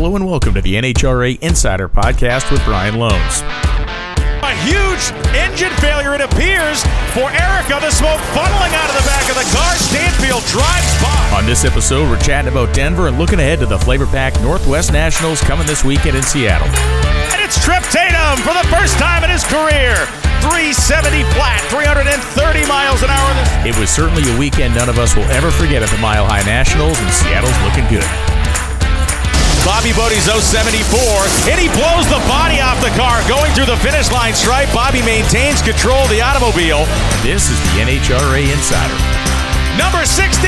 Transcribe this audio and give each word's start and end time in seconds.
Hello 0.00 0.16
and 0.16 0.24
welcome 0.24 0.54
to 0.54 0.62
the 0.62 0.80
NHRA 0.80 1.36
Insider 1.44 1.86
Podcast 1.86 2.50
with 2.50 2.64
Brian 2.64 2.94
Lohnes. 2.94 3.44
A 4.40 4.54
huge 4.64 5.04
engine 5.36 5.68
failure, 5.76 6.16
it 6.16 6.24
appears, 6.24 6.80
for 7.12 7.28
Erica. 7.28 7.76
The 7.84 7.92
smoke 7.92 8.16
funneling 8.32 8.72
out 8.80 8.88
of 8.88 8.96
the 8.96 9.04
back 9.04 9.28
of 9.28 9.36
the 9.36 9.44
car. 9.52 9.76
Stanfield 9.76 10.40
drives 10.48 10.88
by. 11.04 11.36
On 11.36 11.44
this 11.44 11.68
episode, 11.68 12.08
we're 12.08 12.16
chatting 12.24 12.48
about 12.50 12.72
Denver 12.74 13.08
and 13.08 13.18
looking 13.18 13.40
ahead 13.40 13.60
to 13.60 13.66
the 13.66 13.76
Flav-R-Pac 13.76 14.40
Northwest 14.40 14.90
Nationals 14.90 15.42
coming 15.42 15.66
this 15.66 15.84
weekend 15.84 16.16
in 16.16 16.22
Seattle. 16.22 16.72
And 17.36 17.44
it's 17.44 17.60
Tripp 17.60 17.84
Tatum 17.92 18.40
for 18.40 18.56
the 18.56 18.64
first 18.72 18.96
time 18.96 19.22
in 19.22 19.28
his 19.28 19.44
career. 19.44 19.92
370 20.48 21.28
flat, 21.36 21.60
330 21.68 22.64
miles 22.64 23.04
an 23.04 23.12
hour. 23.12 23.68
It 23.68 23.76
was 23.76 23.90
certainly 23.92 24.24
a 24.32 24.38
weekend 24.40 24.74
none 24.74 24.88
of 24.88 24.96
us 24.96 25.14
will 25.14 25.28
ever 25.28 25.50
forget 25.50 25.82
at 25.84 25.92
the 25.92 26.00
Mile 26.00 26.24
High 26.24 26.42
Nationals, 26.48 26.96
and 26.96 27.12
Seattle's 27.12 27.52
looking 27.68 27.84
good. 27.92 28.39
Bobby 29.64 29.92
Bode's 29.92 30.24
074, 30.24 31.52
and 31.52 31.60
he 31.60 31.68
blows 31.76 32.08
the 32.08 32.20
body 32.24 32.64
off 32.64 32.80
the 32.80 32.92
car 32.96 33.20
going 33.28 33.52
through 33.52 33.68
the 33.68 33.76
finish 33.84 34.08
line 34.08 34.32
stripe. 34.32 34.72
Bobby 34.72 35.04
maintains 35.04 35.60
control 35.60 36.00
of 36.00 36.08
the 36.08 36.24
automobile. 36.24 36.88
This 37.20 37.52
is 37.52 37.60
the 37.68 37.84
NHRA 37.84 38.48
Insider. 38.48 38.98
Number 39.76 40.04
16 40.08 40.40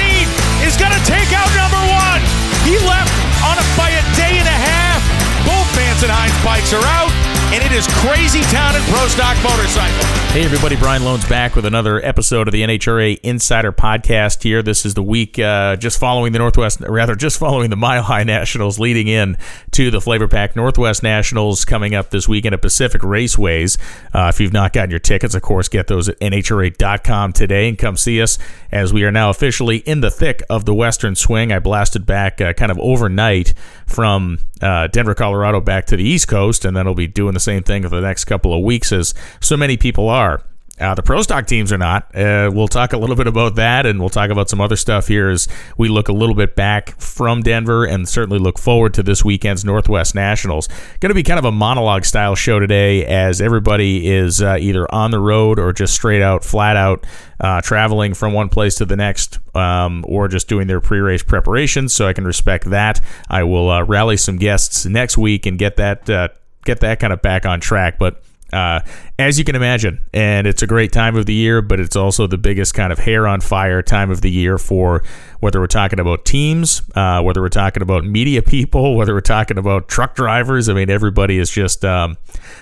is 0.64 0.80
going 0.80 0.96
to 0.96 1.02
take 1.04 1.28
out 1.36 1.48
number 1.52 1.82
one. 1.92 2.20
He 2.64 2.80
left 2.88 3.12
on 3.44 3.60
a, 3.60 3.64
by 3.76 3.92
a 3.92 4.02
day 4.16 4.40
and 4.40 4.48
a 4.48 4.58
half. 4.64 5.00
Both 5.44 5.68
and 6.02 6.10
Hines 6.10 6.34
bikes 6.42 6.72
are 6.72 6.82
out 6.82 7.41
and 7.52 7.62
it 7.62 7.72
is 7.72 7.86
crazy 7.88 8.40
town 8.44 8.74
in 8.74 8.82
pro 8.84 9.06
stock 9.08 9.36
motorcycle. 9.42 10.22
Hey 10.32 10.42
everybody, 10.46 10.74
Brian 10.74 11.02
Lohnes 11.02 11.28
back 11.28 11.54
with 11.54 11.66
another 11.66 12.02
episode 12.02 12.48
of 12.48 12.52
the 12.52 12.62
NHRA 12.62 13.20
Insider 13.22 13.70
Podcast. 13.70 14.42
Here, 14.42 14.62
this 14.62 14.86
is 14.86 14.94
the 14.94 15.02
week 15.02 15.38
uh, 15.38 15.76
just 15.76 16.00
following 16.00 16.32
the 16.32 16.38
Northwest, 16.38 16.80
rather 16.80 17.14
just 17.14 17.38
following 17.38 17.68
the 17.68 17.76
Mile 17.76 18.02
High 18.02 18.24
Nationals, 18.24 18.78
leading 18.78 19.08
in 19.08 19.36
to 19.72 19.90
the 19.90 19.98
Flav-R-Pac 19.98 20.56
Northwest 20.56 21.02
Nationals 21.02 21.66
coming 21.66 21.94
up 21.94 22.08
this 22.08 22.26
weekend 22.26 22.54
at 22.54 22.62
Pacific 22.62 23.02
Raceways. 23.02 23.76
Uh, 24.14 24.30
if 24.32 24.40
you've 24.40 24.54
not 24.54 24.72
gotten 24.72 24.88
your 24.88 25.00
tickets, 25.00 25.34
of 25.34 25.42
course, 25.42 25.68
get 25.68 25.88
those 25.88 26.08
at 26.08 26.18
NHRA.com 26.20 27.34
today 27.34 27.68
and 27.68 27.76
come 27.76 27.98
see 27.98 28.22
us 28.22 28.38
as 28.70 28.94
we 28.94 29.04
are 29.04 29.12
now 29.12 29.28
officially 29.28 29.78
in 29.78 30.00
the 30.00 30.10
thick 30.10 30.42
of 30.48 30.64
the 30.64 30.72
Western 30.72 31.14
Swing. 31.14 31.52
I 31.52 31.58
blasted 31.58 32.06
back 32.06 32.40
uh, 32.40 32.54
kind 32.54 32.72
of 32.72 32.78
overnight 32.78 33.52
from 33.84 34.38
uh, 34.62 34.86
Denver, 34.86 35.14
Colorado, 35.14 35.60
back 35.60 35.84
to 35.86 35.96
the 35.96 36.04
East 36.04 36.28
Coast, 36.28 36.64
and 36.64 36.74
then 36.74 36.86
I'll 36.86 36.94
be 36.94 37.06
doing 37.06 37.34
the 37.34 37.40
same 37.42 37.62
thing 37.62 37.82
for 37.82 37.90
the 37.90 38.00
next 38.00 38.24
couple 38.24 38.54
of 38.54 38.62
weeks, 38.62 38.92
as 38.92 39.14
so 39.40 39.56
many 39.56 39.76
people 39.76 40.08
are. 40.08 40.42
Uh, 40.80 40.94
the 40.94 41.02
pro 41.02 41.22
stock 41.22 41.46
teams 41.46 41.70
are 41.70 41.78
not. 41.78 42.12
Uh, 42.16 42.50
we'll 42.52 42.66
talk 42.66 42.92
a 42.92 42.96
little 42.96 43.14
bit 43.14 43.26
about 43.28 43.54
that, 43.54 43.86
and 43.86 44.00
we'll 44.00 44.08
talk 44.08 44.30
about 44.30 44.48
some 44.48 44.60
other 44.60 44.74
stuff 44.74 45.06
here 45.06 45.28
as 45.28 45.46
we 45.76 45.88
look 45.88 46.08
a 46.08 46.12
little 46.12 46.34
bit 46.34 46.56
back 46.56 46.98
from 46.98 47.42
Denver, 47.42 47.84
and 47.84 48.08
certainly 48.08 48.38
look 48.38 48.58
forward 48.58 48.92
to 48.94 49.02
this 49.02 49.24
weekend's 49.24 49.64
Northwest 49.64 50.14
Nationals. 50.14 50.68
Going 50.98 51.10
to 51.10 51.14
be 51.14 51.22
kind 51.22 51.38
of 51.38 51.44
a 51.44 51.52
monologue 51.52 52.04
style 52.04 52.34
show 52.34 52.58
today, 52.58 53.04
as 53.04 53.40
everybody 53.40 54.08
is 54.08 54.42
uh, 54.42 54.56
either 54.58 54.92
on 54.92 55.12
the 55.12 55.20
road 55.20 55.58
or 55.58 55.72
just 55.72 55.94
straight 55.94 56.22
out, 56.22 56.42
flat 56.42 56.74
out 56.74 57.06
uh, 57.38 57.60
traveling 57.60 58.14
from 58.14 58.32
one 58.32 58.48
place 58.48 58.74
to 58.76 58.84
the 58.84 58.96
next, 58.96 59.38
um, 59.54 60.04
or 60.08 60.26
just 60.26 60.48
doing 60.48 60.66
their 60.66 60.80
pre-race 60.80 61.22
preparations. 61.22 61.92
So 61.92 62.08
I 62.08 62.12
can 62.12 62.24
respect 62.24 62.70
that. 62.70 63.00
I 63.28 63.44
will 63.44 63.70
uh, 63.70 63.84
rally 63.84 64.16
some 64.16 64.36
guests 64.36 64.86
next 64.86 65.16
week 65.18 65.46
and 65.46 65.58
get 65.58 65.76
that 65.76 66.10
uh, 66.10 66.28
get 66.64 66.80
that 66.80 67.00
kind 67.00 67.12
of 67.12 67.22
back 67.22 67.46
on 67.46 67.60
track, 67.60 67.98
but. 67.98 68.22
Uh, 68.52 68.80
as 69.18 69.38
you 69.38 69.46
can 69.46 69.56
imagine, 69.56 69.98
and 70.12 70.46
it's 70.46 70.60
a 70.60 70.66
great 70.66 70.92
time 70.92 71.16
of 71.16 71.24
the 71.24 71.32
year, 71.32 71.62
but 71.62 71.80
it's 71.80 71.96
also 71.96 72.26
the 72.26 72.36
biggest 72.36 72.74
kind 72.74 72.92
of 72.92 72.98
hair 72.98 73.26
on 73.26 73.40
fire 73.40 73.80
time 73.80 74.10
of 74.10 74.20
the 74.20 74.30
year 74.30 74.58
for 74.58 75.02
whether 75.40 75.58
we're 75.58 75.66
talking 75.66 75.98
about 75.98 76.26
teams, 76.26 76.82
uh, 76.94 77.22
whether 77.22 77.40
we're 77.40 77.48
talking 77.48 77.82
about 77.82 78.04
media 78.04 78.42
people, 78.42 78.94
whether 78.98 79.14
we're 79.14 79.22
talking 79.22 79.56
about 79.56 79.88
truck 79.88 80.14
drivers. 80.14 80.68
I 80.68 80.74
mean, 80.74 80.90
everybody 80.90 81.38
is 81.38 81.48
just 81.48 81.82
um, 81.82 82.18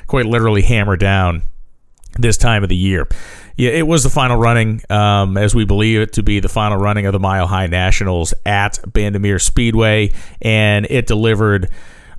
quite 0.06 0.26
literally 0.26 0.62
hammered 0.62 1.00
down 1.00 1.42
this 2.18 2.36
time 2.36 2.62
of 2.62 2.68
the 2.68 2.76
year. 2.76 3.08
Yeah, 3.56 3.70
it 3.70 3.86
was 3.86 4.02
the 4.02 4.10
final 4.10 4.38
running, 4.38 4.82
um, 4.88 5.36
as 5.36 5.54
we 5.54 5.64
believe 5.64 6.00
it 6.00 6.12
to 6.14 6.22
be 6.22 6.41
the 6.41 6.48
final 6.48 6.78
running 6.78 7.06
of 7.06 7.12
the 7.12 7.19
Mile 7.19 7.46
High 7.46 7.66
Nationals 7.66 8.32
at 8.46 8.78
Bandimere 8.86 9.41
Speedway, 9.41 10.12
and 10.41 10.86
it 10.88 11.06
delivered 11.06 11.69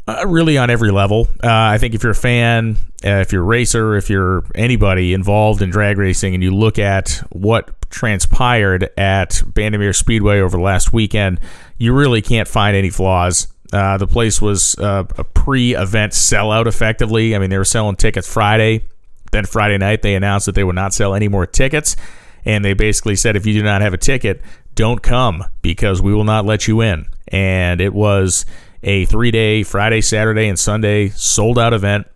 uh, 0.07 0.25
really 0.27 0.57
on 0.57 0.69
every 0.69 0.91
level. 0.91 1.27
Uh, 1.43 1.49
I 1.49 1.77
think 1.77 1.93
if 1.93 2.03
you're 2.03 2.11
a 2.11 2.15
fan, 2.15 2.77
uh, 3.05 3.21
if 3.21 3.31
you're 3.31 3.43
a 3.43 3.45
racer, 3.45 3.95
if 3.95 4.09
you're 4.09 4.43
anybody 4.55 5.13
involved 5.13 5.61
in 5.61 5.69
drag 5.69 5.97
racing, 5.97 6.33
and 6.33 6.43
you 6.43 6.53
look 6.55 6.79
at 6.79 7.23
what 7.31 7.69
transpired 7.91 8.89
at 8.97 9.43
Bandimere 9.45 9.95
Speedway 9.95 10.39
over 10.39 10.57
the 10.57 10.63
last 10.63 10.93
weekend, 10.93 11.39
you 11.77 11.93
really 11.93 12.21
can't 12.21 12.47
find 12.47 12.75
any 12.75 12.89
flaws. 12.89 13.47
Uh, 13.73 13.97
the 13.97 14.07
place 14.07 14.41
was 14.41 14.75
uh, 14.79 15.03
a 15.17 15.23
pre-event 15.23 16.13
sellout, 16.13 16.67
effectively. 16.67 17.35
I 17.35 17.39
mean, 17.39 17.49
they 17.49 17.57
were 17.57 17.63
selling 17.63 17.95
tickets 17.95 18.31
Friday. 18.31 18.85
Then 19.31 19.45
Friday 19.45 19.77
night, 19.77 20.01
they 20.01 20.15
announced 20.15 20.45
that 20.47 20.55
they 20.55 20.63
would 20.63 20.75
not 20.75 20.93
sell 20.93 21.15
any 21.15 21.29
more 21.29 21.45
tickets, 21.45 21.95
and 22.43 22.65
they 22.65 22.73
basically 22.73 23.15
said, 23.15 23.37
if 23.37 23.45
you 23.45 23.53
do 23.53 23.63
not 23.63 23.81
have 23.81 23.93
a 23.93 23.97
ticket, 23.97 24.41
don't 24.75 25.01
come 25.01 25.45
because 25.61 26.01
we 26.01 26.13
will 26.13 26.25
not 26.25 26.45
let 26.45 26.67
you 26.67 26.81
in. 26.81 27.05
And 27.29 27.79
it 27.79 27.93
was 27.93 28.45
a 28.83 29.05
three 29.05 29.31
day 29.31 29.63
Friday, 29.63 30.01
Saturday, 30.01 30.47
and 30.47 30.57
Sunday 30.57 31.09
sold 31.09 31.59
out 31.59 31.73
event 31.73 32.07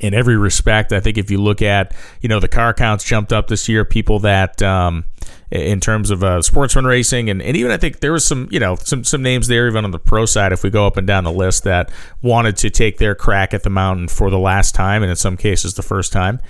in 0.00 0.14
every 0.14 0.36
respect. 0.36 0.92
I 0.92 1.00
think 1.00 1.18
if 1.18 1.30
you 1.30 1.40
look 1.40 1.62
at, 1.62 1.94
you 2.20 2.28
know, 2.28 2.40
the 2.40 2.48
car 2.48 2.74
counts 2.74 3.04
jumped 3.04 3.32
up 3.32 3.48
this 3.48 3.68
year, 3.68 3.84
people 3.84 4.18
that, 4.20 4.62
um, 4.62 5.04
in 5.50 5.80
terms 5.80 6.10
of 6.10 6.24
uh, 6.24 6.42
sportsman 6.42 6.84
racing, 6.84 7.30
and, 7.30 7.40
and 7.40 7.56
even 7.56 7.70
I 7.70 7.76
think 7.76 8.00
there 8.00 8.12
was 8.12 8.24
some, 8.24 8.48
you 8.50 8.58
know, 8.58 8.76
some 8.76 9.04
some 9.04 9.22
names 9.22 9.46
there 9.48 9.68
even 9.68 9.84
on 9.84 9.92
the 9.92 9.98
pro 9.98 10.26
side. 10.26 10.52
If 10.52 10.62
we 10.62 10.70
go 10.70 10.86
up 10.86 10.96
and 10.96 11.06
down 11.06 11.24
the 11.24 11.32
list, 11.32 11.64
that 11.64 11.90
wanted 12.20 12.56
to 12.58 12.70
take 12.70 12.98
their 12.98 13.14
crack 13.14 13.54
at 13.54 13.62
the 13.62 13.70
mountain 13.70 14.08
for 14.08 14.28
the 14.28 14.38
last 14.38 14.74
time, 14.74 15.02
and 15.02 15.10
in 15.10 15.16
some 15.16 15.36
cases 15.36 15.74
the 15.74 15.82
first 15.82 16.12
time. 16.12 16.40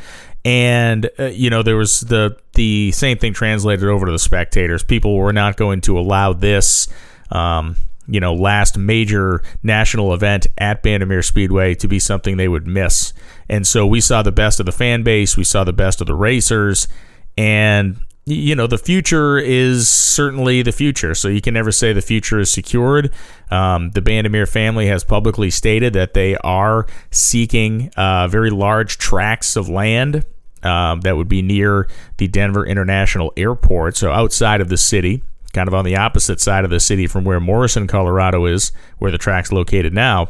And 0.45 1.11
uh, 1.19 1.27
you 1.27 1.51
know, 1.51 1.63
there 1.63 1.77
was 1.77 2.01
the 2.01 2.37
the 2.55 2.91
same 2.93 3.19
thing 3.19 3.35
translated 3.35 3.85
over 3.85 4.07
to 4.07 4.13
the 4.13 4.19
spectators. 4.19 4.83
People 4.83 5.17
were 5.17 5.33
not 5.33 5.57
going 5.57 5.83
to 5.83 5.99
allow 5.99 6.33
this. 6.33 6.89
Um, 7.31 7.77
you 8.09 8.21
know, 8.21 8.34
last 8.34 8.78
major 8.78 9.43
national 9.62 10.15
event 10.15 10.47
at 10.59 10.83
Bandimere 10.83 11.25
Speedway 11.25 11.75
to 11.77 11.89
be 11.89 11.99
something 11.99 12.37
they 12.37 12.49
would 12.49 12.67
miss. 12.67 13.12
And 13.49 13.67
so 13.67 13.87
we 13.87 14.00
saw 14.00 14.22
the 14.22 14.33
best 14.33 14.61
of 14.61 14.67
the 14.67 14.72
fan 14.72 15.03
base, 15.03 15.37
we 15.37 15.44
saw 15.44 15.65
the 15.65 15.72
best 15.72 16.00
of 16.00 16.06
the 16.06 16.15
racers, 16.15 16.89
and 17.37 17.99
you 18.28 18.56
know 18.56 18.67
the 18.67 18.78
future 18.78 19.39
is 19.39 19.89
certainly 19.89 20.62
the 20.62 20.72
future. 20.72 21.15
So 21.15 21.28
you 21.28 21.41
can 21.41 21.55
never 21.55 21.71
say 21.71 21.93
the 21.93 22.03
future 22.03 22.41
is 22.41 22.50
secured. 22.50 23.12
Um, 23.50 23.91
the 23.91 24.00
bandimere 24.00 24.49
family 24.49 24.88
has 24.88 25.05
publicly 25.05 25.50
stated 25.50 25.93
that 25.93 26.15
they 26.15 26.37
are 26.38 26.87
seeking 27.11 27.91
uh, 27.97 28.27
very 28.27 28.50
large 28.50 28.99
tracts 28.99 29.55
of 29.55 29.69
land 29.69 30.25
um, 30.62 31.03
that 31.03 31.17
would 31.17 31.28
be 31.28 31.43
near 31.43 31.88
the 32.17 32.27
denver 32.27 32.67
international 32.67 33.33
airport 33.37 33.97
so 33.97 34.11
outside 34.11 34.61
of 34.61 34.69
the 34.69 34.77
city 34.77 35.23
kind 35.56 35.69
of 35.69 35.75
on 35.75 35.84
the 35.87 35.97
opposite 35.97 36.41
side 36.41 36.65
of 36.65 36.71
the 36.71 36.78
city 36.78 37.06
from 37.06 37.25
where 37.25 37.41
Morrison, 37.41 37.87
Colorado 37.87 38.44
is, 38.44 38.71
where 38.99 39.11
the 39.11 39.19
track's 39.19 39.50
located 39.50 39.93
now. 39.93 40.28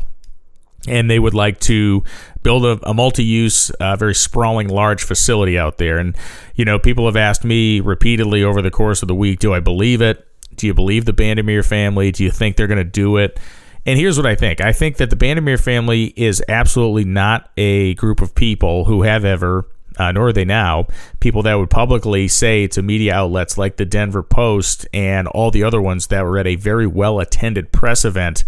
And 0.88 1.10
they 1.10 1.19
would 1.19 1.34
like 1.34 1.59
to 1.60 2.04
build 2.44 2.64
a, 2.64 2.78
a 2.88 2.94
multi 2.94 3.25
use, 3.25 3.70
uh, 3.70 3.97
very 3.97 4.14
sprawling, 4.14 4.69
large 4.69 5.03
facility 5.03 5.59
out 5.59 5.78
there. 5.78 5.98
And, 5.98 6.16
you 6.54 6.64
know, 6.64 6.78
people 6.78 7.06
have 7.06 7.16
asked 7.16 7.44
me 7.44 7.81
repeatedly 7.81 8.44
over 8.44 8.62
the 8.62 8.70
course 8.70 9.03
of 9.03 9.09
the 9.09 9.14
week 9.14 9.41
do 9.41 9.53
I 9.53 9.59
believe 9.59 10.00
it? 10.00 10.25
Do 10.54 10.69
you 10.69 10.75
believe 10.75 11.04
the 11.04 11.12
Bandimere 11.12 11.66
family? 11.66 12.12
Do 12.12 12.22
you 12.22 12.31
think 12.31 12.56
they're 12.56 12.69
going 12.69 12.78
to 12.78 12.84
do 12.84 13.16
it? 13.16 13.41
And 13.84 13.98
here's 13.98 14.16
what 14.16 14.26
I 14.26 14.37
think 14.37 14.60
I 14.60 14.72
think 14.72 14.98
that 14.98 15.10
the 15.10 15.16
Bandimere 15.16 15.60
family 15.60 16.12
is 16.16 16.43
absolutely 16.48 17.04
not 17.04 17.50
a 17.56 17.94
group 17.94 18.20
of 18.20 18.34
people 18.34 18.84
who 18.84 19.03
have 19.03 19.25
ever 19.25 19.66
uh, 19.98 20.12
nor 20.12 20.28
are 20.28 20.32
they 20.32 20.44
now, 20.44 20.86
people 21.20 21.42
that 21.42 21.54
would 21.54 21.70
publicly 21.70 22.28
say 22.28 22.66
to 22.68 22.82
media 22.82 23.14
outlets 23.14 23.56
like 23.56 23.76
the 23.76 23.84
Denver 23.84 24.22
Post 24.22 24.86
and 24.92 25.26
all 25.28 25.50
the 25.50 25.62
other 25.62 25.80
ones 25.80 26.08
that 26.08 26.24
were 26.24 26.38
at 26.38 26.46
a 26.46 26.56
very 26.56 26.86
well 26.86 27.20
attended 27.20 27.72
press 27.72 28.04
event 28.04 28.44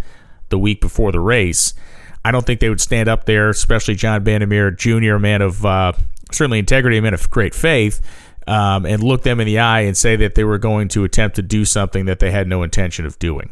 the 0.50 0.59
week 0.59 0.81
before 0.81 1.12
the 1.12 1.20
race. 1.20 1.75
I 2.24 2.30
don't 2.30 2.45
think 2.45 2.60
they 2.60 2.68
would 2.68 2.80
stand 2.80 3.09
up 3.09 3.24
there, 3.24 3.48
especially 3.48 3.95
John 3.95 4.24
Bandimere 4.24 4.77
Jr., 4.77 5.15
a 5.15 5.21
man 5.21 5.41
of 5.41 5.65
uh, 5.65 5.92
certainly 6.33 6.59
integrity, 6.59 6.98
a 6.98 7.03
man 7.03 7.15
of 7.15 7.30
great 7.30 7.54
faith, 7.54 8.01
um, 8.47 8.84
and 8.86 9.03
look 9.03 9.22
them 9.22 9.41
in 9.41 9.47
the 9.47 9.59
eye 9.59 9.80
and 9.80 9.97
say 9.97 10.16
that 10.16 10.34
they 10.34 10.44
were 10.44 10.59
going 10.59 10.89
to 10.89 11.04
attempt 11.04 11.36
to 11.36 11.42
do 11.42 11.65
something 11.65 12.06
that 12.06 12.18
they 12.18 12.30
had 12.30 12.48
no 12.48 12.62
intention 12.62 13.06
of 13.06 13.18
doing. 13.18 13.51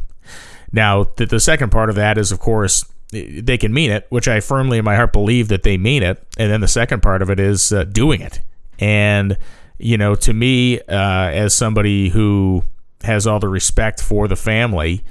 Now, 0.72 1.04
the, 1.16 1.26
the 1.26 1.40
second 1.40 1.70
part 1.70 1.88
of 1.90 1.96
that 1.96 2.18
is, 2.18 2.32
of 2.32 2.40
course, 2.40 2.84
they 3.22 3.58
can 3.58 3.72
mean 3.72 3.90
it, 3.90 4.06
which 4.08 4.28
I 4.28 4.40
firmly 4.40 4.78
in 4.78 4.84
my 4.84 4.96
heart 4.96 5.12
believe 5.12 5.48
that 5.48 5.62
they 5.62 5.76
mean 5.76 6.02
it. 6.02 6.22
And 6.38 6.50
then 6.50 6.60
the 6.60 6.68
second 6.68 7.02
part 7.02 7.22
of 7.22 7.30
it 7.30 7.40
is 7.40 7.72
uh, 7.72 7.84
doing 7.84 8.20
it. 8.20 8.40
And, 8.78 9.38
you 9.78 9.96
know, 9.96 10.14
to 10.16 10.32
me, 10.32 10.80
uh, 10.80 10.82
as 10.88 11.54
somebody 11.54 12.10
who 12.10 12.62
has 13.02 13.26
all 13.26 13.38
the 13.38 13.48
respect 13.48 14.02
for 14.02 14.28
the 14.28 14.36
family 14.36 15.04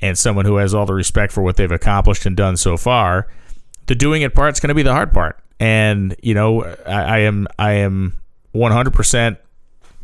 and 0.00 0.16
someone 0.16 0.44
who 0.44 0.56
has 0.56 0.74
all 0.74 0.86
the 0.86 0.94
respect 0.94 1.32
for 1.32 1.42
what 1.42 1.56
they've 1.56 1.70
accomplished 1.70 2.26
and 2.26 2.36
done 2.36 2.56
so 2.56 2.76
far, 2.76 3.28
the 3.86 3.94
doing 3.94 4.22
it 4.22 4.34
part's 4.34 4.60
going 4.60 4.68
to 4.68 4.74
be 4.74 4.82
the 4.82 4.92
hard 4.92 5.12
part. 5.12 5.38
And, 5.60 6.16
you 6.22 6.34
know, 6.34 6.62
I, 6.86 7.02
I 7.02 7.18
am, 7.20 7.46
I 7.58 7.72
am 7.72 8.20
100% 8.54 9.36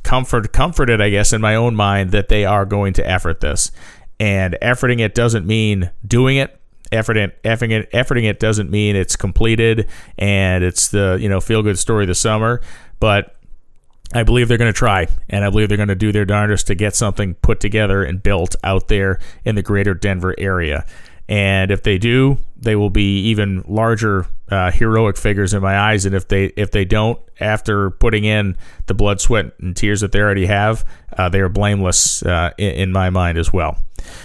comfort, 0.02 0.52
comforted, 0.52 1.00
I 1.00 1.10
guess, 1.10 1.32
in 1.32 1.40
my 1.40 1.54
own 1.54 1.74
mind 1.74 2.12
that 2.12 2.28
they 2.28 2.44
are 2.44 2.64
going 2.64 2.92
to 2.94 3.08
effort 3.08 3.40
this. 3.40 3.72
And 4.18 4.56
efforting 4.60 5.00
it 5.00 5.14
doesn't 5.14 5.46
mean 5.46 5.90
doing 6.06 6.36
it 6.36 6.59
efforting 6.92 7.32
efforting 7.44 7.70
it 7.70 7.90
efforting 7.92 8.24
it 8.24 8.40
doesn't 8.40 8.70
mean 8.70 8.96
it's 8.96 9.16
completed 9.16 9.88
and 10.18 10.64
it's 10.64 10.88
the 10.88 11.18
you 11.20 11.28
know 11.28 11.40
feel 11.40 11.62
good 11.62 11.78
story 11.78 12.04
of 12.04 12.08
the 12.08 12.14
summer, 12.14 12.60
but 12.98 13.36
I 14.12 14.24
believe 14.24 14.48
they're 14.48 14.58
going 14.58 14.72
to 14.72 14.76
try, 14.76 15.06
and 15.28 15.44
I 15.44 15.50
believe 15.50 15.68
they're 15.68 15.76
going 15.76 15.88
to 15.88 15.94
do 15.94 16.10
their 16.10 16.24
darndest 16.24 16.66
to 16.66 16.74
get 16.74 16.96
something 16.96 17.34
put 17.34 17.60
together 17.60 18.02
and 18.02 18.20
built 18.20 18.56
out 18.64 18.88
there 18.88 19.20
in 19.44 19.54
the 19.54 19.62
greater 19.62 19.94
Denver 19.94 20.34
area. 20.36 20.84
And 21.28 21.70
if 21.70 21.84
they 21.84 21.96
do, 21.96 22.38
they 22.60 22.76
will 22.76 22.90
be 22.90 23.20
even 23.28 23.64
larger 23.66 24.26
uh, 24.50 24.70
heroic 24.70 25.16
figures 25.16 25.54
in 25.54 25.62
my 25.62 25.78
eyes. 25.78 26.04
And 26.04 26.14
if 26.14 26.28
they 26.28 26.46
if 26.56 26.70
they 26.70 26.84
don't, 26.84 27.18
after 27.40 27.90
putting 27.90 28.24
in 28.24 28.56
the 28.86 28.94
blood, 28.94 29.20
sweat, 29.20 29.52
and 29.60 29.76
tears 29.76 30.00
that 30.02 30.12
they 30.12 30.20
already 30.20 30.46
have, 30.46 30.84
uh, 31.16 31.28
they 31.28 31.40
are 31.40 31.48
blameless 31.48 32.22
uh, 32.22 32.50
in, 32.58 32.72
in, 32.72 32.92
my 32.92 33.10
mind 33.10 33.38
as 33.38 33.52
well. 33.52 33.78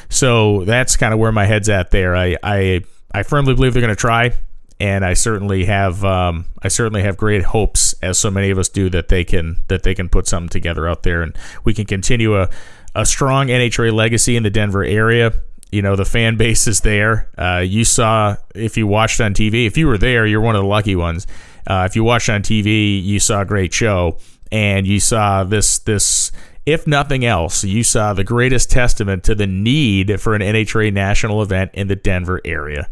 So 0.10 0.66
that's 0.66 0.98
kind 0.98 1.14
of 1.14 1.20
where 1.20 1.32
my 1.32 1.46
head's 1.46 1.70
at 1.70 1.92
there. 1.92 2.16
I 2.16 2.36
I, 2.44 2.82
I 3.12 3.24
firmly 3.24 3.54
believe 3.56 3.74
they're 3.74 3.82
going 3.82 3.96
to 3.96 4.00
try, 4.00 4.34
and 4.80 5.06
I 5.06 5.14
certainly 5.14 5.66
have 5.66 6.04
um, 6.04 6.46
I 6.62 6.68
certainly 6.68 7.04
have 7.04 7.18
great 7.18 7.44
hopes, 7.44 7.94
as 8.02 8.20
so 8.20 8.30
many 8.30 8.50
of 8.50 8.58
us 8.58 8.68
do, 8.68 8.90
that 8.90 9.08
they 9.08 9.24
can 9.24 9.58
that 9.68 9.84
they 9.84 9.96
can 9.96 10.10
put 10.10 10.28
something 10.28 10.50
together 10.50 10.88
out 10.88 11.04
there, 11.04 11.22
and 11.22 11.38
we 11.64 11.74
can 11.74 11.86
continue 11.86 12.38
a 12.40 12.50
a 12.94 13.06
strong 13.06 13.48
NHRA 13.48 13.94
legacy 13.94 14.36
in 14.36 14.44
the 14.44 14.50
Denver 14.50 14.84
area 14.84 15.34
you 15.76 15.82
know 15.82 15.98
the 15.98 16.06
fan 16.06 16.38
base 16.38 16.68
is 16.68 16.80
there. 16.80 17.30
Uh, 17.38 17.58
you 17.58 17.84
saw 17.84 18.38
if 18.56 18.78
you 18.78 18.88
watched 18.88 19.20
on 19.20 19.34
TV, 19.34 19.68
if 19.68 19.78
you 19.78 19.88
were 19.88 19.98
there, 19.98 20.26
you're 20.26 20.40
one 20.40 20.56
of 20.56 20.62
the 20.62 20.68
lucky 20.68 20.96
ones. 20.96 21.28
Uh, 21.68 21.86
if 21.90 21.98
you 21.98 22.04
watched 22.04 22.30
on 22.30 22.42
TV, 22.42 23.04
you 23.04 23.20
saw 23.20 23.42
a 23.42 23.46
great 23.46 23.74
show, 23.74 24.18
and 24.54 24.88
you 24.88 25.02
saw 25.02 25.44
this 25.44 25.80
this. 25.80 26.32
If 26.66 26.88
nothing 26.88 27.26
else, 27.26 27.64
you 27.64 27.84
saw 27.84 28.14
the 28.14 28.24
greatest 28.24 28.72
testament 28.72 29.24
to 29.26 29.36
the 29.36 29.46
need 29.46 30.20
for 30.20 30.34
an 30.34 30.42
NHRA 30.42 30.92
national 30.92 31.44
event 31.44 31.72
in 31.74 31.88
the 31.88 31.96
Denver 31.96 32.42
area. 32.44 32.90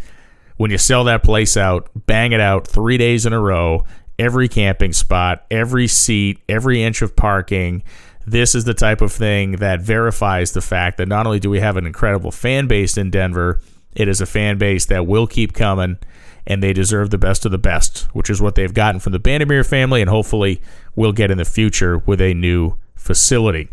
When 0.57 0.69
you 0.69 0.77
sell 0.77 1.05
that 1.05 1.23
place 1.23 1.57
out, 1.57 1.89
bang 2.05 2.33
it 2.33 2.39
out 2.39 2.67
three 2.67 2.97
days 2.97 3.25
in 3.25 3.33
a 3.33 3.39
row, 3.39 3.85
every 4.19 4.47
camping 4.47 4.93
spot, 4.93 5.45
every 5.49 5.87
seat, 5.87 6.39
every 6.47 6.83
inch 6.83 7.01
of 7.01 7.15
parking 7.15 7.81
this 8.25 8.55
is 8.55 8.63
the 8.63 8.73
type 8.73 9.01
of 9.01 9.11
thing 9.11 9.53
that 9.53 9.81
verifies 9.81 10.51
the 10.51 10.61
fact 10.61 10.97
that 10.97 11.07
not 11.07 11.25
only 11.25 11.39
do 11.39 11.49
we 11.49 11.59
have 11.59 11.77
an 11.77 11.85
incredible 11.85 12.31
fan 12.31 12.67
base 12.67 12.97
in 12.97 13.09
Denver, 13.09 13.59
it 13.95 14.07
is 14.07 14.21
a 14.21 14.25
fan 14.25 14.57
base 14.57 14.85
that 14.85 15.05
will 15.05 15.27
keep 15.27 15.53
coming 15.53 15.97
and 16.45 16.61
they 16.61 16.73
deserve 16.73 17.09
the 17.09 17.17
best 17.17 17.45
of 17.45 17.51
the 17.51 17.57
best, 17.57 18.01
which 18.13 18.29
is 18.29 18.41
what 18.41 18.55
they've 18.55 18.73
gotten 18.73 18.99
from 18.99 19.13
the 19.13 19.19
Bandimere 19.19 19.65
family 19.65 20.01
and 20.01 20.09
hopefully 20.09 20.61
will 20.95 21.13
get 21.13 21.31
in 21.31 21.37
the 21.37 21.45
future 21.45 21.99
with 21.99 22.19
a 22.19 22.33
new 22.33 22.75
facility. 22.95 23.69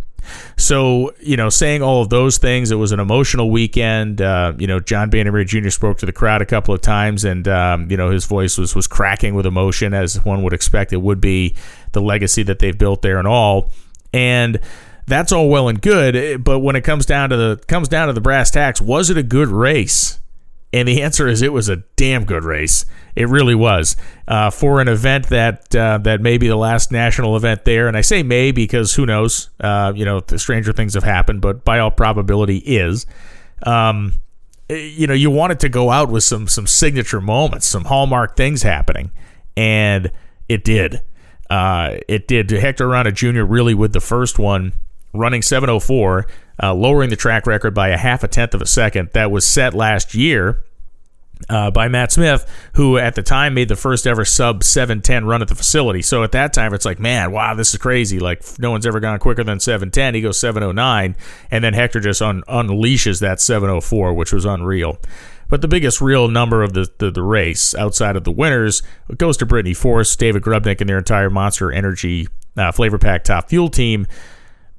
So, 0.56 1.14
you 1.20 1.37
know, 1.37 1.49
saying 1.49 1.82
all 1.82 2.03
of 2.03 2.11
those 2.11 2.38
things, 2.38 2.70
it 2.70 2.76
was 2.76 2.93
an 2.93 3.00
emotional 3.00 3.50
weekend. 3.50 4.20
Uh, 4.20 4.53
you 4.58 4.67
know, 4.67 4.79
John 4.79 5.11
Bandimere 5.11 5.46
Jr. 5.46 5.70
spoke 5.70 5.99
to 5.99 6.06
the 6.06 6.12
crowd 6.12 6.43
a 6.43 6.46
couple 6.46 6.75
of 6.75 6.81
times, 6.81 7.25
and 7.25 7.49
um, 7.49 7.91
you 7.91 7.96
know, 7.96 8.11
his 8.11 8.26
voice 8.26 8.58
was 8.58 8.75
was 8.75 8.87
cracking 8.87 9.35
with 9.35 9.46
emotion, 9.46 9.94
as 9.94 10.23
one 10.25 10.43
would 10.43 10.53
expect 10.53 10.93
it 10.93 10.99
would 10.99 11.20
be. 11.20 11.56
The 11.93 12.03
legacy 12.03 12.43
that 12.44 12.61
they've 12.61 12.76
built 12.76 13.03
there 13.03 13.19
and 13.19 13.26
all. 13.26 13.73
And 14.12 14.60
that's 15.06 15.32
all 15.32 15.48
well 15.48 15.68
and 15.68 15.82
good, 15.82 16.44
but 16.44 16.60
when 16.60 16.76
it 16.76 16.82
comes 16.82 17.04
down 17.04 17.30
to 17.30 17.36
the 17.36 17.56
comes 17.66 17.88
down 17.88 18.06
to 18.06 18.12
the 18.12 18.20
brass 18.20 18.50
tacks, 18.50 18.80
was 18.80 19.10
it 19.10 19.16
a 19.16 19.22
good 19.22 19.48
race? 19.48 20.20
And 20.72 20.86
the 20.86 21.02
answer 21.02 21.26
is 21.26 21.42
it 21.42 21.52
was 21.52 21.68
a 21.68 21.76
damn 21.96 22.24
good 22.24 22.44
race. 22.44 22.84
It 23.16 23.28
really 23.28 23.56
was 23.56 23.96
uh, 24.28 24.50
for 24.50 24.80
an 24.80 24.86
event 24.86 25.26
that 25.28 25.74
uh, 25.74 25.98
that 25.98 26.20
may 26.20 26.38
be 26.38 26.46
the 26.46 26.56
last 26.56 26.92
national 26.92 27.36
event 27.36 27.64
there. 27.64 27.88
And 27.88 27.96
I 27.96 28.02
say 28.02 28.22
may 28.22 28.52
because 28.52 28.94
who 28.94 29.04
knows? 29.04 29.50
Uh, 29.58 29.92
you 29.96 30.04
know, 30.04 30.20
the 30.20 30.38
stranger 30.38 30.72
things 30.72 30.94
have 30.94 31.02
happened, 31.02 31.40
but 31.40 31.64
by 31.64 31.80
all 31.80 31.90
probability 31.90 32.58
is. 32.58 33.04
Um, 33.64 34.12
you 34.68 35.08
know, 35.08 35.14
you 35.14 35.30
wanted 35.30 35.58
to 35.60 35.68
go 35.68 35.90
out 35.90 36.08
with 36.08 36.22
some 36.22 36.46
some 36.46 36.68
signature 36.68 37.20
moments, 37.20 37.66
some 37.66 37.84
hallmark 37.84 38.36
things 38.36 38.62
happening, 38.62 39.10
and 39.56 40.12
it 40.48 40.62
did. 40.62 41.02
Uh, 41.50 41.99
it 42.08 42.29
did 42.29 42.49
Hector 42.50 42.88
Arana 42.88 43.12
Jr. 43.12 43.43
really 43.43 43.75
with 43.75 43.93
the 43.93 44.00
first 44.00 44.38
one 44.38 44.73
running 45.12 45.43
704, 45.43 46.26
uh, 46.62 46.73
lowering 46.73 47.11
the 47.11 47.17
track 47.17 47.47
record 47.47 47.75
by 47.75 47.88
a 47.88 47.97
half 47.97 48.23
a 48.23 48.29
tenth 48.29 48.55
of 48.55 48.62
a 48.62 48.67
second 48.67 49.11
that 49.12 49.31
was 49.31 49.44
set 49.44 49.75
last 49.75 50.14
year 50.14 50.62
uh, 51.49 51.70
by 51.70 51.88
Matt 51.88 52.12
Smith, 52.12 52.47
who 52.75 52.99
at 52.99 53.14
the 53.14 53.23
time 53.23 53.55
made 53.55 53.69
the 53.69 53.76
first 53.76 54.06
ever 54.06 54.25
sub 54.25 54.62
710 54.62 55.25
run 55.25 55.43
at 55.43 55.49
the 55.49 55.55
facility. 55.55 56.02
So 56.02 56.23
at 56.23 56.32
that 56.32 56.52
time, 56.52 56.75
it's 56.75 56.85
like, 56.85 57.00
man, 57.00 57.32
wow, 57.32 57.55
this 57.55 57.73
is 57.73 57.79
crazy. 57.79 58.20
Like, 58.20 58.43
no 58.58 58.70
one's 58.70 58.87
ever 58.87 59.00
gone 59.00 59.19
quicker 59.19 59.43
than 59.43 59.58
710. 59.58 60.14
He 60.14 60.20
goes 60.20 60.38
709, 60.38 61.17
and 61.50 61.64
then 61.64 61.75
Hector 61.75 62.00
just 62.00 62.23
un- 62.23 62.44
unleashes 62.46 63.20
that 63.20 63.41
704, 63.41 64.14
which 64.14 64.32
was 64.32 64.44
unreal. 64.44 64.99
But 65.50 65.61
the 65.61 65.69
biggest 65.69 66.00
real 66.00 66.29
number 66.29 66.62
of 66.62 66.73
the, 66.73 66.88
the, 66.99 67.11
the 67.11 67.23
race 67.23 67.75
outside 67.75 68.17
of 68.17 68.25
the 68.25 68.31
winners 68.31 68.82
goes 69.17 69.37
to 69.38 69.47
Brittany 69.47 69.75
Force, 69.75 70.14
David 70.17 70.43
Grubnic, 70.43 70.81
and 70.81 70.88
their 70.88 70.99
entire 70.99 71.29
Monster 71.29 71.70
Energy 71.73 72.29
uh, 72.56 72.73
Flav-R-Pac 72.73 73.25
Top 73.25 73.50
Fuel 73.50 73.69
team 73.69 74.06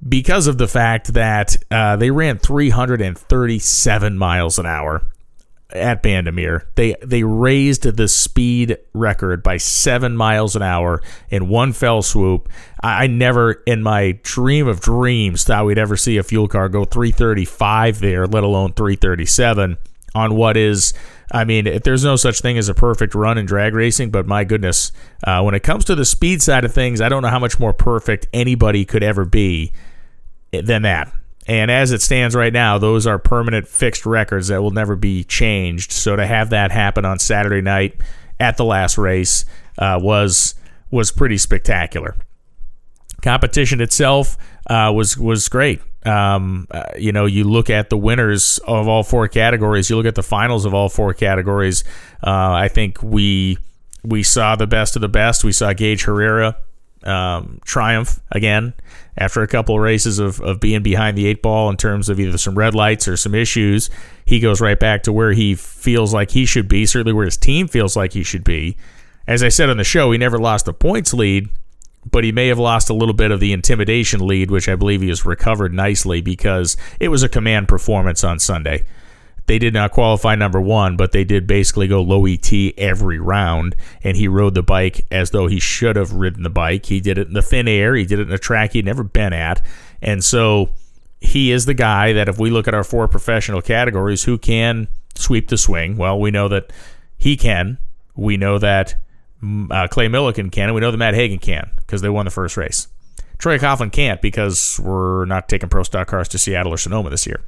because 0.07 0.47
of 0.47 0.57
the 0.57 0.67
fact 0.67 1.13
that 1.13 1.57
uh, 1.69 1.97
they 1.97 2.09
ran 2.09 2.39
337 2.39 4.17
miles 4.17 4.57
an 4.57 4.65
hour 4.65 5.03
at 5.73 6.03
Bandimere. 6.03 6.65
They 6.75 6.95
they 7.01 7.23
raised 7.23 7.83
the 7.83 8.07
speed 8.07 8.77
record 8.93 9.43
by 9.43 9.57
seven 9.57 10.17
miles 10.17 10.55
an 10.55 10.61
hour 10.61 11.01
in 11.29 11.47
one 11.47 11.71
fell 11.73 12.01
swoop. 12.01 12.49
I, 12.81 13.03
I, 13.03 13.07
never 13.07 13.53
in 13.65 13.81
my 13.81 14.19
dream 14.23 14.67
of 14.67 14.81
dreams 14.81 15.43
thought 15.43 15.65
we'd 15.65 15.77
ever 15.77 15.95
see 15.95 16.17
a 16.17 16.23
fuel 16.23 16.47
car 16.47 16.67
go 16.67 16.83
335 16.83 17.99
there, 17.99 18.27
let 18.27 18.43
alone 18.43 18.73
337 18.73 19.77
on 20.13 20.35
what 20.35 20.57
is 20.57 20.93
I 21.33 21.45
mean, 21.45 21.65
if 21.65 21.83
there's 21.83 22.03
no 22.03 22.17
such 22.17 22.41
thing 22.41 22.57
as 22.57 22.67
a 22.67 22.73
perfect 22.73 23.15
run 23.15 23.37
in 23.37 23.45
drag 23.45 23.73
racing, 23.73 24.11
but 24.11 24.27
my 24.27 24.43
goodness, 24.43 24.91
uh, 25.23 25.41
when 25.41 25.55
it 25.55 25.63
comes 25.63 25.85
to 25.85 25.95
the 25.95 26.03
speed 26.03 26.41
side 26.41 26.65
of 26.65 26.73
things, 26.73 26.99
I 26.99 27.07
don't 27.07 27.21
know 27.21 27.29
how 27.29 27.39
much 27.39 27.57
more 27.57 27.73
perfect 27.73 28.27
anybody 28.33 28.83
could 28.83 29.01
ever 29.01 29.23
be 29.23 29.71
than 30.51 30.81
that. 30.81 31.13
And 31.47 31.71
as 31.71 31.91
it 31.91 32.01
stands 32.01 32.35
right 32.35 32.51
now, 32.53 32.77
those 32.77 33.07
are 33.07 33.17
permanent 33.17 33.67
fixed 33.67 34.05
records 34.05 34.49
that 34.49 34.61
will 34.61 34.71
never 34.71 34.95
be 34.95 35.23
changed. 35.23 35.91
So 35.91 36.15
to 36.15 36.25
have 36.25 36.49
that 36.49 36.71
happen 36.71 37.05
on 37.05 37.17
Saturday 37.17 37.61
night 37.61 37.99
at 38.39 38.57
the 38.57 38.65
last 38.65 38.97
race 38.97 39.45
uh, 39.77 39.99
was 40.01 40.55
was 40.91 41.11
pretty 41.11 41.37
spectacular. 41.37 42.15
Competition 43.21 43.79
itself 43.79 44.37
uh, 44.69 44.91
was 44.93 45.17
was 45.17 45.47
great. 45.47 45.81
Um, 46.05 46.67
uh, 46.71 46.83
you 46.97 47.11
know, 47.11 47.25
you 47.25 47.43
look 47.43 47.69
at 47.69 47.89
the 47.89 47.97
winners 47.97 48.59
of 48.59 48.87
all 48.87 49.03
four 49.03 49.27
categories. 49.27 49.89
You 49.89 49.97
look 49.97 50.05
at 50.05 50.15
the 50.15 50.23
finals 50.23 50.65
of 50.65 50.73
all 50.73 50.89
four 50.89 51.13
categories. 51.13 51.83
Uh, 52.25 52.51
I 52.53 52.67
think 52.67 53.03
we 53.03 53.57
we 54.03 54.23
saw 54.23 54.55
the 54.55 54.67
best 54.67 54.95
of 54.95 55.01
the 55.01 55.09
best. 55.09 55.43
We 55.43 55.51
saw 55.51 55.73
Gaige 55.73 56.05
Herrera 56.05 56.57
um, 57.03 57.59
triumph 57.65 58.19
again 58.31 58.73
after 59.17 59.41
a 59.41 59.47
couple 59.47 59.75
of 59.75 59.81
races 59.81 60.19
of, 60.19 60.39
of 60.41 60.59
being 60.59 60.83
behind 60.83 61.17
the 61.17 61.25
eight 61.27 61.41
ball 61.41 61.69
in 61.69 61.77
terms 61.77 62.09
of 62.09 62.19
either 62.19 62.37
some 62.37 62.57
red 62.57 62.73
lights 62.73 63.07
or 63.07 63.17
some 63.17 63.35
issues. 63.35 63.89
He 64.25 64.39
goes 64.39 64.61
right 64.61 64.79
back 64.79 65.03
to 65.03 65.13
where 65.13 65.33
he 65.33 65.55
feels 65.55 66.13
like 66.13 66.31
he 66.31 66.45
should 66.45 66.67
be, 66.67 66.85
certainly 66.85 67.13
where 67.13 67.25
his 67.25 67.37
team 67.37 67.67
feels 67.67 67.95
like 67.95 68.13
he 68.13 68.23
should 68.23 68.43
be. 68.43 68.77
As 69.27 69.43
I 69.43 69.49
said 69.49 69.69
on 69.69 69.77
the 69.77 69.83
show, 69.83 70.11
he 70.11 70.17
never 70.17 70.39
lost 70.39 70.67
a 70.67 70.73
points 70.73 71.13
lead 71.13 71.49
but 72.09 72.23
he 72.23 72.31
may 72.31 72.47
have 72.47 72.59
lost 72.59 72.89
a 72.89 72.93
little 72.93 73.13
bit 73.13 73.31
of 73.31 73.39
the 73.39 73.53
intimidation 73.53 74.25
lead, 74.25 74.49
which 74.49 74.67
I 74.67 74.75
believe 74.75 75.01
he 75.01 75.09
has 75.09 75.25
recovered 75.25 75.73
nicely 75.73 76.21
because 76.21 76.77
it 76.99 77.09
was 77.09 77.23
a 77.23 77.29
command 77.29 77.67
performance 77.67 78.23
on 78.23 78.39
Sunday. 78.39 78.83
They 79.47 79.59
did 79.59 79.73
not 79.73 79.91
qualify 79.91 80.35
number 80.35 80.61
one, 80.61 80.95
but 80.95 81.11
they 81.11 81.23
did 81.23 81.45
basically 81.45 81.87
go 81.87 82.01
low 82.01 82.25
ET 82.25 82.51
every 82.77 83.19
round, 83.19 83.75
and 84.03 84.15
he 84.15 84.27
rode 84.27 84.53
the 84.53 84.63
bike 84.63 85.05
as 85.11 85.31
though 85.31 85.47
he 85.47 85.59
should 85.59 85.95
have 85.95 86.13
ridden 86.13 86.43
the 86.43 86.49
bike. 86.49 86.85
He 86.85 87.01
did 87.01 87.17
it 87.17 87.27
in 87.27 87.33
the 87.33 87.41
thin 87.41 87.67
air, 87.67 87.95
he 87.95 88.05
did 88.05 88.19
it 88.19 88.27
in 88.27 88.33
a 88.33 88.37
track 88.37 88.73
he'd 88.73 88.85
never 88.85 89.03
been 89.03 89.33
at, 89.33 89.61
and 90.01 90.23
so 90.23 90.69
he 91.19 91.51
is 91.51 91.65
the 91.65 91.73
guy 91.73 92.13
that 92.13 92.27
if 92.27 92.39
we 92.39 92.49
look 92.49 92.67
at 92.67 92.73
our 92.73 92.83
four 92.83 93.07
professional 93.07 93.61
categories, 93.61 94.23
who 94.23 94.37
can 94.37 94.87
sweep 95.15 95.49
the 95.49 95.57
swing? 95.57 95.97
Well, 95.97 96.19
we 96.19 96.31
know 96.31 96.47
that 96.47 96.71
he 97.17 97.37
can. 97.37 97.77
We 98.15 98.37
know 98.37 98.57
that 98.57 98.95
uh, 99.43 99.87
Clay 99.87 100.07
Millican 100.07 100.51
can, 100.51 100.65
and 100.65 100.75
we 100.75 100.81
know 100.81 100.91
that 100.91 100.97
Matt 100.97 101.13
Hagan 101.13 101.39
can 101.39 101.71
because 101.77 102.01
they 102.01 102.09
won 102.09 102.25
the 102.25 102.31
first 102.31 102.57
race. 102.57 102.87
Troy 103.37 103.57
Coughlin 103.57 103.91
can't 103.91 104.21
because 104.21 104.79
we're 104.79 105.25
not 105.25 105.49
taking 105.49 105.69
pro 105.69 105.83
stock 105.83 106.07
cars 106.07 106.27
to 106.29 106.37
Seattle 106.37 106.73
or 106.73 106.77
Sonoma 106.77 107.09
this 107.09 107.25
year. 107.25 107.41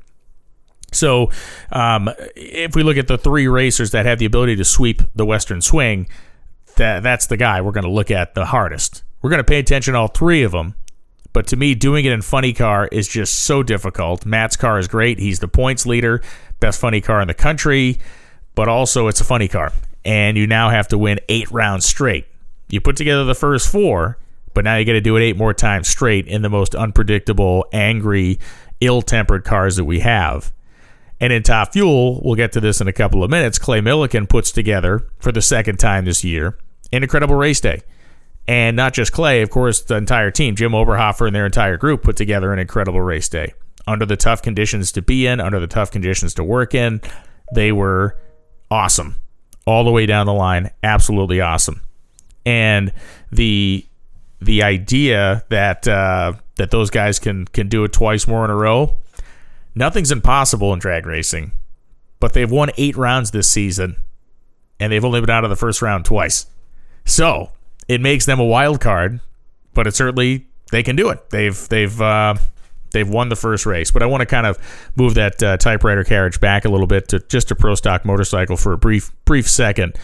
So, 0.92 1.32
um, 1.72 2.10
if 2.36 2.76
we 2.76 2.84
look 2.84 2.98
at 2.98 3.08
the 3.08 3.18
three 3.18 3.48
racers 3.48 3.92
that 3.92 4.06
have 4.06 4.20
the 4.20 4.26
ability 4.26 4.56
to 4.58 4.66
sweep 4.66 5.02
the 5.16 5.26
Western 5.26 5.62
swing, 5.62 6.08
that 6.76 7.04
that's 7.04 7.28
the 7.28 7.38
guy 7.38 7.62
we're 7.62 7.72
going 7.72 7.86
to 7.86 7.92
look 7.92 8.12
at 8.12 8.34
the 8.34 8.46
hardest. 8.46 9.04
We're 9.22 9.30
going 9.30 9.40
to 9.40 9.44
pay 9.44 9.60
attention 9.60 9.94
to 9.94 10.00
all 10.00 10.08
three 10.08 10.44
of 10.44 10.52
them. 10.52 10.76
But 11.32 11.48
to 11.48 11.56
me, 11.56 11.74
doing 11.74 12.06
it 12.06 12.12
in 12.12 12.22
funny 12.22 12.54
car 12.54 12.88
is 12.92 13.08
just 13.08 13.40
so 13.40 13.64
difficult. 13.64 14.24
Matt's 14.24 14.56
car 14.56 14.78
is 14.78 14.88
great. 14.88 15.18
He's 15.18 15.40
the 15.40 15.48
points 15.48 15.86
leader, 15.88 16.22
best 16.60 16.80
funny 16.80 17.02
car 17.02 17.22
in 17.22 17.28
the 17.28 17.34
country, 17.34 17.98
but 18.54 18.68
also 18.68 19.08
it's 19.08 19.22
a 19.22 19.24
funny 19.24 19.48
car 19.48 19.74
and 20.06 20.38
you 20.38 20.48
now 20.48 20.70
have 20.70 20.88
to 20.90 20.98
win 20.98 21.20
eight 21.30 21.50
rounds 21.52 21.86
straight. 21.86 22.26
You 22.70 22.82
put 22.82 22.96
together 22.96 23.24
the 23.24 23.36
first 23.36 23.72
four, 23.72 24.18
but 24.54 24.64
now 24.64 24.78
you 24.78 24.86
got 24.86 24.94
to 24.94 25.02
do 25.02 25.16
it 25.16 25.24
eight 25.24 25.38
more 25.38 25.54
times 25.54 25.88
straight 25.88 26.28
in 26.28 26.42
the 26.42 26.50
most 26.50 26.76
unpredictable, 26.76 27.66
angry, 27.72 28.40
ill 28.82 29.02
tempered 29.02 29.44
cars 29.44 29.76
that 29.76 29.86
we 29.86 30.00
have. 30.00 30.52
And 31.20 31.32
in 31.32 31.44
top 31.44 31.74
fuel, 31.74 32.22
we'll 32.24 32.36
get 32.36 32.52
to 32.54 32.60
this 32.60 32.82
in 32.82 32.88
a 32.88 32.94
couple 32.94 33.24
of 33.24 33.30
minutes. 33.30 33.58
Clay 33.58 33.80
Millican 33.80 34.28
puts 34.28 34.52
together 34.52 35.08
for 35.20 35.32
the 35.32 35.42
second 35.42 35.78
time 35.78 36.06
this 36.06 36.24
year 36.24 36.58
an 36.92 37.02
incredible 37.02 37.36
race 37.36 37.60
day. 37.60 37.82
And 38.48 38.76
not 38.76 38.94
just 38.94 39.14
Clay, 39.14 39.42
of 39.42 39.50
course, 39.50 39.82
the 39.82 39.96
entire 39.96 40.32
team, 40.32 40.56
Jim 40.56 40.74
Oberhofer 40.74 41.28
and 41.28 41.36
their 41.36 41.46
entire 41.46 41.78
group 41.78 42.04
put 42.04 42.18
together 42.18 42.52
an 42.52 42.60
incredible 42.60 43.02
race 43.02 43.30
day. 43.30 43.54
Under 43.88 44.06
the 44.06 44.18
tough 44.18 44.42
conditions 44.42 44.92
to 44.94 45.02
be 45.02 45.26
in, 45.26 45.40
under 45.40 45.60
the 45.60 45.68
tough 45.68 45.92
conditions 45.92 46.34
to 46.36 46.44
work 46.44 46.76
in, 46.76 47.02
they 47.54 47.72
were 47.72 48.18
awesome. 48.70 49.16
All 49.66 49.84
the 49.84 49.92
way 49.92 50.06
down 50.06 50.26
the 50.26 50.34
line, 50.34 50.72
absolutely 50.84 51.40
awesome. 51.40 51.82
And 52.46 52.92
the 53.32 53.86
the 54.42 54.62
idea 54.62 55.44
that 55.50 55.88
uh, 55.88 56.34
that 56.56 56.72
those 56.72 56.90
guys 56.90 57.20
can 57.20 57.46
can 57.46 57.70
do 57.70 57.84
it 57.86 57.94
twice 57.94 58.28
more 58.28 58.44
in 58.44 58.52
a 58.52 58.56
row, 58.56 58.98
nothing's 59.74 60.12
impossible 60.12 60.74
in 60.74 60.80
drag 60.80 61.06
racing. 61.06 61.54
But 62.20 62.34
they've 62.34 62.52
won 62.52 62.72
eight 62.78 62.98
rounds 62.98 63.32
this 63.32 63.50
season, 63.50 63.98
and 64.80 64.92
they've 64.92 65.04
only 65.04 65.22
been 65.22 65.30
out 65.30 65.44
of 65.44 65.50
the 65.50 65.56
first 65.56 65.82
round 65.82 66.06
twice. 66.06 66.46
So 67.06 67.52
it 67.88 68.02
makes 68.02 68.26
them 68.26 68.40
a 68.40 68.46
wild 68.46 68.82
card, 68.82 69.20
but 69.74 69.88
it 69.88 69.96
certainly 69.96 70.48
they 70.72 70.84
can 70.84 70.96
do 70.96 71.10
it. 71.10 71.30
They've 71.30 71.68
they've 71.70 72.02
uh, 72.02 72.36
they've 72.94 73.10
won 73.10 73.30
the 73.30 73.36
first 73.36 73.66
race. 73.66 73.92
But 73.92 74.02
I 74.02 74.06
want 74.06 74.22
to 74.22 74.26
kind 74.26 74.48
of 74.48 74.58
move 74.96 75.16
that 75.16 75.44
uh, 75.44 75.58
typewriter 75.58 76.04
carriage 76.04 76.40
back 76.40 76.64
a 76.64 76.70
little 76.70 76.88
bit 76.88 77.10
to 77.10 77.20
just 77.20 77.52
a 77.52 77.56
pro 77.56 77.76
stock 77.76 78.06
motorcycle 78.06 78.56
for 78.56 78.72
a 78.72 78.78
brief 78.78 79.12
brief 79.26 79.50
second. 79.50 79.98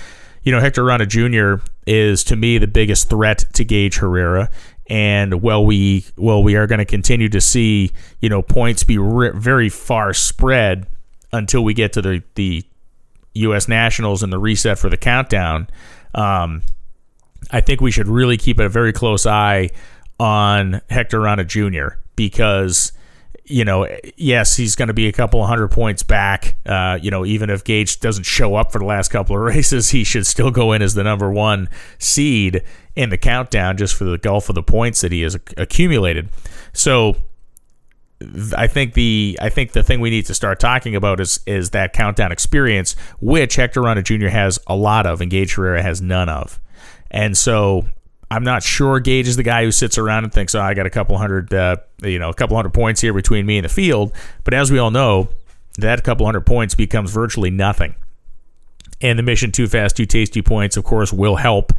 You 0.43 0.51
know, 0.51 0.59
Hector 0.59 0.83
Arana 0.83 1.05
Jr. 1.05 1.63
is 1.87 2.23
to 2.25 2.35
me 2.35 2.57
the 2.57 2.67
biggest 2.67 3.09
threat 3.09 3.45
to 3.53 3.65
Gaige 3.65 3.99
Herrera. 3.99 4.49
And 4.87 5.41
well, 5.41 5.65
we 5.65 6.05
well 6.17 6.43
we 6.43 6.55
are 6.55 6.67
going 6.67 6.79
to 6.79 6.85
continue 6.85 7.29
to 7.29 7.39
see 7.39 7.91
you 8.19 8.29
know 8.29 8.41
points 8.41 8.83
be 8.83 8.97
re- 8.97 9.31
very 9.33 9.69
far 9.69 10.13
spread 10.13 10.87
until 11.31 11.63
we 11.63 11.73
get 11.73 11.93
to 11.93 12.01
the 12.01 12.23
the 12.35 12.63
U.S. 13.35 13.67
Nationals 13.67 14.23
and 14.23 14.33
the 14.33 14.39
reset 14.39 14.79
for 14.79 14.89
the 14.89 14.97
countdown. 14.97 15.67
Um, 16.15 16.63
I 17.51 17.61
think 17.61 17.81
we 17.81 17.91
should 17.91 18.07
really 18.07 18.37
keep 18.37 18.59
a 18.59 18.67
very 18.67 18.91
close 18.91 19.25
eye 19.25 19.69
on 20.19 20.81
Hector 20.89 21.21
Arana 21.21 21.45
Jr. 21.45 21.89
because 22.19 22.91
you 23.45 23.65
know, 23.65 23.87
yes, 24.17 24.57
he's 24.57 24.75
going 24.75 24.89
to 24.89 24.93
be 24.93 25.07
a 25.07 25.11
couple 25.11 25.41
of 25.41 25.47
hundred 25.47 25.69
points 25.69 26.03
back. 26.03 26.57
Uh, 26.65 26.99
you 27.01 27.09
know, 27.09 27.25
even 27.25 27.49
if 27.49 27.63
Gaige 27.63 27.99
doesn't 27.99 28.25
show 28.25 28.55
up 28.55 28.71
for 28.71 28.77
the 28.77 28.85
last 28.85 29.07
couple 29.09 29.35
of 29.35 29.41
races, 29.55 29.89
he 29.89 30.03
should 30.03 30.27
still 30.27 30.51
go 30.51 30.73
in 30.73 30.81
as 30.81 30.93
the 30.93 31.03
number 31.03 31.31
one 31.31 31.69
seed 31.97 32.61
in 32.95 33.09
the 33.09 33.17
countdown 33.17 33.77
just 33.77 33.95
for 33.95 34.03
the 34.03 34.17
gulf 34.17 34.49
of 34.49 34.55
the 34.55 34.61
points 34.61 35.01
that 35.01 35.13
he 35.13 35.21
has 35.21 35.35
accumulated. 35.57 36.29
So, 36.73 37.15
I 38.55 38.67
think 38.67 38.95
the 38.95 39.39
I 39.41 39.47
think 39.47 39.71
the 39.71 39.81
thing 39.81 40.01
we 40.01 40.09
need 40.09 40.25
to 40.25 40.33
start 40.33 40.59
talking 40.59 40.93
about 40.93 41.21
is 41.21 41.39
is 41.47 41.69
that 41.69 41.93
countdown 41.93 42.33
experience, 42.33 42.97
which 43.21 43.55
Hector 43.55 43.81
Arana 43.81 44.03
Jr. 44.03 44.27
has 44.27 44.59
a 44.67 44.75
lot 44.75 45.05
of, 45.05 45.21
and 45.21 45.31
Gaige 45.31 45.55
Herrera 45.55 45.81
has 45.81 46.01
none 46.01 46.27
of. 46.27 46.59
And 47.09 47.37
so 47.37 47.87
I'm 48.31 48.43
not 48.43 48.61
sure 48.61 48.99
Gaige 48.99 49.27
is 49.27 49.35
the 49.35 49.43
guy 49.43 49.63
who 49.63 49.71
sits 49.71 49.97
around 49.97 50.23
and 50.23 50.33
thinks, 50.33 50.53
"Oh, 50.53 50.61
I 50.61 50.73
got 50.73 50.85
a 50.85 50.89
couple 50.89 51.17
hundred, 51.17 51.53
uh, 51.53 51.77
you 52.03 52.19
know, 52.19 52.29
a 52.29 52.33
couple 52.33 52.55
hundred 52.55 52.73
points 52.73 53.01
here 53.01 53.13
between 53.13 53.45
me 53.45 53.57
and 53.57 53.65
the 53.65 53.69
field." 53.69 54.13
But 54.43 54.53
as 54.53 54.71
we 54.71 54.77
all 54.77 54.91
know, 54.91 55.29
that 55.77 56.03
couple 56.03 56.25
hundred 56.25 56.45
points 56.45 56.75
becomes 56.75 57.11
virtually 57.11 57.49
nothing. 57.49 57.95
And 59.01 59.17
the 59.17 59.23
mission 59.23 59.51
too 59.51 59.67
fast, 59.67 59.95
too 59.95 60.05
tasty 60.05 60.41
points, 60.41 60.75
of 60.75 60.83
course, 60.83 61.13
will 61.13 61.37
help 61.37 61.71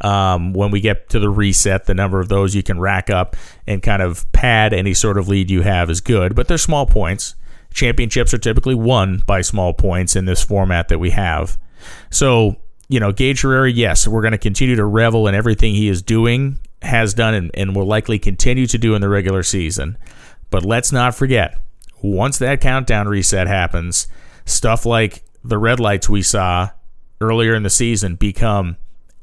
um, 0.00 0.52
when 0.52 0.70
we 0.70 0.80
get 0.80 1.08
to 1.10 1.18
the 1.18 1.28
reset. 1.28 1.86
The 1.86 1.94
number 1.94 2.20
of 2.20 2.28
those 2.28 2.54
you 2.54 2.62
can 2.62 2.78
rack 2.78 3.10
up 3.10 3.36
and 3.66 3.82
kind 3.82 4.00
of 4.00 4.30
pad 4.32 4.72
any 4.72 4.94
sort 4.94 5.18
of 5.18 5.28
lead 5.28 5.50
you 5.50 5.62
have 5.62 5.90
is 5.90 6.00
good, 6.00 6.36
but 6.36 6.46
they're 6.46 6.56
small 6.56 6.86
points. 6.86 7.34
Championships 7.74 8.32
are 8.32 8.38
typically 8.38 8.76
won 8.76 9.22
by 9.26 9.40
small 9.40 9.74
points 9.74 10.14
in 10.16 10.24
this 10.24 10.42
format 10.42 10.88
that 10.88 10.98
we 10.98 11.10
have. 11.10 11.58
So 12.10 12.56
you 12.88 12.98
know, 12.98 13.12
Gaige 13.12 13.42
Herrera, 13.42 13.70
yes, 13.70 14.08
we're 14.08 14.22
going 14.22 14.32
to 14.32 14.38
continue 14.38 14.76
to 14.76 14.84
revel 14.84 15.28
in 15.28 15.34
everything 15.34 15.74
he 15.74 15.88
is 15.88 16.02
doing, 16.02 16.58
has 16.82 17.12
done, 17.12 17.34
and, 17.34 17.50
and 17.54 17.76
will 17.76 17.86
likely 17.86 18.18
continue 18.18 18.66
to 18.66 18.78
do 18.78 18.94
in 18.94 19.02
the 19.02 19.08
regular 19.08 19.42
season. 19.42 19.98
But 20.50 20.64
let's 20.64 20.90
not 20.90 21.14
forget, 21.14 21.60
once 22.02 22.38
that 22.38 22.62
countdown 22.62 23.06
reset 23.06 23.46
happens, 23.46 24.08
stuff 24.46 24.86
like 24.86 25.22
the 25.44 25.58
red 25.58 25.78
lights 25.78 26.08
we 26.08 26.22
saw 26.22 26.70
earlier 27.20 27.54
in 27.54 27.62
the 27.62 27.70
season 27.70 28.14
become 28.14 28.76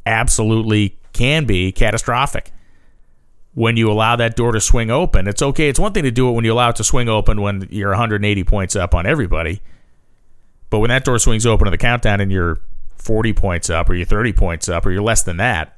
absolutely 0.06 1.00
can 1.14 1.46
be 1.46 1.72
catastrophic. 1.72 2.52
When 3.56 3.78
you 3.78 3.90
allow 3.90 4.18
that 4.18 4.36
door 4.36 4.52
to 4.52 4.60
swing 4.60 4.92
open, 4.92 5.28
it's 5.28 5.42
okay. 5.42 5.70
It's 5.70 5.80
one 5.80 5.94
thing 5.94 6.04
to 6.04 6.12
do 6.12 6.30
it 6.30 6.34
when 6.34 6.44
you 6.44 6.54
allow 6.54 6.70
it 6.70 6.76
to 6.76 6.84
swing 6.84 7.08
open 7.08 7.42
when 7.42 7.68
you're 7.72 7.92
180 7.92 8.44
points 8.44 8.76
up 8.76 8.94
on 8.94 9.06
everybody. 9.06 9.62
But 10.70 10.80
when 10.80 10.90
that 10.90 11.06
door 11.06 11.18
swings 11.20 11.46
open 11.46 11.66
in 11.66 11.72
the 11.72 11.78
countdown 11.78 12.20
and 12.20 12.32
you're 12.32 12.60
40 13.06 13.34
points 13.34 13.70
up 13.70 13.90
or 13.90 13.94
you're 13.94 14.06
30 14.06 14.34
points 14.34 14.68
up 14.68 14.86
or 14.86 14.92
you're 14.92 15.04
less 15.04 15.22
than 15.24 15.38
that, 15.38 15.78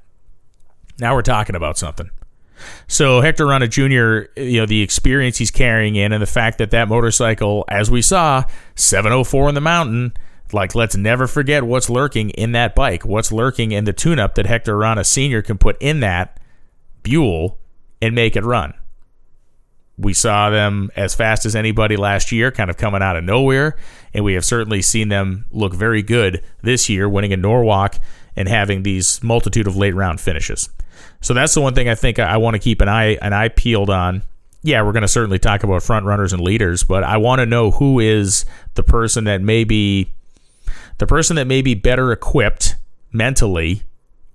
now 0.99 1.13
we're 1.13 1.21
talking 1.21 1.55
about 1.55 1.77
something. 1.77 2.09
So 2.87 3.21
Hector 3.21 3.45
Arana 3.45 3.67
Jr., 3.67 4.31
you 4.39 4.61
know, 4.61 4.65
the 4.65 4.81
experience 4.81 5.37
he's 5.37 5.51
carrying 5.51 5.95
in 5.95 6.11
and 6.11 6.21
the 6.21 6.27
fact 6.27 6.57
that 6.57 6.71
that 6.71 6.87
motorcycle, 6.87 7.65
as 7.67 7.91
we 7.91 8.01
saw, 8.01 8.45
704 8.75 9.49
in 9.49 9.55
the 9.55 9.61
mountain, 9.61 10.13
like 10.53 10.73
let's 10.73 10.95
never 10.95 11.27
forget 11.27 11.63
what's 11.63 11.89
lurking 11.89 12.29
in 12.31 12.53
that 12.53 12.73
bike, 12.73 13.05
what's 13.05 13.31
lurking 13.31 13.73
in 13.73 13.83
the 13.83 13.93
tune-up 13.93 14.35
that 14.35 14.45
Hector 14.45 14.75
Arana 14.75 15.03
Sr. 15.03 15.41
can 15.41 15.57
put 15.57 15.79
in 15.81 15.99
that 15.99 16.39
Buell 17.03 17.59
and 18.01 18.15
make 18.15 18.35
it 18.35 18.43
run. 18.43 18.73
We 19.97 20.13
saw 20.13 20.49
them 20.51 20.91
as 20.95 21.15
fast 21.15 21.45
as 21.45 21.55
anybody 21.55 21.97
last 21.97 22.31
year, 22.31 22.51
kind 22.51 22.69
of 22.69 22.77
coming 22.77 23.01
out 23.01 23.15
of 23.15 23.23
nowhere, 23.23 23.77
and 24.13 24.23
we 24.23 24.35
have 24.35 24.45
certainly 24.45 24.81
seen 24.81 25.09
them 25.09 25.45
look 25.51 25.73
very 25.73 26.03
good 26.03 26.43
this 26.61 26.87
year, 26.87 27.09
winning 27.09 27.31
in 27.31 27.41
Norwalk 27.41 27.95
and 28.35 28.47
having 28.47 28.83
these 28.83 29.21
multitude 29.23 29.65
of 29.65 29.75
late 29.75 29.95
round 29.95 30.21
finishes. 30.21 30.69
So 31.21 31.33
that's 31.33 31.53
the 31.53 31.61
one 31.61 31.73
thing 31.73 31.89
I 31.89 31.95
think 31.95 32.19
I 32.19 32.37
want 32.37 32.53
to 32.53 32.59
keep 32.59 32.79
an 32.81 32.89
eye 32.89 33.17
an 33.21 33.33
eye 33.33 33.49
peeled 33.49 33.89
on. 33.89 34.21
Yeah, 34.61 34.83
we're 34.83 34.91
going 34.91 35.01
to 35.01 35.07
certainly 35.07 35.39
talk 35.39 35.63
about 35.63 35.81
front 35.81 36.05
runners 36.05 36.33
and 36.33 36.41
leaders, 36.41 36.83
but 36.83 37.03
I 37.03 37.17
want 37.17 37.39
to 37.39 37.45
know 37.45 37.71
who 37.71 37.99
is 37.99 38.45
the 38.75 38.83
person 38.83 39.23
that 39.23 39.41
may 39.41 39.63
be 39.63 40.13
the 40.99 41.07
person 41.07 41.35
that 41.37 41.47
may 41.47 41.61
be 41.61 41.73
better 41.73 42.11
equipped 42.11 42.75
mentally 43.11 43.83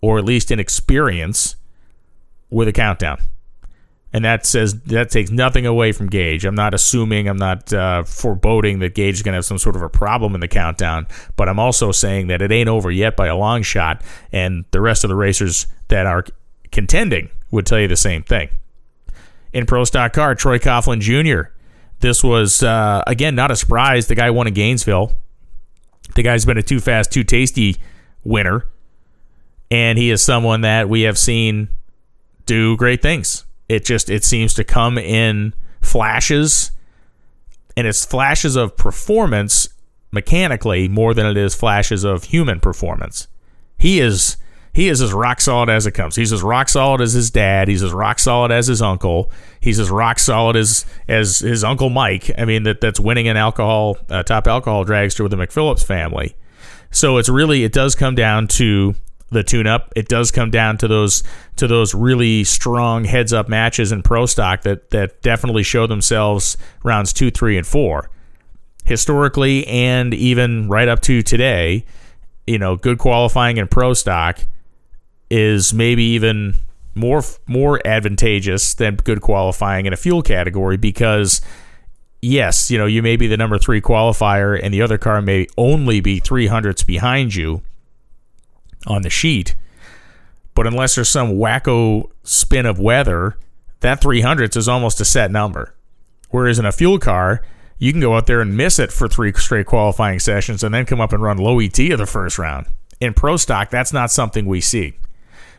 or 0.01 0.19
at 0.19 0.25
least 0.25 0.51
in 0.51 0.59
experience 0.59 1.55
with 2.51 2.67
a 2.67 2.73
countdown 2.73 3.21
and 4.13 4.25
that 4.25 4.45
says 4.45 4.81
that 4.83 5.11
takes 5.11 5.31
nothing 5.31 5.65
away 5.65 5.93
from 5.93 6.11
Gaige. 6.11 6.45
I'm 6.45 6.55
not 6.55 6.75
assuming, 6.75 7.29
I'm 7.29 7.39
not 7.39 7.73
uh, 7.73 8.05
foreboding 8.05 8.81
that 8.81 8.95
Gaige 8.95 9.15
is 9.15 9.23
going 9.23 9.33
to 9.33 9.37
have 9.37 9.45
some 9.45 9.59
sort 9.59 9.75
of 9.75 9.83
a 9.83 9.89
problem 9.89 10.35
in 10.35 10.41
the 10.41 10.49
countdown, 10.49 11.07
but 11.37 11.49
I'm 11.49 11.59
also 11.59 11.93
saying 11.93 12.27
that 12.27 12.43
it 12.43 12.53
ain't 12.53 12.69
over 12.69 12.91
yet 12.91 13.17
by 13.17 13.29
a 13.29 13.37
long 13.37 13.63
shot, 13.63 14.03
and 14.31 14.65
the 14.71 14.81
rest 14.81 15.05
of 15.05 15.09
the 15.09 15.17
racers 15.17 15.67
that 15.89 16.07
are 16.07 16.25
contending 16.71 17.31
would 17.51 17.67
tell 17.67 17.81
you 17.81 17.89
the 17.89 17.97
same 17.97 18.23
thing. 18.23 18.51
In 19.53 19.67
Pro 19.67 19.85
Stock 19.85 20.13
Car, 20.13 20.35
Troy 20.35 20.59
Coughlin 20.59 21.01
Jr. 21.01 21.51
This 22.01 22.23
was 22.23 22.63
uh, 22.63 23.03
again 23.07 23.35
not 23.35 23.51
a 23.51 23.57
surprise. 23.57 24.09
The 24.09 24.15
guy 24.15 24.31
won 24.31 24.47
in 24.47 24.55
Gainesville. 24.55 25.13
The 26.15 26.23
guy's 26.23 26.45
been 26.45 26.59
a 26.59 26.63
too 26.63 26.81
fast, 26.81 27.13
too 27.13 27.25
tasty 27.25 27.77
winner, 28.25 28.67
and 29.71 29.99
he 29.99 30.11
is 30.11 30.23
someone 30.23 30.63
that 30.63 30.89
we 30.89 31.03
have 31.03 31.17
seen 31.17 31.69
do 32.45 32.77
great 32.77 33.01
things 33.01 33.45
it 33.73 33.85
just 33.85 34.11
it 34.11 34.23
seems 34.23 34.53
to 34.55 34.65
come 34.65 34.99
in 34.99 35.55
flashes, 35.81 36.71
and 37.77 37.87
it's 37.87 38.05
flashes 38.05 38.55
of 38.55 38.77
performance 38.77 39.69
mechanically 40.11 40.89
more 40.89 41.15
than 41.15 41.25
it 41.25 41.39
is 41.39 41.55
flashes 41.55 42.05
of 42.05 42.25
human 42.25 42.61
performance. 42.61 43.29
He 43.79 43.99
is 43.99 44.37
he 44.75 44.89
is 44.89 45.01
as 45.01 45.13
rock 45.13 45.41
solid 45.41 45.71
as 45.71 45.87
it 45.87 45.93
comes. 45.93 46.17
He's 46.17 46.33
as 46.33 46.43
rock 46.43 46.69
solid 46.69 47.01
as 47.01 47.15
his 47.15 47.31
dad. 47.31 47.69
He's 47.69 47.83
as 47.83 47.93
rock 47.93 48.19
solid 48.19 48.51
as 48.53 48.67
his 48.67 48.83
uncle. 48.83 49.31
He's 49.61 49.79
as 49.79 49.91
rock 49.91 50.19
solid 50.19 50.57
as 50.57 50.85
as 51.09 51.39
his 51.39 51.65
uncle 51.65 51.89
Mike. 51.89 52.31
I 52.37 52.45
mean 52.45 52.65
that 52.65 52.83
that's 52.83 53.01
winning 53.01 53.27
an 53.27 53.39
alcohol 53.39 53.97
uh, 54.11 54.23
top 54.23 54.47
alcohol 54.47 54.85
dragster 54.85 55.21
with 55.21 55.31
the 55.31 55.39
McPhillips 55.39 55.85
family. 55.85 56.37
So 56.91 57.17
it's 57.17 57.31
really 57.31 57.65
it 57.65 57.73
does 57.73 57.95
come 57.95 58.15
down 58.15 58.49
to 58.49 58.95
the 59.33 59.43
tune 59.43 59.67
up. 59.67 59.93
It 59.97 60.09
does 60.09 60.31
come 60.31 60.51
down 60.51 60.79
to 60.79 60.89
those 60.89 61.23
to 61.57 61.67
those 61.67 61.95
really 61.95 62.45
strong 62.45 63.05
heads 63.05 63.33
up 63.33 63.49
matches 63.49 63.93
in 63.93 64.03
pro 64.03 64.27
stock 64.27 64.63
that 64.63 64.91
that 64.91 65.23
definitely 65.23 65.63
show 65.63 65.87
themselves 65.87 66.57
rounds 66.85 67.13
2, 67.13 67.31
3 67.31 67.59
and 67.59 67.67
4. 67.67 68.11
Historically 68.85 69.67
and 69.67 70.13
even 70.13 70.69
right 70.69 70.89
up 70.89 71.01
to 71.01 71.23
today, 71.23 71.85
you 72.47 72.59
know, 72.59 72.77
good 72.77 72.99
qualifying 72.99 73.57
in 73.57 73.69
pro 73.69 73.95
stock 73.95 74.41
is 75.31 75.73
maybe 75.73 76.03
even 76.03 76.55
more 76.95 77.23
more 77.47 77.81
advantageous 77.87 78.75
than 78.75 78.97
good 78.97 79.21
qualifying 79.21 79.87
in 79.87 79.93
a 79.93 79.97
fuel 79.97 80.23
category 80.23 80.77
because 80.77 81.41
yes, 82.21 82.71
you 82.71 82.79
know, 82.79 82.87
you 82.87 83.03
may 83.03 83.17
be 83.17 83.27
the 83.27 83.37
number 83.37 83.59
3 83.59 83.81
qualifier 83.81 84.59
and 84.63 84.75
the 84.75 84.83
other 84.83 84.99
car 84.99 85.23
may 85.23 85.47
only 85.57 86.01
be 86.01 86.21
3 86.21 86.47
hundredths 86.49 86.83
behind 86.83 87.35
you 87.35 87.63
on 88.87 89.03
the 89.03 89.11
sheet. 89.11 89.55
But 90.55 90.67
unless 90.67 90.95
there's 90.95 91.09
some 91.09 91.35
wacko 91.35 92.11
spin 92.25 92.67
of 92.67 92.79
weather, 92.79 93.39
that 93.81 94.01
300s 94.01 94.57
is 94.57 94.69
almost 94.69 95.01
a 95.01 95.05
set 95.05 95.31
number. 95.31 95.75
Whereas 96.31 96.59
in 96.59 96.67
a 96.67 96.73
fuel 96.73 96.99
car, 96.99 97.43
you 97.79 97.93
can 97.93 98.01
go 98.01 98.15
out 98.15 98.27
there 98.27 98.41
and 98.41 98.57
miss 98.57 98.79
it 98.79 98.93
for 98.93 99.09
three 99.09 99.33
straight 99.33 99.67
qualifying 99.67 100.19
sessions 100.19 100.63
and 100.63 100.75
then 100.75 100.87
come 100.87 101.01
up 101.01 101.13
and 101.13 101.23
run 101.23 101.39
low 101.39 101.59
ET 101.59 101.79
of 101.79 101.99
the 101.99 102.07
first 102.07 102.39
round. 102.39 102.67
In 103.01 103.13
pro 103.13 103.37
stock, 103.37 103.71
that's 103.71 103.93
not 103.93 104.11
something 104.11 104.47
we 104.47 104.61
see. 104.61 104.95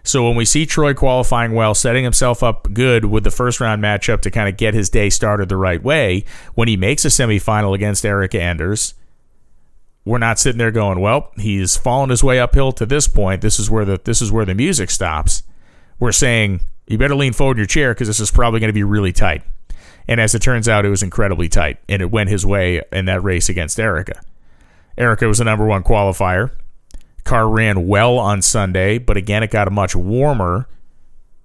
So 0.04 0.26
when 0.26 0.36
we 0.36 0.46
see 0.46 0.66
Troy 0.66 0.94
qualifying 0.94 1.54
well, 1.54 1.74
setting 1.74 2.04
himself 2.04 2.44
up 2.44 2.72
good 2.74 3.06
with 3.06 3.24
the 3.24 3.32
first 3.32 3.62
round 3.62 3.82
matchup 3.82 4.22
to 4.22 4.32
kind 4.32 4.50
of 4.50 4.58
get 4.58 4.74
his 4.74 4.90
day 4.90 5.10
started 5.10 5.48
the 5.50 5.58
right 5.58 5.82
way, 5.82 6.26
when 6.56 6.68
he 6.68 6.76
makes 6.76 7.06
a 7.06 7.10
semifinal 7.10 7.74
against 7.74 8.06
Erica 8.06 8.42
Enders, 8.42 8.94
we're 10.06 10.18
not 10.18 10.40
sitting 10.40 10.60
there 10.60 10.72
going, 10.72 11.00
"Well, 11.00 11.32
he's 11.38 11.78
fallen 11.78 12.10
his 12.10 12.24
way 12.24 12.40
uphill 12.40 12.72
to 12.74 12.86
this 12.86 13.08
point. 13.08 13.42
This 13.42 13.60
is 13.60 13.70
where 13.70 13.86
the 13.86 14.00
this 14.04 14.22
is 14.22 14.32
where 14.32 14.46
the 14.46 14.56
music 14.56 14.90
stops." 14.90 15.44
We're 16.00 16.12
saying, 16.12 16.62
"You 16.88 16.98
better 16.98 17.16
lean 17.16 17.34
forward 17.34 17.58
in 17.58 17.60
your 17.60 17.68
chair 17.68 17.94
because 17.94 18.08
this 18.08 18.20
is 18.20 18.32
probably 18.32 18.60
going 18.60 18.70
to 18.70 18.74
be 18.74 18.84
really 18.84 19.14
tight." 19.14 19.44
And 20.08 20.20
as 20.20 20.36
it 20.36 20.42
turns 20.42 20.68
out, 20.68 20.86
it 20.86 20.90
was 20.90 21.04
incredibly 21.04 21.48
tight, 21.48 21.78
and 21.88 22.02
it 22.02 22.12
went 22.12 22.30
his 22.30 22.46
way 22.46 22.82
in 22.92 23.06
that 23.06 23.24
race 23.24 23.48
against 23.48 23.80
Erica. 23.80 24.20
Erica 24.98 25.28
was 25.28 25.38
the 25.38 25.46
number 25.46 25.66
one 25.66 25.84
qualifier. 25.84 26.52
Car 27.24 27.48
ran 27.48 27.88
well 27.88 28.18
on 28.18 28.42
Sunday, 28.42 28.98
but 28.98 29.16
again, 29.16 29.44
it 29.44 29.52
got 29.52 29.72
much 29.72 29.96
warmer 29.96 30.68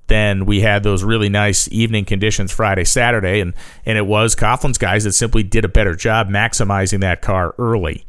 than 0.09 0.45
we 0.45 0.63
had 0.63 0.83
those 0.83 1.05
really 1.05 1.29
nice 1.29 1.69
evening 1.71 2.05
conditions 2.05 2.51
Friday, 2.51 2.85
Saturday, 2.85 3.41
and 3.41 3.55
and 3.87 3.97
it 3.97 4.07
was 4.07 4.35
Coughlin's 4.35 4.79
guys 4.79 5.05
that 5.05 5.13
simply 5.13 5.45
did 5.45 5.65
a 5.65 5.69
better 5.69 5.95
job 5.95 6.29
maximizing 6.29 7.01
that 7.01 7.23
car 7.23 7.55
early 7.59 8.05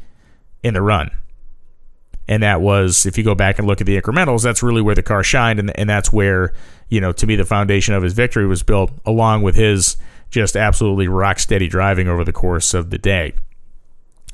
in 0.64 0.74
the 0.74 0.82
run. 0.82 1.12
And 2.28 2.44
that 2.44 2.62
was, 2.62 3.06
if 3.06 3.18
you 3.18 3.24
go 3.24 3.34
back 3.34 3.58
and 3.58 3.68
look 3.68 3.82
at 3.82 3.88
the 3.88 4.00
incrementals, 4.00 4.44
that's 4.44 4.62
really 4.62 4.82
where 4.82 4.94
the 4.94 5.02
car 5.02 5.24
shined, 5.24 5.60
and 5.60 5.76
and 5.78 5.90
that's 5.90 6.14
where 6.14 6.54
you 6.88 7.02
know 7.02 7.12
to 7.12 7.26
me 7.26 7.36
the 7.36 7.46
foundation 7.46 7.96
of 7.96 8.04
his 8.04 8.14
victory 8.14 8.46
was 8.46 8.62
built, 8.62 8.92
along 9.06 9.42
with 9.42 9.56
his 9.56 9.98
just 10.30 10.56
absolutely 10.56 11.08
rock 11.08 11.40
steady 11.40 11.68
driving 11.68 12.08
over 12.08 12.24
the 12.24 12.32
course 12.32 12.74
of 12.74 12.92
the 12.92 13.00
day. 13.00 13.34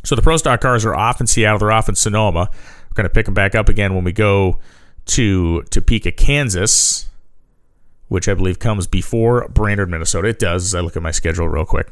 So 0.03 0.15
the 0.15 0.22
Pro 0.22 0.38
Stock 0.38 0.62
cars 0.62 0.86
are 0.86 0.94
off 0.94 1.20
in 1.20 1.27
Seattle, 1.27 1.60
they're 1.60 1.72
off 1.72 1.89
in 1.89 1.96
Sonoma 1.96 2.50
We're 2.51 2.94
going 2.96 3.05
to 3.05 3.13
pick 3.13 3.25
them 3.25 3.34
back 3.34 3.55
up 3.55 3.70
again 3.70 3.96
when 3.96 4.03
we 4.03 4.12
go 4.12 4.60
to 5.08 5.63
Topeka, 5.63 6.12
Kansas, 6.12 7.08
which 8.08 8.27
I 8.27 8.34
believe 8.34 8.60
comes 8.60 8.88
before 8.88 9.48
Brainerd, 9.50 9.89
Minnesota. 9.89 10.27
It 10.27 10.39
does, 10.39 10.65
as 10.65 10.75
I 10.75 10.82
look 10.82 10.96
at 10.96 11.01
my 11.01 11.12
schedule 11.12 11.48
real 11.48 11.65
quick. 11.65 11.91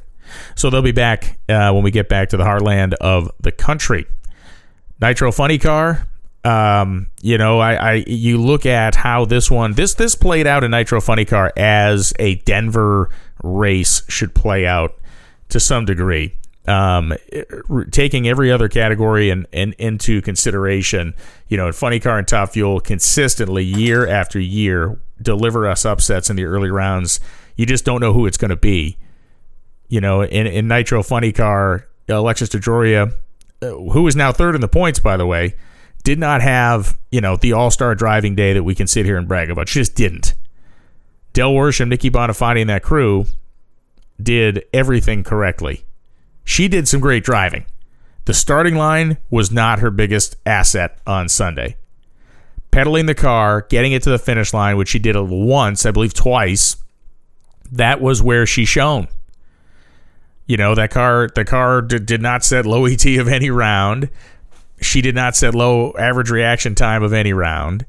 So 0.55 0.69
they'll 0.69 0.81
be 0.81 0.91
back 0.91 1.39
uh, 1.49 1.71
when 1.71 1.83
we 1.83 1.91
get 1.91 2.07
back 2.07 2.29
to 2.29 2.37
the 2.37 2.43
heartland 2.43 2.93
of 2.95 3.31
the 3.39 3.51
country. 3.51 4.05
Nitro 5.03 5.31
Funny 5.31 5.57
Car. 5.57 6.07
Um, 6.45 7.07
you 7.21 7.37
know, 7.37 7.59
I, 7.59 7.73
I 7.73 7.93
you 8.07 8.37
look 8.37 8.65
at 8.65 8.95
how 8.95 9.25
this 9.25 9.51
one 9.51 9.73
this 9.73 9.93
this 9.93 10.15
played 10.15 10.47
out 10.47 10.63
in 10.63 10.71
Nitro 10.71 11.01
Funny 11.01 11.25
Car 11.25 11.51
as 11.57 12.13
a 12.19 12.35
Denver 12.35 13.09
race 13.43 14.01
should 14.07 14.33
play 14.33 14.65
out 14.65 14.97
to 15.49 15.59
some 15.59 15.85
degree 15.85 16.37
um, 16.67 17.13
taking 17.91 18.27
every 18.27 18.51
other 18.51 18.69
category 18.69 19.29
and 19.29 19.45
in, 19.51 19.73
into 19.77 20.21
consideration, 20.21 21.13
you 21.47 21.57
know, 21.57 21.71
Funny 21.71 21.99
Car 21.99 22.17
and 22.17 22.27
Top 22.27 22.51
Fuel 22.51 22.79
consistently 22.79 23.63
year 23.63 24.07
after 24.07 24.39
year 24.39 24.99
deliver 25.21 25.67
us 25.67 25.85
upsets 25.85 26.29
in 26.29 26.35
the 26.35 26.45
early 26.45 26.71
rounds. 26.71 27.19
You 27.55 27.65
just 27.65 27.85
don't 27.85 27.99
know 27.99 28.13
who 28.13 28.25
it's 28.25 28.37
going 28.37 28.49
to 28.49 28.55
be. 28.55 28.97
You 29.89 30.01
know, 30.01 30.23
in, 30.23 30.47
in 30.47 30.67
Nitro 30.67 31.03
Funny 31.03 31.31
Car, 31.31 31.87
Alexis 32.07 32.49
DeJoria, 32.49 33.13
who 33.69 34.07
is 34.07 34.15
now 34.15 34.31
third 34.31 34.55
in 34.55 34.61
the 34.61 34.67
points, 34.67 34.99
by 34.99 35.17
the 35.17 35.25
way, 35.25 35.55
did 36.03 36.19
not 36.19 36.41
have, 36.41 36.97
you 37.11 37.21
know, 37.21 37.37
the 37.37 37.53
all 37.53 37.71
star 37.71 37.95
driving 37.95 38.35
day 38.35 38.53
that 38.53 38.63
we 38.63 38.75
can 38.75 38.87
sit 38.87 39.05
here 39.05 39.17
and 39.17 39.27
brag 39.27 39.49
about. 39.49 39.69
She 39.69 39.79
just 39.79 39.95
didn't. 39.95 40.33
Del 41.33 41.53
Worsham, 41.53 41.87
Nicky 41.89 42.09
Boninfante, 42.09 42.61
and 42.61 42.69
that 42.69 42.83
crew 42.83 43.25
did 44.21 44.63
everything 44.73 45.23
correctly 45.23 45.85
she 46.43 46.67
did 46.67 46.87
some 46.87 46.99
great 46.99 47.23
driving. 47.23 47.65
The 48.25 48.33
starting 48.33 48.75
line 48.75 49.17
was 49.29 49.51
not 49.51 49.79
her 49.79 49.91
biggest 49.91 50.35
asset 50.45 50.99
on 51.05 51.29
Sunday. 51.29 51.77
Pedaling 52.71 53.05
the 53.05 53.15
car, 53.15 53.65
getting 53.69 53.91
it 53.91 54.03
to 54.03 54.09
the 54.09 54.19
finish 54.19 54.53
line, 54.53 54.77
which 54.77 54.89
she 54.89 54.99
did 54.99 55.15
once, 55.17 55.85
I 55.85 55.91
believe 55.91 56.13
twice, 56.13 56.77
that 57.71 58.01
was 58.01 58.21
where 58.21 58.45
she 58.45 58.65
shone. 58.65 59.07
You 60.45 60.57
know, 60.57 60.75
that 60.75 60.91
car 60.91 61.29
the 61.33 61.45
car 61.45 61.81
did, 61.81 62.05
did 62.05 62.21
not 62.21 62.43
set 62.43 62.65
low 62.65 62.85
ET 62.85 63.05
of 63.05 63.27
any 63.27 63.49
round. 63.49 64.09
She 64.81 65.01
did 65.01 65.15
not 65.15 65.35
set 65.35 65.55
low 65.55 65.93
average 65.97 66.29
reaction 66.29 66.75
time 66.75 67.03
of 67.03 67.13
any 67.13 67.33
round. 67.33 67.85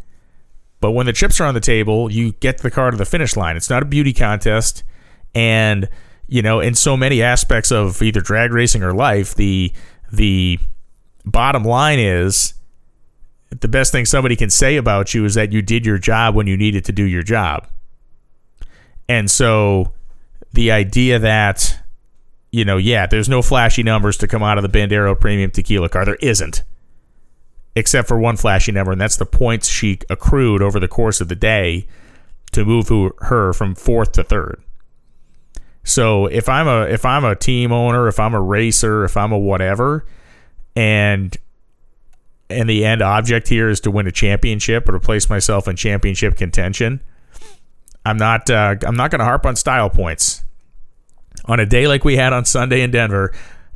But 0.81 0.93
when 0.93 1.07
the 1.07 1.12
chips 1.12 1.40
are 1.40 1.45
on 1.45 1.55
the 1.55 1.61
table, 1.61 2.12
you 2.12 2.33
get 2.33 2.59
the 2.59 2.71
car 2.71 2.90
to 2.90 2.97
the 2.97 3.07
finish 3.07 3.37
line. 3.37 3.57
It's 3.57 3.71
not 3.71 3.83
a 3.83 3.87
beauty 3.87 4.12
contest. 4.12 4.85
And 5.35 5.88
you 6.29 6.43
know, 6.43 6.61
in 6.61 6.75
so 6.75 6.97
many 6.97 7.23
aspects 7.23 7.71
of 7.71 8.01
either 8.03 8.21
drag 8.21 8.53
racing 8.53 8.83
or 8.83 8.95
life, 8.95 9.35
the 9.35 9.73
the 10.12 10.59
bottom 11.25 11.64
line 11.64 11.99
is 11.99 12.55
the 13.61 13.69
best 13.69 13.93
thing 13.93 14.05
somebody 14.05 14.37
can 14.37 14.51
say 14.51 14.77
about 14.77 15.14
you 15.14 15.25
is 15.25 15.35
that 15.35 15.53
you 15.53 15.62
did 15.62 15.87
your 15.87 15.99
job 15.99 16.35
when 16.35 16.47
you 16.47 16.57
needed 16.57 16.85
to 16.85 16.93
do 16.93 17.05
your 17.05 17.23
job. 17.23 17.69
And 19.09 19.31
so 19.31 19.93
the 20.53 20.71
idea 20.71 21.19
that 21.19 21.79
you 22.55 22.64
know, 22.64 22.77
yeah, 22.77 23.05
there's 23.07 23.29
no 23.29 23.43
flashy 23.43 23.83
numbers 23.83 24.17
to 24.19 24.29
come 24.29 24.45
out 24.45 24.59
of 24.59 24.62
the 24.62 24.69
Bandero 24.69 25.19
Premium 25.19 25.51
Tequila 25.51 25.88
car. 25.88 26.05
There 26.05 26.14
isn't. 26.17 26.62
Except 27.75 28.07
for 28.07 28.17
one 28.17 28.37
flashy 28.37 28.71
number, 28.71 28.93
and 28.93 29.01
that's 29.01 29.17
the 29.17 29.27
points 29.27 29.69
she 29.69 29.99
accrued 30.09 30.62
over 30.62 30.79
the 30.79 30.87
course 30.87 31.21
of 31.21 31.27
the 31.27 31.35
day 31.35 31.88
to 32.53 32.64
move 32.64 32.88
her 33.19 33.53
from 33.53 33.75
fourth 33.75 34.12
to 34.12 34.23
third. 34.23 34.62
So 35.83 36.27
if 36.27 36.49
I'm 36.49 36.69
a 36.69 36.83
if 36.83 37.05
I'm 37.05 37.25
a 37.25 37.35
team 37.35 37.73
owner, 37.73 38.07
if 38.07 38.21
I'm 38.21 38.35
a 38.35 38.40
racer, 38.40 39.05
if 39.05 39.17
I'm 39.17 39.33
a 39.33 39.38
whatever, 39.38 40.07
and 40.77 41.37
and 42.49 42.71
the 42.71 42.85
end 42.85 43.03
object 43.03 43.49
here 43.49 43.69
is 43.69 43.81
to 43.81 43.90
win 43.90 44.07
a 44.07 44.12
championship 44.12 44.88
or 44.88 44.93
to 44.93 45.01
place 45.01 45.29
myself 45.29 45.67
in 45.67 45.75
championship 45.75 46.37
contention, 46.37 47.03
I'm 48.07 48.17
not 48.17 48.49
uh, 48.49 48.77
I'm 48.87 48.95
not 48.95 49.11
going 49.11 49.19
to 49.19 49.25
harp 49.25 49.45
on 49.45 49.57
style 49.57 49.90
points. 49.90 50.44
On 51.47 51.61
a 51.61 51.66
day 51.66 51.87
like 51.87 52.05
we 52.05 52.16
had 52.16 52.33
on 52.33 52.44
Sunday 52.44 52.83
in 52.83 52.90
Denver, 52.90 53.33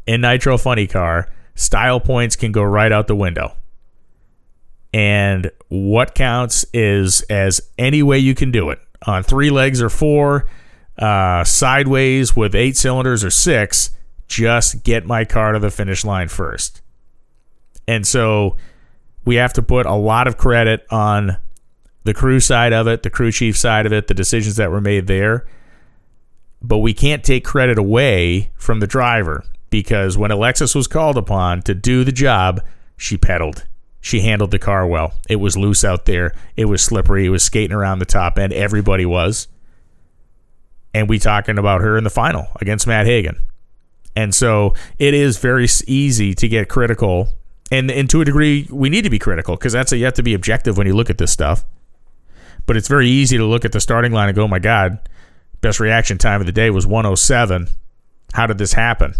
in 0.06 0.20
Nitro 0.20 0.56
Funny 0.56 0.86
Car, 0.86 1.28
style 1.54 2.00
points 2.00 2.36
can 2.36 2.52
go 2.52 2.62
right 2.62 2.90
out 2.92 3.06
the 3.08 3.16
window. 3.16 3.56
And 4.92 5.50
what 5.68 6.14
counts 6.14 6.64
is 6.72 7.20
as 7.22 7.60
any 7.76 8.02
way 8.02 8.18
you 8.18 8.34
can 8.34 8.50
do 8.50 8.70
it 8.70 8.80
on 9.06 9.22
three 9.22 9.50
legs 9.50 9.82
or 9.82 9.90
four 9.90 10.46
uh, 10.98 11.44
sideways 11.44 12.34
with 12.34 12.54
eight 12.54 12.76
cylinders 12.76 13.22
or 13.22 13.30
six, 13.30 13.90
just 14.26 14.82
get 14.82 15.06
my 15.06 15.24
car 15.24 15.52
to 15.52 15.58
the 15.58 15.70
finish 15.70 16.04
line 16.04 16.28
first. 16.28 16.82
And 17.86 18.06
so 18.06 18.56
we 19.24 19.36
have 19.36 19.52
to 19.54 19.62
put 19.62 19.86
a 19.86 19.94
lot 19.94 20.26
of 20.26 20.36
credit 20.36 20.86
on 20.90 21.36
the 22.04 22.14
crew 22.14 22.40
side 22.40 22.72
of 22.72 22.86
it, 22.86 23.02
the 23.02 23.10
crew 23.10 23.30
chief 23.30 23.56
side 23.56 23.86
of 23.86 23.92
it, 23.92 24.06
the 24.06 24.14
decisions 24.14 24.56
that 24.56 24.70
were 24.70 24.80
made 24.80 25.06
there. 25.06 25.46
But 26.60 26.78
we 26.78 26.92
can't 26.92 27.24
take 27.24 27.44
credit 27.44 27.78
away 27.78 28.50
from 28.56 28.80
the 28.80 28.86
driver 28.86 29.44
because 29.70 30.18
when 30.18 30.30
Alexis 30.30 30.74
was 30.74 30.86
called 30.86 31.16
upon 31.16 31.62
to 31.62 31.74
do 31.74 32.04
the 32.04 32.12
job, 32.12 32.60
she 32.96 33.16
pedaled. 33.16 33.66
She 34.00 34.20
handled 34.20 34.50
the 34.50 34.58
car 34.58 34.86
well. 34.86 35.14
It 35.28 35.36
was 35.36 35.56
loose 35.56 35.84
out 35.84 36.06
there. 36.06 36.34
It 36.56 36.66
was 36.66 36.82
slippery. 36.82 37.26
It 37.26 37.30
was 37.30 37.42
skating 37.42 37.76
around 37.76 37.98
the 37.98 38.06
top 38.06 38.38
end. 38.38 38.52
Everybody 38.52 39.06
was 39.06 39.48
and 40.94 41.08
we 41.08 41.18
talking 41.18 41.58
about 41.58 41.80
her 41.80 41.96
in 41.96 42.04
the 42.04 42.10
final 42.10 42.48
against 42.60 42.86
Matt 42.86 43.06
Hagan. 43.06 43.38
And 44.16 44.34
so 44.34 44.74
it 44.98 45.14
is 45.14 45.38
very 45.38 45.68
easy 45.86 46.34
to 46.34 46.48
get 46.48 46.68
critical, 46.68 47.28
and 47.70 47.90
and 47.90 48.10
to 48.10 48.20
a 48.20 48.24
degree 48.24 48.66
we 48.70 48.88
need 48.88 49.02
to 49.02 49.10
be 49.10 49.18
critical 49.18 49.54
because 49.54 49.72
that's 49.72 49.92
a, 49.92 49.96
you 49.96 50.04
have 50.06 50.14
to 50.14 50.22
be 50.22 50.34
objective 50.34 50.76
when 50.76 50.86
you 50.86 50.94
look 50.94 51.10
at 51.10 51.18
this 51.18 51.30
stuff. 51.30 51.64
But 52.66 52.76
it's 52.76 52.88
very 52.88 53.08
easy 53.08 53.36
to 53.36 53.44
look 53.44 53.64
at 53.64 53.72
the 53.72 53.80
starting 53.80 54.12
line 54.12 54.28
and 54.28 54.34
go, 54.34 54.42
oh 54.42 54.48
"My 54.48 54.58
God, 54.58 54.98
best 55.60 55.80
reaction 55.80 56.18
time 56.18 56.40
of 56.40 56.46
the 56.46 56.52
day 56.52 56.70
was 56.70 56.86
107. 56.86 57.68
How 58.34 58.46
did 58.46 58.58
this 58.58 58.72
happen?" 58.72 59.14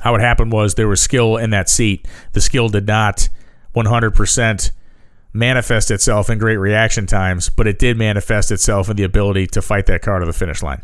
How 0.00 0.16
it 0.16 0.20
happened 0.20 0.50
was 0.50 0.74
there 0.74 0.88
was 0.88 1.00
skill 1.00 1.36
in 1.36 1.50
that 1.50 1.68
seat. 1.68 2.08
The 2.32 2.40
skill 2.40 2.68
did 2.68 2.88
not 2.88 3.28
100% 3.76 4.70
manifest 5.32 5.90
itself 5.92 6.28
in 6.28 6.38
great 6.38 6.56
reaction 6.56 7.06
times, 7.06 7.48
but 7.48 7.68
it 7.68 7.78
did 7.78 7.96
manifest 7.96 8.50
itself 8.50 8.90
in 8.90 8.96
the 8.96 9.04
ability 9.04 9.46
to 9.46 9.62
fight 9.62 9.86
that 9.86 10.02
car 10.02 10.18
to 10.18 10.26
the 10.26 10.32
finish 10.32 10.60
line. 10.60 10.82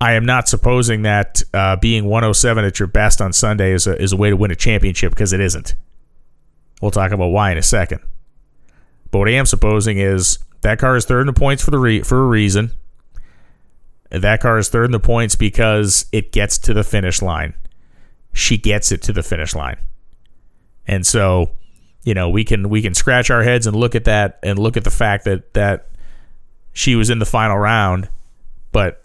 I 0.00 0.12
am 0.12 0.26
not 0.26 0.48
supposing 0.48 1.02
that 1.02 1.42
uh, 1.54 1.76
being 1.76 2.04
107 2.04 2.64
at 2.64 2.78
your 2.78 2.88
best 2.88 3.20
on 3.20 3.32
Sunday 3.32 3.72
is 3.72 3.86
a, 3.86 4.00
is 4.00 4.12
a 4.12 4.16
way 4.16 4.30
to 4.30 4.36
win 4.36 4.50
a 4.50 4.56
championship 4.56 5.12
because 5.12 5.32
it 5.32 5.40
isn't. 5.40 5.74
We'll 6.80 6.90
talk 6.90 7.12
about 7.12 7.28
why 7.28 7.52
in 7.52 7.58
a 7.58 7.62
second. 7.62 8.00
But 9.10 9.20
what 9.20 9.28
I 9.28 9.32
am 9.32 9.46
supposing 9.46 9.98
is 9.98 10.38
that 10.62 10.78
car 10.78 10.96
is 10.96 11.04
third 11.04 11.20
in 11.20 11.26
the 11.26 11.32
points 11.32 11.62
for 11.62 11.70
the 11.70 11.78
re- 11.78 12.02
for 12.02 12.22
a 12.22 12.26
reason. 12.26 12.72
That 14.10 14.40
car 14.40 14.58
is 14.58 14.68
third 14.68 14.86
in 14.86 14.92
the 14.92 15.00
points 15.00 15.36
because 15.36 16.06
it 16.12 16.32
gets 16.32 16.58
to 16.58 16.74
the 16.74 16.84
finish 16.84 17.22
line. 17.22 17.54
She 18.32 18.58
gets 18.58 18.92
it 18.92 19.02
to 19.02 19.12
the 19.12 19.22
finish 19.22 19.54
line. 19.54 19.78
And 20.86 21.06
so 21.06 21.52
you 22.04 22.14
know, 22.14 22.28
we 22.28 22.44
can 22.44 22.68
we 22.68 22.82
can 22.82 22.94
scratch 22.94 23.30
our 23.30 23.42
heads 23.42 23.66
and 23.66 23.76
look 23.76 23.94
at 23.94 24.04
that 24.04 24.38
and 24.42 24.58
look 24.58 24.76
at 24.76 24.84
the 24.84 24.90
fact 24.90 25.24
that 25.24 25.54
that 25.54 25.88
she 26.72 26.96
was 26.96 27.10
in 27.10 27.18
the 27.18 27.26
final 27.26 27.56
round, 27.56 28.08
but 28.72 29.04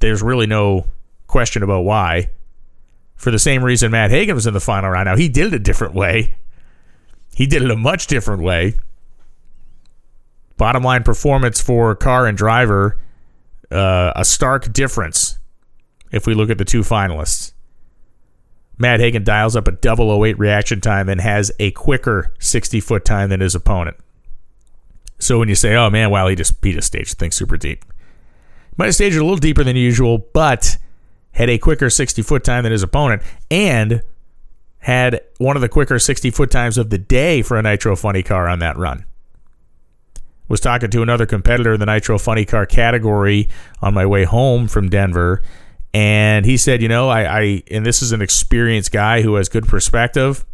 there's 0.00 0.22
really 0.22 0.46
no 0.46 0.86
question 1.26 1.62
about 1.62 1.84
why. 1.84 2.30
For 3.16 3.30
the 3.30 3.38
same 3.38 3.64
reason 3.64 3.90
Matt 3.90 4.10
Hagan 4.10 4.34
was 4.34 4.46
in 4.46 4.52
the 4.52 4.60
final 4.60 4.90
round. 4.90 5.06
Now, 5.06 5.16
he 5.16 5.28
did 5.28 5.46
it 5.46 5.54
a 5.54 5.58
different 5.58 5.94
way. 5.94 6.36
He 7.34 7.46
did 7.46 7.62
it 7.62 7.70
a 7.70 7.76
much 7.76 8.06
different 8.06 8.42
way. 8.42 8.74
Bottom 10.56 10.82
line 10.82 11.02
performance 11.02 11.60
for 11.60 11.94
car 11.94 12.26
and 12.26 12.36
driver, 12.36 12.98
uh, 13.70 14.12
a 14.16 14.24
stark 14.24 14.72
difference 14.72 15.38
if 16.12 16.26
we 16.26 16.34
look 16.34 16.50
at 16.50 16.58
the 16.58 16.64
two 16.64 16.80
finalists. 16.80 17.52
Matt 18.78 19.00
Hagan 19.00 19.24
dials 19.24 19.56
up 19.56 19.68
a 19.68 19.72
double 19.72 20.24
08 20.24 20.38
reaction 20.38 20.80
time 20.80 21.08
and 21.08 21.20
has 21.20 21.50
a 21.58 21.70
quicker 21.72 22.34
60 22.38 22.80
foot 22.80 23.04
time 23.04 23.30
than 23.30 23.40
his 23.40 23.54
opponent. 23.54 23.96
So 25.18 25.38
when 25.38 25.48
you 25.48 25.54
say, 25.54 25.74
"Oh 25.74 25.88
man, 25.88 26.10
wow, 26.10 26.28
he 26.28 26.36
just 26.36 26.60
beat 26.60 26.76
a 26.76 26.82
stage 26.82 27.14
things 27.14 27.34
super 27.34 27.56
deep," 27.56 27.84
might 28.76 28.86
have 28.86 28.94
staged 28.94 29.16
a 29.16 29.22
little 29.22 29.36
deeper 29.36 29.64
than 29.64 29.76
usual, 29.76 30.26
but 30.34 30.76
had 31.32 31.48
a 31.48 31.58
quicker 31.58 31.88
60 31.88 32.20
foot 32.22 32.44
time 32.44 32.64
than 32.64 32.72
his 32.72 32.82
opponent, 32.82 33.22
and 33.50 34.02
had 34.80 35.20
one 35.38 35.56
of 35.56 35.62
the 35.62 35.68
quicker 35.68 35.98
60 35.98 36.30
foot 36.30 36.50
times 36.50 36.76
of 36.76 36.90
the 36.90 36.98
day 36.98 37.40
for 37.42 37.58
a 37.58 37.62
Nitro 37.62 37.96
Funny 37.96 38.22
car 38.22 38.46
on 38.46 38.58
that 38.58 38.76
run. 38.76 39.04
Was 40.48 40.60
talking 40.60 40.90
to 40.90 41.02
another 41.02 41.26
competitor 41.26 41.74
in 41.74 41.80
the 41.80 41.86
Nitro 41.86 42.18
Funny 42.18 42.44
car 42.44 42.66
category 42.66 43.48
on 43.82 43.94
my 43.94 44.06
way 44.06 44.24
home 44.24 44.68
from 44.68 44.88
Denver, 44.88 45.42
and 45.92 46.44
he 46.44 46.56
said, 46.56 46.82
you 46.82 46.88
know, 46.88 47.08
I, 47.08 47.40
I 47.40 47.62
and 47.70 47.86
this 47.86 48.02
is 48.02 48.12
an 48.12 48.20
experienced 48.20 48.92
guy 48.92 49.22
who 49.22 49.36
has 49.36 49.48
good 49.48 49.66
perspective. 49.66 50.44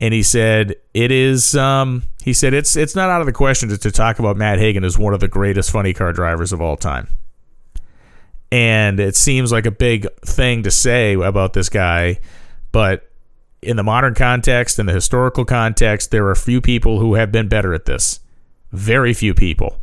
And 0.00 0.14
he 0.14 0.22
said 0.22 0.76
it 0.92 1.10
is. 1.10 1.56
Um, 1.56 2.04
he 2.22 2.32
said 2.32 2.54
it's 2.54 2.76
it's 2.76 2.94
not 2.94 3.10
out 3.10 3.20
of 3.20 3.26
the 3.26 3.32
question 3.32 3.68
to, 3.70 3.78
to 3.78 3.90
talk 3.90 4.18
about 4.18 4.36
Matt 4.36 4.58
Hagan 4.58 4.84
as 4.84 4.98
one 4.98 5.12
of 5.12 5.20
the 5.20 5.28
greatest 5.28 5.70
funny 5.70 5.92
car 5.92 6.12
drivers 6.12 6.52
of 6.52 6.60
all 6.60 6.76
time. 6.76 7.08
And 8.52 9.00
it 9.00 9.16
seems 9.16 9.50
like 9.50 9.66
a 9.66 9.72
big 9.72 10.06
thing 10.20 10.62
to 10.62 10.70
say 10.70 11.14
about 11.14 11.54
this 11.54 11.68
guy, 11.68 12.20
but 12.70 13.10
in 13.60 13.76
the 13.76 13.82
modern 13.82 14.14
context, 14.14 14.78
in 14.78 14.86
the 14.86 14.92
historical 14.92 15.44
context, 15.44 16.12
there 16.12 16.28
are 16.28 16.34
few 16.36 16.60
people 16.60 17.00
who 17.00 17.14
have 17.14 17.32
been 17.32 17.48
better 17.48 17.74
at 17.74 17.86
this. 17.86 18.20
Very 18.74 19.14
few 19.14 19.34
people. 19.34 19.78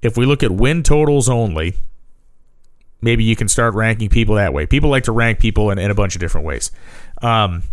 If 0.00 0.16
we 0.16 0.26
look 0.26 0.44
at 0.44 0.52
win 0.52 0.84
totals 0.84 1.28
only, 1.28 1.74
maybe 3.02 3.24
you 3.24 3.34
can 3.34 3.48
start 3.48 3.74
ranking 3.74 4.08
people 4.08 4.36
that 4.36 4.54
way. 4.54 4.64
People 4.64 4.90
like 4.90 5.02
to 5.04 5.12
rank 5.12 5.40
people 5.40 5.72
in, 5.72 5.78
in 5.80 5.90
a 5.90 5.94
bunch 5.94 6.14
of 6.14 6.20
different 6.20 6.46
ways. 6.46 6.70
Um, 7.20 7.64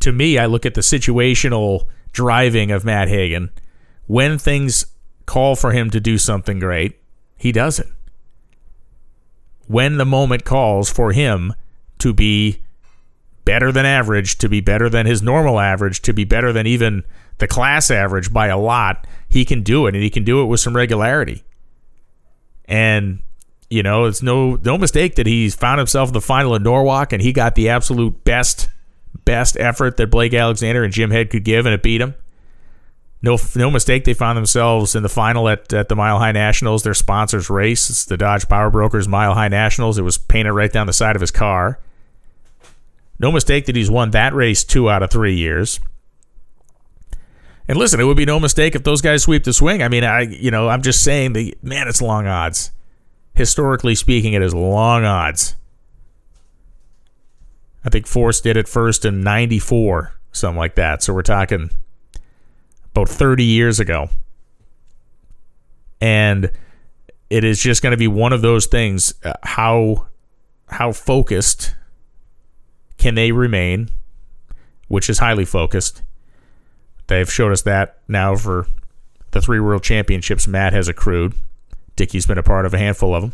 to 0.00 0.12
me, 0.12 0.36
I 0.36 0.44
look 0.44 0.66
at 0.66 0.74
the 0.74 0.82
situational 0.82 1.86
driving 2.12 2.70
of 2.70 2.84
Matt 2.84 3.08
Hagan. 3.08 3.50
When 4.06 4.36
things 4.36 4.84
call 5.24 5.56
for 5.56 5.72
him 5.72 5.88
to 5.90 6.00
do 6.00 6.18
something 6.18 6.58
great, 6.58 7.00
he 7.38 7.50
does 7.50 7.78
it. 7.78 7.88
When 9.68 9.96
the 9.96 10.04
moment 10.04 10.44
calls 10.44 10.90
for 10.90 11.12
him 11.12 11.54
to 12.00 12.12
be 12.12 12.60
better 13.46 13.72
than 13.72 13.86
average, 13.86 14.36
to 14.36 14.50
be 14.50 14.60
better 14.60 14.90
than 14.90 15.06
his 15.06 15.22
normal 15.22 15.58
average, 15.58 16.02
to 16.02 16.12
be 16.12 16.24
better 16.24 16.52
than 16.52 16.66
even 16.66 17.04
the 17.38 17.46
class 17.46 17.90
average 17.90 18.32
by 18.32 18.48
a 18.48 18.58
lot, 18.58 19.06
he 19.28 19.44
can 19.44 19.62
do 19.62 19.86
it, 19.86 19.94
and 19.94 20.02
he 20.02 20.10
can 20.10 20.24
do 20.24 20.42
it 20.42 20.46
with 20.46 20.60
some 20.60 20.76
regularity. 20.76 21.44
And 22.66 23.20
you 23.70 23.82
know, 23.82 24.04
it's 24.06 24.22
no 24.22 24.56
no 24.56 24.78
mistake 24.78 25.16
that 25.16 25.26
he's 25.26 25.54
found 25.54 25.78
himself 25.78 26.08
in 26.08 26.12
the 26.14 26.20
final 26.20 26.54
in 26.54 26.62
Norwalk, 26.62 27.12
and 27.12 27.22
he 27.22 27.32
got 27.32 27.54
the 27.54 27.68
absolute 27.68 28.24
best 28.24 28.68
best 29.24 29.56
effort 29.58 29.96
that 29.98 30.10
Blake 30.10 30.34
Alexander 30.34 30.84
and 30.84 30.92
Jim 30.92 31.10
Head 31.10 31.30
could 31.30 31.44
give, 31.44 31.66
and 31.66 31.74
it 31.74 31.82
beat 31.82 32.00
him. 32.00 32.14
No, 33.20 33.36
no 33.56 33.70
mistake. 33.70 34.04
They 34.04 34.14
found 34.14 34.36
themselves 34.36 34.94
in 34.94 35.02
the 35.02 35.08
final 35.08 35.48
at, 35.48 35.72
at 35.72 35.88
the 35.88 35.96
Mile 35.96 36.18
High 36.18 36.32
Nationals. 36.32 36.84
Their 36.84 36.94
sponsors 36.94 37.50
race. 37.50 37.90
It's 37.90 38.04
the 38.04 38.16
Dodge 38.16 38.48
Power 38.48 38.70
Brokers 38.70 39.08
Mile 39.08 39.34
High 39.34 39.48
Nationals. 39.48 39.98
It 39.98 40.02
was 40.02 40.18
painted 40.18 40.52
right 40.52 40.72
down 40.72 40.86
the 40.86 40.92
side 40.92 41.16
of 41.16 41.20
his 41.20 41.32
car. 41.32 41.80
No 43.18 43.32
mistake 43.32 43.66
that 43.66 43.74
he's 43.74 43.90
won 43.90 44.12
that 44.12 44.34
race 44.34 44.62
two 44.62 44.88
out 44.88 45.02
of 45.02 45.10
three 45.10 45.34
years. 45.34 45.80
And 47.68 47.76
listen, 47.76 48.00
it 48.00 48.04
would 48.04 48.16
be 48.16 48.24
no 48.24 48.40
mistake 48.40 48.74
if 48.74 48.82
those 48.82 49.02
guys 49.02 49.22
sweep 49.22 49.44
the 49.44 49.52
swing. 49.52 49.82
I 49.82 49.88
mean, 49.88 50.02
I 50.02 50.22
you 50.22 50.50
know, 50.50 50.68
I'm 50.68 50.82
just 50.82 51.04
saying 51.04 51.34
the 51.34 51.56
man, 51.62 51.86
it's 51.86 52.00
long 52.02 52.26
odds 52.26 52.72
historically 53.38 53.94
speaking, 53.94 54.32
it 54.32 54.42
is 54.42 54.52
long 54.52 55.04
odds. 55.04 55.54
I 57.84 57.88
think 57.88 58.08
Force 58.08 58.40
did 58.40 58.56
it 58.56 58.66
first 58.66 59.04
in 59.04 59.22
94, 59.22 60.12
something 60.32 60.58
like 60.58 60.74
that. 60.74 61.04
So 61.04 61.14
we're 61.14 61.22
talking 61.22 61.70
about 62.90 63.08
30 63.08 63.44
years 63.44 63.78
ago. 63.78 64.10
And 66.00 66.50
it 67.30 67.44
is 67.44 67.62
just 67.62 67.80
going 67.80 67.92
to 67.92 67.96
be 67.96 68.08
one 68.08 68.32
of 68.32 68.42
those 68.42 68.66
things 68.66 69.14
uh, 69.24 69.34
how 69.44 70.08
how 70.66 70.90
focused 70.92 71.76
can 72.98 73.14
they 73.14 73.30
remain, 73.30 73.88
which 74.88 75.08
is 75.08 75.20
highly 75.20 75.44
focused. 75.44 76.02
They've 77.08 77.30
showed 77.30 77.52
us 77.52 77.62
that 77.62 77.98
now 78.06 78.36
for 78.36 78.66
the 79.32 79.40
three 79.40 79.60
world 79.60 79.82
championships 79.82 80.46
Matt 80.46 80.72
has 80.72 80.88
accrued. 80.88 81.34
Dickie's 81.96 82.26
been 82.26 82.38
a 82.38 82.42
part 82.42 82.64
of 82.64 82.74
a 82.74 82.78
handful 82.78 83.14
of 83.14 83.22
them. 83.22 83.32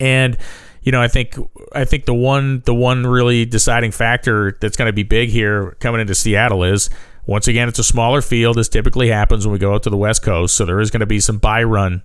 And 0.00 0.36
you 0.82 0.92
know, 0.92 1.02
I 1.02 1.08
think 1.08 1.36
I 1.72 1.84
think 1.84 2.04
the 2.04 2.14
one 2.14 2.60
the 2.64 2.74
one 2.74 3.06
really 3.06 3.44
deciding 3.44 3.90
factor 3.90 4.56
that's 4.60 4.76
going 4.76 4.86
to 4.86 4.92
be 4.92 5.02
big 5.02 5.30
here 5.30 5.76
coming 5.80 6.00
into 6.00 6.14
Seattle 6.14 6.62
is 6.62 6.88
once 7.26 7.48
again 7.48 7.68
it's 7.68 7.78
a 7.78 7.84
smaller 7.84 8.22
field 8.22 8.56
as 8.56 8.68
typically 8.68 9.08
happens 9.08 9.44
when 9.44 9.52
we 9.52 9.58
go 9.58 9.74
out 9.74 9.82
to 9.82 9.90
the 9.90 9.96
West 9.96 10.22
Coast, 10.22 10.54
so 10.54 10.64
there 10.64 10.80
is 10.80 10.90
going 10.90 11.00
to 11.00 11.06
be 11.06 11.18
some 11.18 11.38
buy 11.38 11.62
run 11.62 12.04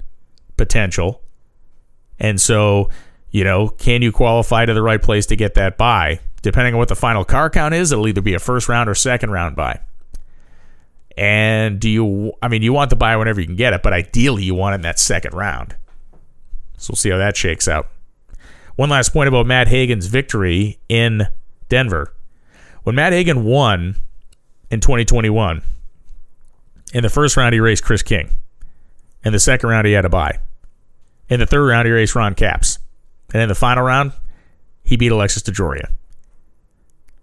potential. 0.57 1.21
And 2.19 2.41
so, 2.41 2.89
you 3.29 3.43
know, 3.43 3.69
can 3.69 4.01
you 4.01 4.11
qualify 4.11 4.65
to 4.65 4.73
the 4.73 4.81
right 4.81 5.01
place 5.01 5.27
to 5.27 5.35
get 5.35 5.53
that 5.55 5.77
buy? 5.77 6.19
Depending 6.41 6.73
on 6.73 6.79
what 6.79 6.87
the 6.87 6.95
final 6.95 7.23
car 7.23 7.51
count 7.51 7.75
is, 7.75 7.91
it'll 7.91 8.07
either 8.07 8.21
be 8.21 8.33
a 8.33 8.39
first 8.39 8.67
round 8.67 8.89
or 8.89 8.95
second 8.95 9.29
round 9.29 9.55
buy. 9.55 9.79
And 11.17 11.79
do 11.79 11.89
you, 11.89 12.33
I 12.41 12.47
mean, 12.47 12.61
you 12.61 12.73
want 12.73 12.89
the 12.89 12.95
buy 12.95 13.15
whenever 13.17 13.41
you 13.41 13.47
can 13.47 13.55
get 13.55 13.73
it, 13.73 13.83
but 13.83 13.93
ideally 13.93 14.43
you 14.43 14.55
want 14.55 14.73
it 14.73 14.75
in 14.75 14.81
that 14.81 14.99
second 14.99 15.33
round. 15.33 15.75
So 16.77 16.91
we'll 16.91 16.97
see 16.97 17.09
how 17.09 17.17
that 17.17 17.37
shakes 17.37 17.67
out. 17.67 17.89
One 18.75 18.89
last 18.89 19.13
point 19.13 19.27
about 19.27 19.45
Matt 19.45 19.67
Hagan's 19.67 20.07
victory 20.07 20.79
in 20.89 21.27
Denver. 21.69 22.13
When 22.83 22.95
Matt 22.95 23.13
Hagan 23.13 23.43
won 23.43 23.95
in 24.71 24.79
2021, 24.79 25.61
in 26.93 27.03
the 27.03 27.09
first 27.09 27.37
round 27.37 27.53
he 27.53 27.59
raced 27.59 27.83
Chris 27.83 28.01
King. 28.01 28.29
In 29.23 29.33
the 29.33 29.39
second 29.39 29.69
round 29.69 29.85
he 29.85 29.93
had 29.93 30.05
a 30.05 30.09
buy. 30.09 30.39
In 31.29 31.39
the 31.39 31.45
third 31.45 31.67
round 31.67 31.85
he 31.85 31.91
raced 31.91 32.15
Ron 32.15 32.33
Capps. 32.33 32.79
And 33.33 33.41
in 33.41 33.49
the 33.49 33.55
final 33.55 33.83
round, 33.83 34.11
he 34.83 34.97
beat 34.97 35.11
Alexis 35.11 35.43
DeJoria. 35.43 35.91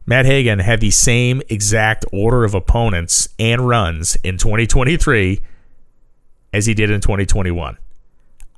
Matt 0.08 0.24
Hagan 0.24 0.60
had 0.60 0.80
the 0.80 0.90
same 0.90 1.42
exact 1.50 2.06
order 2.14 2.42
of 2.42 2.54
opponents 2.54 3.28
and 3.38 3.68
runs 3.68 4.16
in 4.24 4.38
2023 4.38 5.42
as 6.50 6.64
he 6.64 6.72
did 6.72 6.90
in 6.90 7.02
2021. 7.02 7.76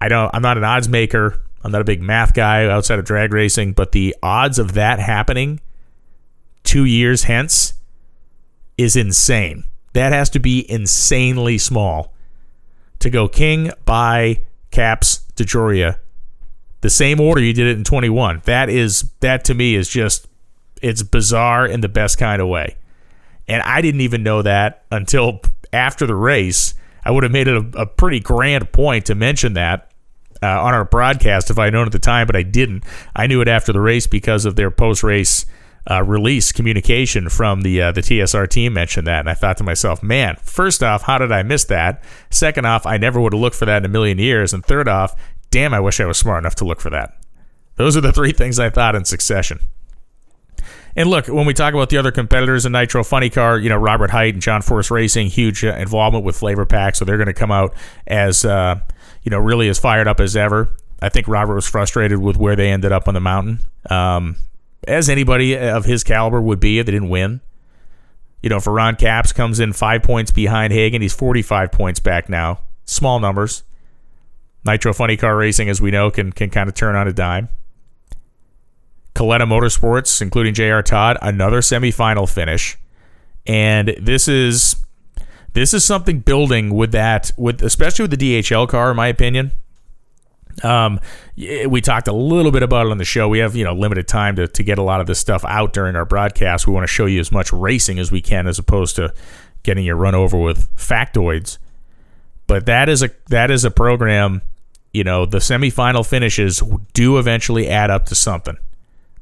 I 0.00 0.08
don't 0.08 0.30
I'm 0.32 0.42
not 0.42 0.58
an 0.58 0.62
odds 0.62 0.88
maker. 0.88 1.42
I'm 1.64 1.72
not 1.72 1.80
a 1.80 1.84
big 1.84 2.00
math 2.00 2.34
guy 2.34 2.66
outside 2.66 3.00
of 3.00 3.04
drag 3.04 3.32
racing, 3.32 3.72
but 3.72 3.90
the 3.90 4.14
odds 4.22 4.60
of 4.60 4.74
that 4.74 5.00
happening 5.00 5.58
2 6.62 6.84
years 6.84 7.24
hence 7.24 7.74
is 8.78 8.94
insane. 8.94 9.64
That 9.92 10.12
has 10.12 10.30
to 10.30 10.38
be 10.38 10.70
insanely 10.70 11.58
small 11.58 12.14
to 13.00 13.10
go 13.10 13.26
King 13.26 13.72
by 13.84 14.42
Capps 14.70 15.24
DeJoria 15.34 15.98
the 16.80 16.90
same 16.90 17.18
order 17.20 17.40
you 17.40 17.52
did 17.52 17.66
it 17.66 17.76
in 17.76 17.82
21. 17.82 18.42
That 18.44 18.68
is 18.68 19.10
that 19.18 19.44
to 19.46 19.54
me 19.54 19.74
is 19.74 19.88
just 19.88 20.28
it's 20.80 21.02
bizarre 21.02 21.66
in 21.66 21.80
the 21.80 21.88
best 21.88 22.18
kind 22.18 22.40
of 22.40 22.48
way. 22.48 22.76
And 23.48 23.62
I 23.62 23.80
didn't 23.80 24.02
even 24.02 24.22
know 24.22 24.42
that 24.42 24.84
until 24.90 25.40
after 25.72 26.06
the 26.06 26.14
race. 26.14 26.74
I 27.04 27.10
would 27.10 27.22
have 27.22 27.32
made 27.32 27.48
it 27.48 27.56
a, 27.56 27.80
a 27.82 27.86
pretty 27.86 28.20
grand 28.20 28.72
point 28.72 29.06
to 29.06 29.14
mention 29.14 29.54
that 29.54 29.90
uh, 30.42 30.62
on 30.62 30.74
our 30.74 30.84
broadcast 30.84 31.50
if 31.50 31.58
I 31.58 31.70
known 31.70 31.86
at 31.86 31.92
the 31.92 31.98
time, 31.98 32.26
but 32.26 32.36
I 32.36 32.42
didn't. 32.42 32.84
I 33.14 33.26
knew 33.26 33.40
it 33.40 33.48
after 33.48 33.72
the 33.72 33.80
race 33.80 34.06
because 34.06 34.44
of 34.44 34.56
their 34.56 34.70
post 34.70 35.02
race 35.02 35.46
uh, 35.90 36.02
release 36.02 36.52
communication 36.52 37.28
from 37.28 37.62
the 37.62 37.80
uh, 37.80 37.92
the 37.92 38.02
TSR 38.02 38.48
team 38.48 38.74
mentioned 38.74 39.06
that, 39.06 39.20
and 39.20 39.30
I 39.30 39.34
thought 39.34 39.56
to 39.58 39.64
myself, 39.64 40.02
man, 40.02 40.36
first 40.42 40.82
off, 40.82 41.02
how 41.02 41.18
did 41.18 41.32
I 41.32 41.42
miss 41.42 41.64
that? 41.64 42.02
Second 42.30 42.66
off, 42.66 42.86
I 42.86 42.98
never 42.98 43.20
would 43.20 43.32
have 43.32 43.40
looked 43.40 43.56
for 43.56 43.64
that 43.66 43.78
in 43.78 43.86
a 43.86 43.88
million 43.88 44.18
years, 44.18 44.52
and 44.52 44.64
third 44.64 44.88
off, 44.88 45.14
damn, 45.50 45.74
I 45.74 45.80
wish 45.80 46.00
I 46.00 46.06
was 46.06 46.18
smart 46.18 46.42
enough 46.42 46.54
to 46.56 46.64
look 46.64 46.80
for 46.80 46.90
that. 46.90 47.16
Those 47.76 47.96
are 47.96 48.02
the 48.02 48.12
three 48.12 48.32
things 48.32 48.58
I 48.58 48.68
thought 48.68 48.94
in 48.94 49.04
succession. 49.06 49.60
And 50.96 51.08
look, 51.08 51.26
when 51.28 51.46
we 51.46 51.54
talk 51.54 51.74
about 51.74 51.88
the 51.90 51.96
other 51.98 52.10
competitors 52.10 52.66
in 52.66 52.72
Nitro 52.72 53.04
Funny 53.04 53.30
Car, 53.30 53.58
you 53.58 53.68
know 53.68 53.76
Robert 53.76 54.10
Hight 54.10 54.34
and 54.34 54.42
John 54.42 54.62
Force 54.62 54.90
Racing, 54.90 55.28
huge 55.28 55.64
uh, 55.64 55.74
involvement 55.76 56.24
with 56.24 56.38
Flav-R-Pac, 56.38 56.96
so 56.96 57.04
they're 57.04 57.16
going 57.16 57.26
to 57.26 57.34
come 57.34 57.52
out 57.52 57.74
as 58.06 58.44
uh, 58.44 58.80
you 59.22 59.30
know 59.30 59.38
really 59.38 59.68
as 59.68 59.78
fired 59.78 60.08
up 60.08 60.20
as 60.20 60.36
ever. 60.36 60.74
I 61.02 61.08
think 61.08 61.28
Robert 61.28 61.54
was 61.54 61.66
frustrated 61.66 62.18
with 62.18 62.36
where 62.36 62.56
they 62.56 62.70
ended 62.70 62.92
up 62.92 63.08
on 63.08 63.14
the 63.14 63.20
mountain, 63.20 63.60
um, 63.88 64.36
as 64.86 65.08
anybody 65.08 65.56
of 65.56 65.84
his 65.84 66.04
caliber 66.04 66.40
would 66.40 66.60
be 66.60 66.78
if 66.78 66.86
they 66.86 66.92
didn't 66.92 67.08
win. 67.08 67.40
You 68.42 68.48
know, 68.48 68.60
for 68.60 68.72
Ron 68.72 68.96
Capps 68.96 69.32
comes 69.32 69.60
in 69.60 69.72
five 69.72 70.02
points 70.02 70.30
behind 70.30 70.72
Hagan, 70.72 71.02
he's 71.02 71.14
45 71.14 71.72
points 71.72 72.00
back 72.00 72.28
now. 72.28 72.60
Small 72.84 73.20
numbers. 73.20 73.62
Nitro 74.64 74.92
Funny 74.92 75.16
Car 75.16 75.36
Racing, 75.36 75.68
as 75.68 75.80
we 75.80 75.90
know, 75.90 76.10
can 76.10 76.32
can 76.32 76.50
kind 76.50 76.68
of 76.68 76.74
turn 76.74 76.96
on 76.96 77.06
a 77.06 77.12
dime. 77.12 77.48
Kalitta 79.20 79.42
Motorsports, 79.42 80.22
including 80.22 80.54
J.R. 80.54 80.82
Todd, 80.82 81.18
another 81.20 81.60
semifinal 81.60 82.26
finish. 82.32 82.78
And 83.46 83.94
this 84.00 84.28
is 84.28 84.76
this 85.52 85.74
is 85.74 85.84
something 85.84 86.20
building 86.20 86.74
with 86.74 86.92
that, 86.92 87.30
with 87.36 87.62
especially 87.62 88.04
with 88.04 88.18
the 88.18 88.40
DHL 88.40 88.66
car, 88.66 88.90
in 88.90 88.96
my 88.96 89.08
opinion. 89.08 89.52
Um, 90.62 91.00
we 91.36 91.80
talked 91.82 92.08
a 92.08 92.12
little 92.12 92.50
bit 92.50 92.62
about 92.62 92.86
it 92.86 92.92
on 92.92 92.98
the 92.98 93.04
show. 93.04 93.28
We 93.28 93.40
have 93.40 93.54
you 93.54 93.64
know 93.64 93.74
limited 93.74 94.08
time 94.08 94.36
to 94.36 94.48
to 94.48 94.62
get 94.62 94.78
a 94.78 94.82
lot 94.82 95.02
of 95.02 95.06
this 95.06 95.18
stuff 95.18 95.44
out 95.44 95.74
during 95.74 95.96
our 95.96 96.06
broadcast. 96.06 96.66
We 96.66 96.72
want 96.72 96.84
to 96.84 96.92
show 96.92 97.04
you 97.04 97.20
as 97.20 97.30
much 97.30 97.52
racing 97.52 97.98
as 97.98 98.10
we 98.10 98.22
can, 98.22 98.46
as 98.46 98.58
opposed 98.58 98.96
to 98.96 99.12
getting 99.62 99.84
you 99.84 99.94
run 99.94 100.14
over 100.14 100.38
with 100.38 100.74
factoids. 100.76 101.58
But 102.46 102.64
that 102.66 102.88
is 102.88 103.02
a 103.02 103.10
that 103.28 103.50
is 103.50 103.66
a 103.66 103.70
program. 103.70 104.40
You 104.92 105.04
know, 105.04 105.26
the 105.26 105.38
semifinal 105.38 106.06
finishes 106.06 106.62
do 106.94 107.18
eventually 107.18 107.68
add 107.68 107.90
up 107.90 108.06
to 108.06 108.14
something. 108.14 108.56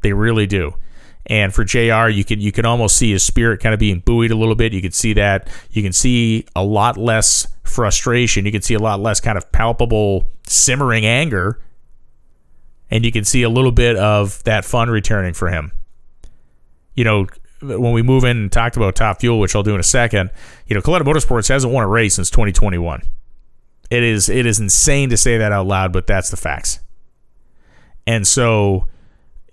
They 0.00 0.12
really 0.12 0.46
do. 0.46 0.74
And 1.26 1.54
for 1.54 1.62
JR, 1.62 2.08
you 2.08 2.24
can 2.24 2.40
you 2.40 2.52
can 2.52 2.64
almost 2.64 2.96
see 2.96 3.12
his 3.12 3.22
spirit 3.22 3.60
kind 3.60 3.74
of 3.74 3.80
being 3.80 4.00
buoyed 4.00 4.30
a 4.30 4.36
little 4.36 4.54
bit. 4.54 4.72
You 4.72 4.80
can 4.80 4.92
see 4.92 5.12
that. 5.14 5.48
You 5.70 5.82
can 5.82 5.92
see 5.92 6.46
a 6.56 6.64
lot 6.64 6.96
less 6.96 7.46
frustration. 7.64 8.46
You 8.46 8.52
can 8.52 8.62
see 8.62 8.74
a 8.74 8.78
lot 8.78 9.00
less 9.00 9.20
kind 9.20 9.36
of 9.36 9.50
palpable 9.52 10.28
simmering 10.44 11.04
anger. 11.04 11.60
And 12.90 13.04
you 13.04 13.12
can 13.12 13.24
see 13.24 13.42
a 13.42 13.50
little 13.50 13.72
bit 13.72 13.96
of 13.96 14.42
that 14.44 14.64
fun 14.64 14.88
returning 14.88 15.34
for 15.34 15.48
him. 15.48 15.72
You 16.94 17.04
know, 17.04 17.26
when 17.60 17.92
we 17.92 18.02
move 18.02 18.24
in 18.24 18.36
and 18.36 18.52
talked 18.52 18.76
about 18.76 18.96
top 18.96 19.20
fuel, 19.20 19.38
which 19.38 19.54
I'll 19.54 19.62
do 19.62 19.74
in 19.74 19.80
a 19.80 19.84
second, 19.84 20.30
you 20.66 20.74
know, 20.74 20.80
Kalitta 20.80 21.02
Motorsports 21.02 21.48
hasn't 21.48 21.72
won 21.72 21.84
a 21.84 21.88
race 21.88 22.14
since 22.14 22.30
2021. 22.30 23.02
It 23.90 24.02
is 24.02 24.28
it 24.28 24.46
is 24.46 24.60
insane 24.60 25.10
to 25.10 25.16
say 25.16 25.38
that 25.38 25.52
out 25.52 25.66
loud, 25.66 25.92
but 25.92 26.06
that's 26.06 26.30
the 26.30 26.36
facts. 26.36 26.80
And 28.06 28.26
so, 28.26 28.86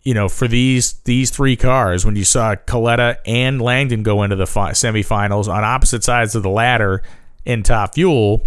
you 0.05 0.13
know, 0.13 0.29
for 0.29 0.47
these 0.47 0.93
these 1.03 1.29
three 1.31 1.55
cars, 1.55 2.05
when 2.05 2.15
you 2.15 2.23
saw 2.23 2.55
Kalitta 2.55 3.17
and 3.25 3.61
Langdon 3.61 4.03
go 4.03 4.23
into 4.23 4.37
the 4.37 4.47
fi- 4.47 4.71
semifinals 4.71 5.47
on 5.47 5.63
opposite 5.63 6.03
sides 6.03 6.35
of 6.35 6.43
the 6.43 6.49
ladder 6.49 7.03
in 7.43 7.63
top 7.63 7.95
fuel, 7.95 8.45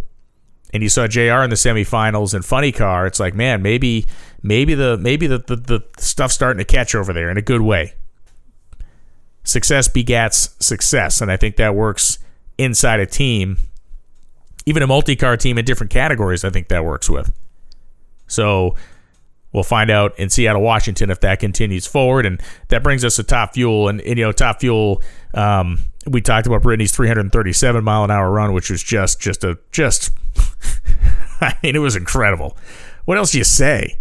and 0.72 0.82
you 0.82 0.88
saw 0.88 1.06
JR 1.06 1.42
in 1.42 1.50
the 1.50 1.56
semifinals 1.56 2.34
in 2.34 2.42
funny 2.42 2.72
car, 2.72 3.06
it's 3.06 3.20
like, 3.20 3.34
man, 3.34 3.60
maybe 3.60 4.06
maybe 4.42 4.74
the 4.74 4.96
maybe 4.96 5.26
the, 5.26 5.38
the, 5.38 5.56
the 5.56 5.84
stuff's 5.98 6.34
starting 6.34 6.58
to 6.58 6.64
catch 6.64 6.94
over 6.94 7.12
there 7.12 7.28
in 7.28 7.36
a 7.36 7.42
good 7.42 7.60
way 7.60 7.94
success 9.48 9.88
begats 9.88 10.50
success. 10.62 11.20
And 11.20 11.32
I 11.32 11.36
think 11.36 11.56
that 11.56 11.74
works 11.74 12.18
inside 12.58 13.00
a 13.00 13.06
team, 13.06 13.56
even 14.66 14.82
a 14.82 14.86
multi 14.86 15.16
car 15.16 15.36
team 15.36 15.58
in 15.58 15.64
different 15.64 15.90
categories. 15.90 16.44
I 16.44 16.50
think 16.50 16.68
that 16.68 16.84
works 16.84 17.08
with. 17.08 17.32
So 18.26 18.76
we'll 19.52 19.62
find 19.62 19.90
out 19.90 20.18
in 20.18 20.30
Seattle, 20.30 20.62
Washington, 20.62 21.10
if 21.10 21.20
that 21.20 21.40
continues 21.40 21.86
forward. 21.86 22.26
And 22.26 22.40
that 22.68 22.82
brings 22.82 23.04
us 23.04 23.16
to 23.16 23.22
Top 23.22 23.54
Fuel. 23.54 23.88
And, 23.88 24.00
and 24.00 24.18
you 24.18 24.24
know, 24.24 24.32
Top 24.32 24.60
Fuel, 24.60 25.02
um, 25.34 25.78
we 26.06 26.20
talked 26.20 26.46
about 26.46 26.62
Brittany's 26.62 26.92
337 26.92 27.82
mile 27.84 28.04
an 28.04 28.10
hour 28.10 28.30
run, 28.30 28.52
which 28.52 28.70
was 28.70 28.82
just, 28.82 29.20
just 29.20 29.44
a, 29.44 29.58
just, 29.72 30.12
I 31.40 31.56
mean, 31.62 31.76
it 31.76 31.80
was 31.80 31.96
incredible. 31.96 32.56
What 33.04 33.18
else 33.18 33.32
do 33.32 33.38
you 33.38 33.44
say? 33.44 33.98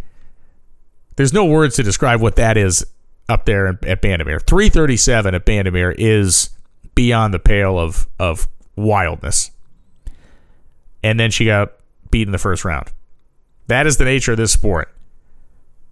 There's 1.16 1.34
no 1.34 1.46
words 1.46 1.76
to 1.76 1.84
describe 1.84 2.22
what 2.22 2.36
that 2.36 2.58
is 2.58 2.86
up 3.30 3.46
there 3.46 3.68
at 3.68 4.02
Bandimere. 4.02 4.42
337 4.46 5.36
at 5.36 5.46
Bandimere 5.46 5.96
is 5.98 6.52
beyond 6.96 7.34
the 7.34 7.40
pale 7.40 7.78
of 7.78 8.08
of 8.20 8.48
wildness. 8.76 9.52
And 11.04 11.20
then 11.20 11.32
she 11.32 11.46
got 11.46 11.74
beat 12.12 12.28
in 12.28 12.32
the 12.32 12.38
first 12.38 12.66
round. 12.66 12.92
That 13.68 13.86
is 13.86 13.98
the 13.98 14.06
nature 14.06 14.32
of 14.32 14.38
this 14.38 14.52
sport. 14.52 14.94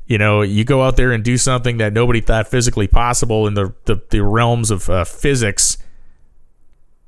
You 0.08 0.18
know, 0.18 0.42
you 0.42 0.64
go 0.64 0.84
out 0.84 0.98
there 0.98 1.12
and 1.12 1.24
do 1.24 1.38
something 1.38 1.78
that 1.78 1.94
nobody 1.94 2.22
thought 2.22 2.48
physically 2.48 2.88
possible 2.88 3.48
in 3.48 3.56
the 3.56 3.74
the, 3.86 4.02
the 4.10 4.24
realms 4.24 4.72
of 4.72 4.90
uh, 4.90 5.04
physics 5.04 5.78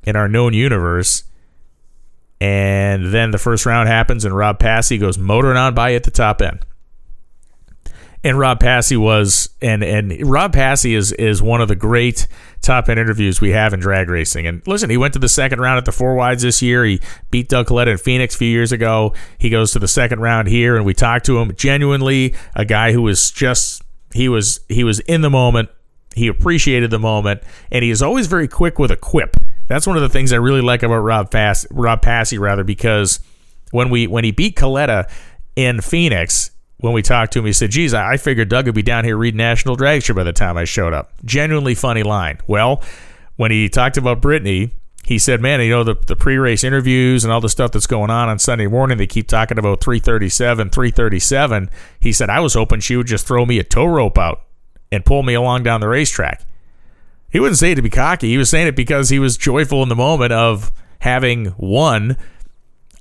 in 0.04 0.16
our 0.16 0.28
known 0.28 0.54
universe. 0.54 1.24
And 2.40 3.14
then 3.14 3.32
the 3.32 3.40
first 3.40 3.66
round 3.66 3.90
happens, 3.90 4.24
and 4.24 4.36
Rob 4.36 4.60
Passey 4.60 5.00
goes 5.00 5.18
motoring 5.18 5.58
on 5.58 5.74
by 5.74 5.94
at 5.94 6.04
the 6.04 6.12
top 6.12 6.42
end 6.42 6.66
and 8.24 8.38
Rob 8.40 8.60
Passey 8.60 8.98
was 8.98 9.50
and 9.62 9.84
and 9.84 10.30
Rob 10.30 10.54
Passey 10.54 10.96
is 10.96 11.12
is 11.14 11.42
one 11.42 11.62
of 11.62 11.68
the 11.68 11.76
great 11.76 12.28
top 12.62 12.90
end 12.90 13.00
interviews 13.00 13.40
we 13.40 13.52
have 13.52 13.74
in 13.74 13.80
drag 13.80 14.10
racing. 14.10 14.48
And 14.48 14.66
listen, 14.68 14.90
he 14.90 14.98
went 14.98 15.14
to 15.14 15.20
the 15.20 15.30
second 15.30 15.60
round 15.60 15.78
at 15.78 15.86
the 15.86 15.92
four 15.92 16.16
wides 16.16 16.44
this 16.44 16.62
year. 16.62 16.84
He 16.84 17.00
beat 17.30 17.50
Doug 17.50 17.68
Kalitta 17.68 17.88
in 17.88 17.98
Phoenix 17.98 18.36
a 18.36 18.38
few 18.38 18.50
years 18.50 18.72
ago. 18.72 19.14
He 19.38 19.50
goes 19.50 19.72
to 19.74 19.80
the 19.80 19.88
second 19.88 20.20
round 20.20 20.48
here, 20.48 20.76
and 20.76 20.86
we 20.86 20.94
talked 20.94 21.26
to 21.28 21.40
him. 21.40 21.54
Genuinely, 21.56 22.36
a 22.56 22.66
guy 22.66 22.92
who 22.92 23.02
was 23.02 23.32
just 23.32 23.84
he 24.14 24.28
was 24.28 24.60
he 24.68 24.84
was 24.84 25.00
in 25.02 25.22
the 25.22 25.30
moment. 25.30 25.70
He 26.16 26.28
appreciated 26.28 26.90
the 26.90 27.00
moment, 27.00 27.44
and 27.72 27.84
he 27.84 27.92
is 27.92 28.02
always 28.02 28.26
very 28.26 28.48
quick 28.48 28.80
with 28.80 28.90
a 28.90 28.98
quip. 28.98 29.38
That's 29.68 29.86
one 29.86 29.98
of 29.98 30.02
the 30.02 30.10
things 30.10 30.34
I 30.34 30.38
really 30.38 30.62
like 30.62 30.82
about 30.82 31.00
Rob 31.00 31.30
Pass 31.30 31.68
Rob 31.70 32.02
Passey 32.02 32.40
rather 32.40 32.64
because 32.64 33.20
when 33.72 33.90
we 33.90 34.08
when 34.08 34.24
he 34.24 34.32
beat 34.32 34.56
Kalitta 34.56 35.10
in 35.56 35.82
Phoenix 35.82 36.52
when 36.80 36.94
we 36.94 37.02
talked 37.02 37.34
to 37.34 37.40
him, 37.40 37.46
he 37.46 37.54
said, 37.54 37.72
Geez, 37.72 37.94
I 37.94 38.18
figured 38.18 38.50
Doug 38.50 38.68
would 38.68 38.76
be 38.76 38.84
down 38.84 39.04
here 39.04 39.18
reading 39.18 39.38
National 39.38 39.76
Dragster 39.76 40.16
by 40.16 40.24
the 40.24 40.34
time 40.34 40.58
I 40.58 40.66
showed 40.66 40.94
up. 40.94 41.12
Genuinely 41.26 41.76
funny 41.76 42.04
line. 42.04 42.40
Well, 42.46 42.84
when 43.36 43.52
he 43.52 43.68
talked 43.68 43.98
about 43.98 44.22
Brittany, 44.22 44.74
he 45.04 45.18
said, 45.18 45.42
Man, 45.42 45.60
you 45.62 45.72
know, 45.72 45.84
the, 45.84 45.96
the 45.96 46.16
pre 46.16 46.38
race 46.38 46.64
interviews 46.64 47.24
and 47.24 47.34
all 47.34 47.42
the 47.42 47.50
stuff 47.50 47.72
that's 47.72 47.88
going 47.88 48.12
on 48.12 48.30
on 48.30 48.38
Sunday 48.38 48.68
morning, 48.68 48.98
they 48.98 49.08
keep 49.08 49.28
talking 49.28 49.58
about 49.58 49.82
337, 49.82 50.70
337. 50.70 51.70
He 52.00 52.12
said, 52.12 52.30
I 52.30 52.40
was 52.42 52.54
hoping 52.54 52.80
she 52.80 52.96
would 52.96 53.08
just 53.08 53.26
throw 53.26 53.46
me 53.46 53.58
a 53.58 53.64
tow 53.64 53.86
rope 53.86 54.18
out 54.18 54.44
and 54.92 55.04
pull 55.06 55.24
me 55.24 55.34
along 55.34 55.64
down 55.64 55.82
the 55.82 55.88
racetrack. 55.88 56.46
He 57.30 57.40
wouldn't 57.40 57.58
say 57.58 57.72
it 57.72 57.76
to 57.76 57.82
be 57.82 57.90
cocky. 57.90 58.30
He 58.30 58.38
was 58.38 58.50
saying 58.50 58.68
it 58.68 58.76
because 58.76 59.10
he 59.10 59.20
was 59.20 59.36
joyful 59.36 59.82
in 59.82 59.90
the 59.90 59.96
moment 59.96 60.32
of 60.32 60.72
having 61.00 61.54
won 61.58 62.18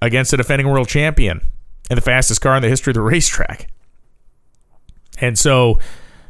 against 0.01 0.33
a 0.33 0.37
defending 0.37 0.69
world 0.69 0.89
champion 0.89 1.41
and 1.91 1.97
the 1.97 2.03
fastest 2.03 2.41
car 2.41 2.57
in 2.57 2.63
the 2.63 2.69
history 2.69 2.91
of 2.91 2.95
the 2.95 3.01
racetrack. 3.03 3.69
And 5.19 5.39
so, 5.39 5.81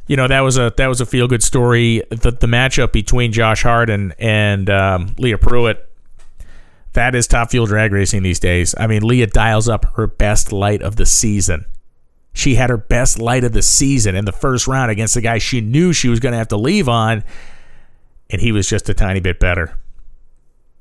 you 0.07 0.17
know, 0.17 0.29
that 0.29 0.41
was 0.41 0.59
a 0.59 0.73
that 0.77 0.87
was 0.87 1.01
a 1.01 1.07
feel 1.07 1.27
good 1.27 1.43
story. 1.43 2.03
The 2.11 2.31
the 2.31 2.47
matchup 2.47 2.93
between 2.93 3.33
Josh 3.33 3.63
Hart 3.63 3.91
and 3.91 4.15
and 4.19 4.71
um, 4.71 5.15
Leah 5.19 5.39
Pruett. 5.39 5.79
That 6.93 7.15
is 7.15 7.27
top 7.27 7.51
fuel 7.51 7.67
drag 7.67 7.93
racing 7.93 8.23
these 8.23 8.41
days. 8.41 8.75
I 8.79 8.87
mean, 8.87 9.03
Leah 9.03 9.27
dials 9.27 9.69
up 9.69 9.85
her 9.97 10.07
best 10.07 10.51
light 10.51 10.81
of 10.81 10.97
the 10.97 11.05
season. 11.05 11.67
She 12.33 12.55
had 12.55 12.71
her 12.71 12.79
best 12.79 13.19
light 13.19 13.45
of 13.45 13.53
the 13.53 13.63
season 13.63 14.15
in 14.15 14.25
the 14.25 14.33
first 14.33 14.67
round 14.67 14.91
against 14.91 15.15
the 15.15 15.21
guy 15.21 15.37
she 15.37 15.61
knew 15.61 15.93
she 15.93 16.09
was 16.09 16.21
going 16.21 16.33
to 16.33 16.39
have 16.39 16.49
to 16.49 16.57
leave 16.57 16.89
on, 16.89 17.23
and 18.31 18.41
he 18.41 18.51
was 18.51 18.67
just 18.67 18.89
a 18.89 18.95
tiny 18.95 19.21
bit 19.21 19.39
better. 19.39 19.79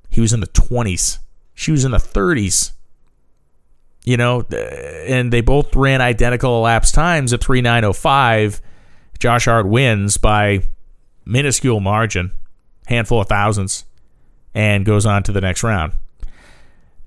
He 0.09 0.21
was 0.21 0.31
in 0.31 0.39
the 0.39 0.47
20s. 0.47 1.19
She 1.53 1.71
was 1.71 1.83
in 1.83 1.91
the 1.91 1.97
30s 1.97 2.71
you 4.05 4.17
know, 4.17 4.41
and 4.41 5.33
they 5.33 5.41
both 5.41 5.75
ran 5.75 5.99
identical 5.99 6.57
elapsed 6.59 6.93
times 6.93 7.33
at 7.33 7.43
3905. 7.43 8.61
Josh 9.17 9.45
Hart 9.45 9.67
wins 9.67 10.17
by 10.17 10.61
minuscule 11.25 11.79
margin, 11.79 12.31
handful 12.85 13.21
of 13.21 13.27
thousands, 13.27 13.85
and 14.53 14.85
goes 14.85 15.05
on 15.05 15.23
to 15.23 15.31
the 15.31 15.41
next 15.41 15.63
round. 15.63 15.93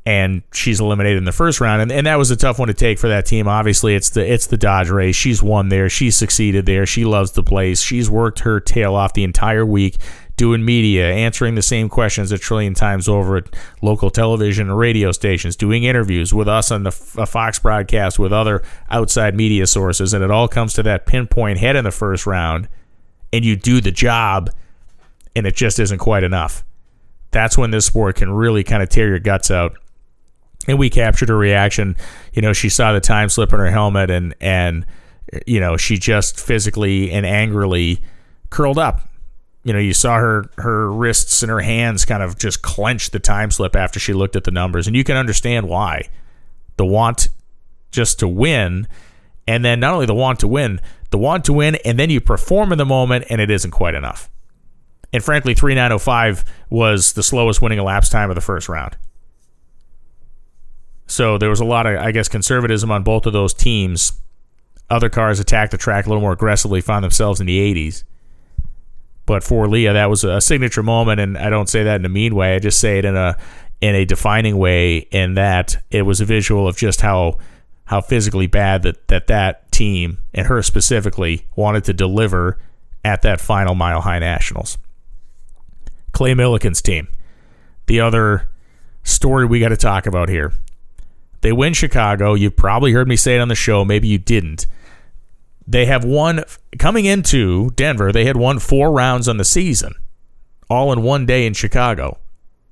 And 0.04 0.42
she's 0.52 0.80
eliminated 0.80 1.18
in 1.18 1.24
the 1.24 1.32
first 1.32 1.61
round, 1.61 1.82
and, 1.82 1.92
and 1.92 2.06
that 2.06 2.16
was 2.16 2.30
a 2.30 2.37
tough 2.37 2.58
one 2.58 2.68
to 2.68 2.74
take 2.74 2.98
for 2.98 3.08
that 3.08 3.26
team. 3.26 3.46
Obviously, 3.46 3.94
it's 3.94 4.11
the 4.11 4.32
it's 4.32 4.46
the 4.46 4.56
Dodge 4.56 4.88
race. 4.88 5.14
She's 5.14 5.42
won 5.42 5.68
there. 5.68 5.90
She's 5.90 6.16
succeeded 6.16 6.64
there. 6.64 6.87
She 6.87 7.04
loves 7.04 7.32
the 7.32 7.42
place. 7.42 7.82
She's 7.82 8.08
worked 8.08 8.40
her 8.40 8.58
tail 8.58 8.94
off 8.94 9.12
the 9.12 9.22
entire 9.22 9.66
week 9.66 9.98
doing 10.38 10.64
media, 10.64 11.12
answering 11.12 11.57
the 11.57 11.62
same 11.62 11.88
questions 11.90 12.33
a 12.33 12.38
trillion 12.38 12.72
times 12.72 13.09
over 13.09 13.37
at 13.37 13.55
local 13.83 14.09
television 14.09 14.68
and 14.70 14.79
radio 14.79 15.12
stations, 15.12 15.57
doing 15.57 15.85
interviews 15.85 16.33
with 16.33 16.48
us 16.48 16.70
on 16.70 16.85
the 16.85 16.92
Fox 16.92 17.59
broadcast 17.59 18.18
with 18.18 18.33
other 18.33 18.62
outside 18.88 19.35
media 19.35 19.66
sources, 19.66 20.14
and 20.14 20.24
it 20.24 20.31
all 20.31 20.48
comes 20.48 20.72
to 20.72 20.83
that 20.85 21.05
pinpoint 21.05 21.59
head 21.59 21.77
in 21.77 21.85
the 21.85 21.90
first 21.90 22.24
round, 22.24 22.68
and 23.33 23.44
you 23.44 23.57
do 23.57 23.81
the 23.83 23.90
job, 23.90 24.48
and 25.37 25.46
it 25.46 25.55
just 25.55 25.79
isn't 25.79 25.98
quite 25.98 26.22
enough. 26.22 26.64
That's 27.33 27.59
when 27.59 27.72
this 27.72 27.85
sport 27.85 28.16
can 28.16 28.31
really 28.31 28.64
kind 28.64 28.83
of 28.83 28.88
tear 28.88 29.09
your 29.09 29.18
guts 29.18 29.51
out. 29.51 29.77
And 30.66 30.79
we 30.79 30.88
captured 30.88 31.31
her 31.31 31.37
reaction. 31.37 31.96
You 32.33 32.42
know, 32.42 32.53
she 32.53 32.68
saw 32.68 32.92
the 32.92 33.01
time 33.01 33.29
slip 33.29 33.53
in 33.53 33.59
her 33.59 33.70
helmet, 33.70 34.11
and 34.11 34.35
and 34.40 34.87
you 35.46 35.61
know 35.61 35.77
she 35.77 35.98
just 35.98 36.38
physically 36.38 37.11
and 37.11 37.27
angrily 37.27 38.01
curled 38.51 38.79
up 38.79 39.07
you 39.68 39.74
know, 39.74 39.78
you 39.78 39.92
saw 39.92 40.16
her 40.16 40.50
her 40.57 40.90
wrists 40.90 41.42
and 41.42 41.50
her 41.50 41.61
hands 41.61 42.07
kind 42.07 42.22
of 42.22 42.38
just 42.38 42.62
clench 42.62 43.11
the 43.11 43.18
time 43.20 43.50
slip 43.50 43.76
after 43.76 44.00
she 44.00 44.14
looked 44.14 44.35
at 44.35 44.44
the 44.44 44.50
numbers, 44.50 44.87
and 44.87 44.96
you 44.96 45.04
can 45.04 45.16
understand 45.16 45.68
why. 45.68 46.09
The 46.78 46.87
want 46.87 47.28
just 47.92 48.18
to 48.20 48.28
win, 48.28 48.88
and 49.46 49.62
then 49.64 49.78
not 49.78 49.92
only 49.92 50.07
the 50.07 50.14
want 50.14 50.40
to 50.40 50.48
win, 50.48 50.81
the 51.11 51.18
want 51.18 51.44
to 51.44 51.52
win, 51.52 51.76
and 51.85 51.98
then 51.98 52.09
you 52.09 52.18
perform 52.20 52.72
in 52.72 52.78
the 52.78 52.87
moment, 52.87 53.26
and 53.28 53.42
it 53.42 53.50
isn't 53.50 53.72
quite 53.72 53.94
enough. 53.94 54.31
And 55.12 55.22
frankly, 55.22 55.54
3905 55.54 56.44
was 56.70 57.12
the 57.12 57.22
slowest 57.22 57.61
winning 57.61 57.78
elapsed 57.78 58.11
time 58.11 58.31
of 58.31 58.35
the 58.37 58.40
first 58.40 58.70
round. 58.70 58.96
So 61.07 61.37
there 61.38 61.50
was 61.50 61.61
a 61.61 61.64
lot 61.64 61.87
of, 61.87 61.98
I 61.98 62.11
guess, 62.12 62.28
conservatism 62.28 62.90
on 62.90 63.02
both 63.02 63.26
of 63.26 63.35
those 63.35 63.52
teams 63.54 64.12
Other 64.90 65.11
cars 65.11 65.38
attacked 65.40 65.72
the 65.72 65.78
track 65.78 66.07
a 66.07 66.09
little 66.09 66.22
more 66.22 66.33
aggressively, 66.33 66.81
found 66.81 67.04
themselves 67.04 67.40
in 67.40 67.46
the 67.46 67.59
80s. 67.59 68.04
But 69.28 69.44
for 69.44 69.68
Leah, 69.68 69.92
that 69.92 70.08
was 70.08 70.24
a 70.24 70.40
signature 70.40 70.82
moment, 70.82 71.20
and 71.20 71.36
I 71.36 71.50
don't 71.50 71.68
say 71.68 71.82
that 71.82 72.00
in 72.00 72.06
a 72.06 72.08
mean 72.08 72.34
way. 72.34 72.54
I 72.54 72.58
just 72.60 72.80
say 72.80 72.98
it 72.98 73.04
in 73.04 73.14
a 73.14 73.36
in 73.82 73.94
a 73.94 74.06
defining 74.06 74.56
way, 74.56 75.06
in 75.10 75.34
that 75.34 75.76
it 75.90 76.00
was 76.02 76.22
a 76.22 76.24
visual 76.24 76.66
of 76.66 76.78
just 76.78 77.02
how 77.02 77.36
how 77.84 78.00
physically 78.00 78.46
bad 78.46 78.84
that 78.84 79.08
that 79.08 79.26
that 79.26 79.70
team 79.70 80.16
and 80.32 80.46
her 80.46 80.62
specifically 80.62 81.44
wanted 81.56 81.84
to 81.84 81.92
deliver 81.92 82.58
at 83.04 83.20
that 83.20 83.38
final 83.38 83.74
Mile 83.74 84.00
High 84.00 84.18
Nationals. 84.18 84.78
Clay 86.12 86.32
Millican's 86.32 86.80
team, 86.80 87.06
the 87.84 88.00
other 88.00 88.48
story 89.02 89.44
we 89.44 89.60
got 89.60 89.68
to 89.68 89.76
talk 89.76 90.06
about 90.06 90.30
here. 90.30 90.54
They 91.42 91.52
win 91.52 91.74
Chicago. 91.74 92.32
You've 92.32 92.56
probably 92.56 92.92
heard 92.92 93.06
me 93.06 93.16
say 93.16 93.36
it 93.36 93.40
on 93.40 93.48
the 93.48 93.54
show. 93.54 93.84
Maybe 93.84 94.08
you 94.08 94.16
didn't 94.16 94.66
they 95.68 95.85
have 95.85 96.02
won 96.02 96.44
coming 96.78 97.04
into 97.04 97.70
Denver. 97.72 98.11
They 98.11 98.24
had 98.24 98.38
won 98.38 98.59
four 98.59 98.90
rounds 98.90 99.28
on 99.28 99.37
the 99.37 99.44
season, 99.44 99.94
all 100.70 100.90
in 100.92 101.02
one 101.02 101.26
day 101.26 101.46
in 101.46 101.52
Chicago. 101.52 102.18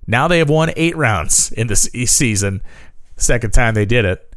Now 0.07 0.27
they 0.27 0.39
have 0.39 0.49
won 0.49 0.73
eight 0.77 0.97
rounds 0.97 1.53
in 1.53 1.67
the 1.67 1.77
season. 1.77 2.63
Second 3.17 3.53
time 3.53 3.75
they 3.75 3.85
did 3.85 4.07
it, 4.07 4.35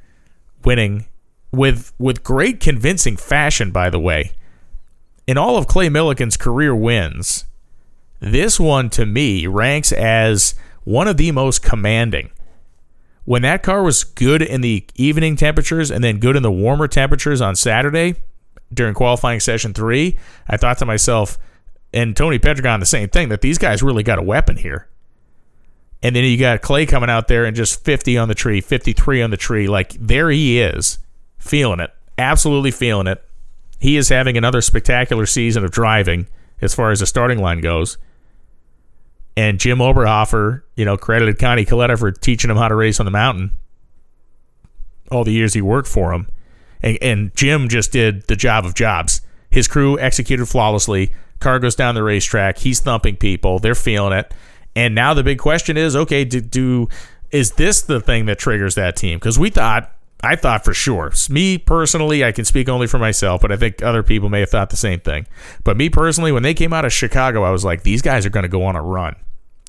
winning 0.65 1.05
with 1.53 1.93
with 1.97 2.21
great 2.21 2.59
convincing 2.59 3.15
fashion. 3.15 3.71
By 3.71 3.89
the 3.89 3.99
way, 3.99 4.33
in 5.25 5.37
all 5.37 5.55
of 5.55 5.67
Clay 5.67 5.87
Millican's 5.87 6.35
career 6.35 6.75
wins, 6.75 7.45
this 8.19 8.59
one 8.59 8.89
to 8.89 9.05
me 9.05 9.47
ranks 9.47 9.93
as 9.93 10.53
one 10.83 11.07
of 11.07 11.15
the 11.15 11.31
most 11.31 11.63
commanding. 11.63 12.29
When 13.23 13.41
that 13.43 13.63
car 13.63 13.83
was 13.83 14.03
good 14.03 14.41
in 14.41 14.59
the 14.59 14.85
evening 14.95 15.37
temperatures 15.37 15.91
and 15.91 16.03
then 16.03 16.19
good 16.19 16.35
in 16.35 16.43
the 16.43 16.51
warmer 16.51 16.87
temperatures 16.87 17.41
on 17.41 17.55
Saturday, 17.55 18.15
during 18.73 18.93
qualifying 18.93 19.39
session 19.39 19.73
three, 19.73 20.17
I 20.47 20.57
thought 20.57 20.77
to 20.79 20.85
myself, 20.85 21.37
and 21.93 22.15
Tony 22.15 22.39
Pedregon 22.39 22.79
the 22.79 22.85
same 22.85 23.09
thing, 23.09 23.29
that 23.29 23.41
these 23.41 23.57
guys 23.57 23.81
really 23.81 24.03
got 24.03 24.19
a 24.19 24.23
weapon 24.23 24.57
here. 24.57 24.87
And 26.01 26.15
then 26.15 26.23
you 26.23 26.37
got 26.37 26.61
Clay 26.61 26.85
coming 26.85 27.09
out 27.09 27.27
there 27.27 27.45
and 27.45 27.55
just 27.55 27.83
50 27.83 28.17
on 28.17 28.27
the 28.27 28.35
tree, 28.35 28.61
53 28.61 29.21
on 29.21 29.31
the 29.31 29.37
tree. 29.37 29.67
Like, 29.67 29.93
there 29.93 30.29
he 30.29 30.59
is, 30.59 30.99
feeling 31.37 31.79
it, 31.79 31.91
absolutely 32.17 32.71
feeling 32.71 33.07
it. 33.07 33.23
He 33.79 33.97
is 33.97 34.09
having 34.09 34.37
another 34.37 34.61
spectacular 34.61 35.25
season 35.25 35.65
of 35.65 35.71
driving 35.71 36.27
as 36.61 36.73
far 36.75 36.91
as 36.91 36.99
the 36.99 37.05
starting 37.05 37.39
line 37.39 37.61
goes. 37.61 37.97
And 39.35 39.59
Jim 39.59 39.79
Oberhofer, 39.79 40.63
you 40.75 40.85
know, 40.85 40.97
credited 40.97 41.39
Connie 41.39 41.65
Kalitta 41.65 41.97
for 41.97 42.11
teaching 42.11 42.49
him 42.49 42.57
how 42.57 42.67
to 42.67 42.75
race 42.75 42.99
on 42.99 43.05
the 43.05 43.11
mountain 43.11 43.51
all 45.11 45.23
the 45.23 45.31
years 45.31 45.53
he 45.53 45.61
worked 45.61 45.87
for 45.87 46.13
him 46.13 46.27
and, 46.81 46.97
and 47.01 47.35
Jim 47.35 47.69
just 47.69 47.91
did 47.91 48.27
the 48.27 48.35
job 48.35 48.65
of 48.65 48.73
jobs. 48.73 49.21
His 49.49 49.67
crew 49.67 49.97
executed 49.99 50.45
flawlessly. 50.45 51.11
Car 51.39 51.59
goes 51.59 51.75
down 51.75 51.95
the 51.95 52.03
racetrack. 52.03 52.59
He's 52.59 52.79
thumping 52.79 53.15
people. 53.15 53.59
They're 53.59 53.75
feeling 53.75 54.13
it. 54.13 54.33
And 54.75 54.93
now 54.93 55.13
the 55.13 55.23
big 55.23 55.39
question 55.39 55.77
is, 55.77 55.95
okay, 55.95 56.23
do, 56.23 56.41
do 56.41 56.89
is 57.31 57.53
this 57.53 57.81
the 57.81 57.99
thing 57.99 58.25
that 58.27 58.39
triggers 58.39 58.75
that 58.75 58.95
team? 58.95 59.17
Because 59.17 59.39
we 59.39 59.49
thought, 59.49 59.91
I 60.21 60.35
thought 60.35 60.65
for 60.65 60.73
sure. 60.73 61.11
Me 61.29 61.57
personally, 61.57 62.23
I 62.23 62.31
can 62.31 62.45
speak 62.45 62.67
only 62.69 62.87
for 62.87 62.99
myself, 62.99 63.41
but 63.41 63.51
I 63.51 63.57
think 63.57 63.81
other 63.81 64.03
people 64.03 64.29
may 64.29 64.41
have 64.41 64.49
thought 64.49 64.69
the 64.69 64.77
same 64.77 64.99
thing. 64.99 65.27
But 65.63 65.77
me 65.77 65.89
personally, 65.89 66.31
when 66.31 66.43
they 66.43 66.53
came 66.53 66.73
out 66.73 66.85
of 66.85 66.93
Chicago, 66.93 67.43
I 67.43 67.51
was 67.51 67.63
like, 67.63 67.83
these 67.83 68.01
guys 68.01 68.25
are 68.25 68.29
going 68.29 68.43
to 68.43 68.49
go 68.49 68.63
on 68.63 68.75
a 68.75 68.81
run 68.81 69.15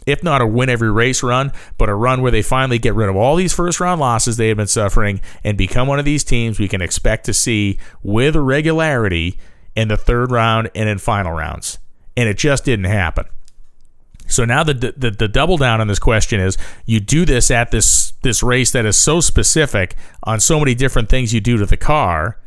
if 0.07 0.23
not 0.23 0.41
a 0.41 0.47
win 0.47 0.69
every 0.69 0.91
race 0.91 1.23
run, 1.23 1.53
but 1.79 1.89
a 1.89 1.95
run 1.95 2.23
where 2.23 2.33
they 2.33 2.43
finally 2.43 2.79
get 2.79 2.95
rid 2.95 3.09
of 3.09 3.17
all 3.17 3.37
these 3.37 3.53
first 3.53 3.81
round 3.81 4.01
losses 4.01 4.37
they 4.37 4.49
have 4.49 4.57
been 4.57 4.67
suffering 4.67 5.21
and 5.45 5.59
become 5.59 5.89
one 5.89 5.99
of 5.99 6.05
these 6.05 6.25
teams 6.25 6.59
we 6.59 6.69
can 6.69 6.83
expect 6.83 7.25
to 7.27 7.35
see 7.35 7.79
with 8.03 8.37
regularity 8.37 9.39
in 9.77 9.89
the 9.89 9.97
third 9.97 10.31
round 10.31 10.71
and 10.75 10.89
in 10.89 10.99
final 10.99 11.33
rounds. 11.33 11.79
And 12.17 12.29
it 12.29 12.39
just 12.39 12.65
didn't 12.65 12.87
happen. 12.87 13.27
So 14.27 14.45
now 14.45 14.63
the, 14.63 14.75
the 14.97 15.11
the 15.11 15.29
double 15.29 15.57
down 15.57 15.81
on 15.81 15.89
this 15.89 15.99
question 15.99 16.39
is 16.39 16.57
you 16.87 17.01
do 17.01 17.25
this 17.25 17.51
at 17.51 17.73
this 17.73 18.13
this 18.23 18.43
race 18.45 18.71
that 18.73 18.87
is 18.87 18.97
so 18.97 19.21
specific 19.21 19.97
on 20.23 20.39
so 20.39 20.61
many 20.61 20.75
different 20.75 21.09
things 21.09 21.35
you 21.35 21.41
do 21.41 21.57
to 21.57 21.67
the 21.67 21.77
car 21.77 22.39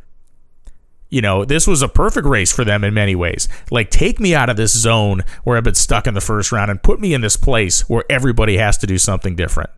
you 1.14 1.22
know, 1.22 1.46
this 1.46 1.68
was 1.68 1.84
a 1.84 1.88
perfect 1.88 2.26
race 2.26 2.52
for 2.52 2.66
them 2.66 2.84
in 2.84 2.92
many 2.92 3.14
ways. 3.14 3.48
Like, 3.70 3.92
take 3.92 4.20
me 4.20 4.34
out 4.34 4.50
of 4.50 4.58
this 4.58 4.76
zone 4.76 5.22
where 5.44 5.58
I've 5.58 5.64
been 5.64 5.76
stuck 5.76 6.08
in 6.08 6.16
the 6.16 6.22
first 6.22 6.52
round 6.52 6.72
and 6.72 6.82
put 6.82 7.00
me 7.00 7.14
in 7.14 7.22
this 7.22 7.38
place 7.38 7.88
where 7.88 8.04
everybody 8.10 8.58
has 8.58 8.80
to 8.80 8.88
do 8.88 8.98
something 8.98 9.36
different. 9.36 9.70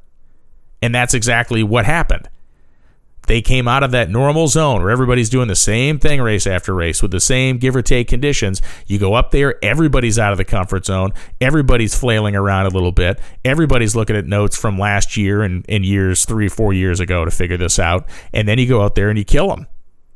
And 0.81 0.95
that's 0.95 1.13
exactly 1.13 1.61
what 1.61 1.83
happened. 1.83 2.29
They 3.27 3.41
came 3.41 3.67
out 3.67 3.83
of 3.83 3.91
that 3.91 4.09
normal 4.09 4.47
zone 4.47 4.81
where 4.81 4.91
everybody's 4.91 5.29
doing 5.29 5.49
the 5.49 5.57
same 5.57 5.99
thing 5.99 6.21
race 6.21 6.47
after 6.47 6.73
race 6.73 7.01
with 7.01 7.11
the 7.11 7.19
same 7.19 7.57
give 7.57 7.75
or 7.75 7.81
take 7.81 8.07
conditions. 8.07 8.61
You 8.87 8.97
go 8.97 9.13
up 9.13 9.31
there, 9.31 9.55
everybody's 9.61 10.17
out 10.17 10.31
of 10.31 10.37
the 10.37 10.45
comfort 10.45 10.85
zone. 10.85 11.11
Everybody's 11.41 11.99
flailing 11.99 12.37
around 12.37 12.67
a 12.67 12.69
little 12.69 12.93
bit. 12.93 13.19
Everybody's 13.43 13.93
looking 13.93 14.15
at 14.15 14.25
notes 14.25 14.55
from 14.55 14.79
last 14.79 15.17
year 15.17 15.41
and, 15.41 15.65
and 15.67 15.85
years, 15.85 16.23
three, 16.23 16.47
four 16.47 16.71
years 16.71 17.01
ago 17.01 17.25
to 17.25 17.31
figure 17.31 17.57
this 17.57 17.77
out. 17.77 18.07
And 18.31 18.47
then 18.47 18.57
you 18.57 18.67
go 18.67 18.83
out 18.83 18.95
there 18.95 19.09
and 19.09 19.17
you 19.17 19.25
kill 19.25 19.49
them 19.49 19.67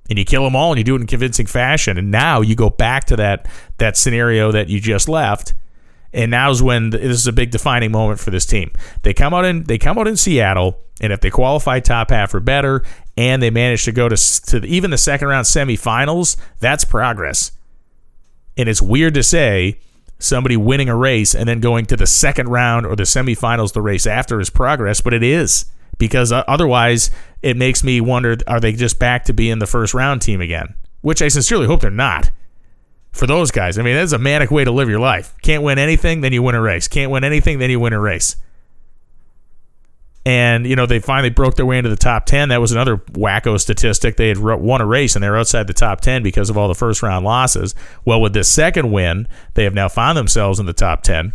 and 0.09 0.17
you 0.17 0.25
kill 0.25 0.43
them 0.43 0.55
all 0.55 0.71
and 0.71 0.77
you 0.77 0.83
do 0.83 0.95
it 0.95 1.01
in 1.01 1.07
convincing 1.07 1.45
fashion. 1.45 1.97
And 1.97 2.11
now 2.11 2.41
you 2.41 2.55
go 2.55 2.69
back 2.69 3.05
to 3.05 3.15
that 3.17 3.47
that 3.77 3.95
scenario 3.95 4.51
that 4.51 4.69
you 4.69 4.79
just 4.79 5.07
left. 5.07 5.53
And 6.11 6.31
now's 6.31 6.63
when 6.63 6.89
this 6.89 7.03
is 7.03 7.27
a 7.27 7.31
big 7.33 7.51
defining 7.51 7.91
moment 7.91 8.19
for 8.19 8.31
this 8.31 8.45
team. 8.45 8.71
They 9.03 9.13
come 9.13 9.33
out 9.33 9.45
in 9.45 9.63
they 9.63 9.77
come 9.77 9.99
out 9.99 10.07
in 10.07 10.17
Seattle, 10.17 10.79
and 10.99 11.13
if 11.13 11.21
they 11.21 11.29
qualify 11.29 11.79
top 11.79 12.09
half 12.09 12.33
or 12.33 12.39
better, 12.39 12.83
and 13.15 13.43
they 13.43 13.51
manage 13.51 13.85
to 13.85 13.91
go 13.91 14.09
to 14.09 14.15
to 14.47 14.65
even 14.65 14.89
the 14.89 14.97
second 14.97 15.27
round 15.27 15.45
semifinals, 15.45 16.35
that's 16.59 16.83
progress. 16.83 17.51
And 18.57 18.67
it's 18.67 18.81
weird 18.81 19.13
to 19.13 19.23
say 19.23 19.79
somebody 20.17 20.57
winning 20.57 20.89
a 20.89 20.95
race 20.95 21.33
and 21.33 21.47
then 21.47 21.61
going 21.61 21.85
to 21.85 21.95
the 21.95 22.07
second 22.07 22.49
round 22.49 22.85
or 22.85 22.95
the 22.95 23.03
semifinals 23.03 23.73
the 23.73 23.81
race 23.81 24.05
after 24.05 24.41
is 24.41 24.49
progress, 24.49 24.99
but 24.99 25.13
it 25.13 25.23
is 25.23 25.65
because 25.97 26.31
otherwise 26.31 27.11
it 27.41 27.57
makes 27.57 27.83
me 27.83 28.01
wonder 28.01 28.37
are 28.47 28.59
they 28.59 28.73
just 28.73 28.99
back 28.99 29.25
to 29.25 29.33
being 29.33 29.59
the 29.59 29.67
first 29.67 29.93
round 29.93 30.21
team 30.21 30.41
again? 30.41 30.75
Which 31.01 31.21
I 31.21 31.27
sincerely 31.27 31.67
hope 31.67 31.81
they're 31.81 31.91
not. 31.91 32.31
For 33.11 33.25
those 33.25 33.49
guys, 33.49 33.77
I 33.77 33.81
mean, 33.81 33.95
that's 33.95 34.11
a 34.11 34.19
manic 34.19 34.51
way 34.51 34.63
to 34.63 34.71
live 34.71 34.89
your 34.89 34.99
life. 34.99 35.33
Can't 35.41 35.63
win 35.63 35.79
anything, 35.79 36.21
then 36.21 36.31
you 36.31 36.43
win 36.43 36.55
a 36.55 36.61
race. 36.61 36.87
Can't 36.87 37.11
win 37.11 37.23
anything, 37.23 37.57
then 37.59 37.69
you 37.69 37.79
win 37.79 37.93
a 37.93 37.99
race. 37.99 38.35
And, 40.25 40.67
you 40.67 40.75
know, 40.75 40.85
they 40.85 40.99
finally 40.99 41.29
broke 41.29 41.55
their 41.55 41.65
way 41.65 41.77
into 41.77 41.89
the 41.89 41.95
top 41.95 42.25
10. 42.25 42.49
That 42.49 42.61
was 42.61 42.71
another 42.71 42.97
wacko 42.97 43.59
statistic. 43.59 44.17
They 44.17 44.27
had 44.27 44.37
won 44.37 44.81
a 44.81 44.85
race 44.85 45.15
and 45.15 45.23
they 45.23 45.29
were 45.29 45.37
outside 45.37 45.65
the 45.65 45.73
top 45.73 46.01
10 46.01 46.21
because 46.21 46.49
of 46.49 46.57
all 46.57 46.67
the 46.67 46.75
first 46.75 47.01
round 47.01 47.25
losses. 47.25 47.73
Well, 48.05 48.21
with 48.21 48.33
this 48.33 48.47
second 48.47 48.91
win, 48.91 49.27
they 49.55 49.63
have 49.63 49.73
now 49.73 49.87
found 49.87 50.17
themselves 50.17 50.59
in 50.59 50.65
the 50.65 50.73
top 50.73 51.01
10. 51.01 51.33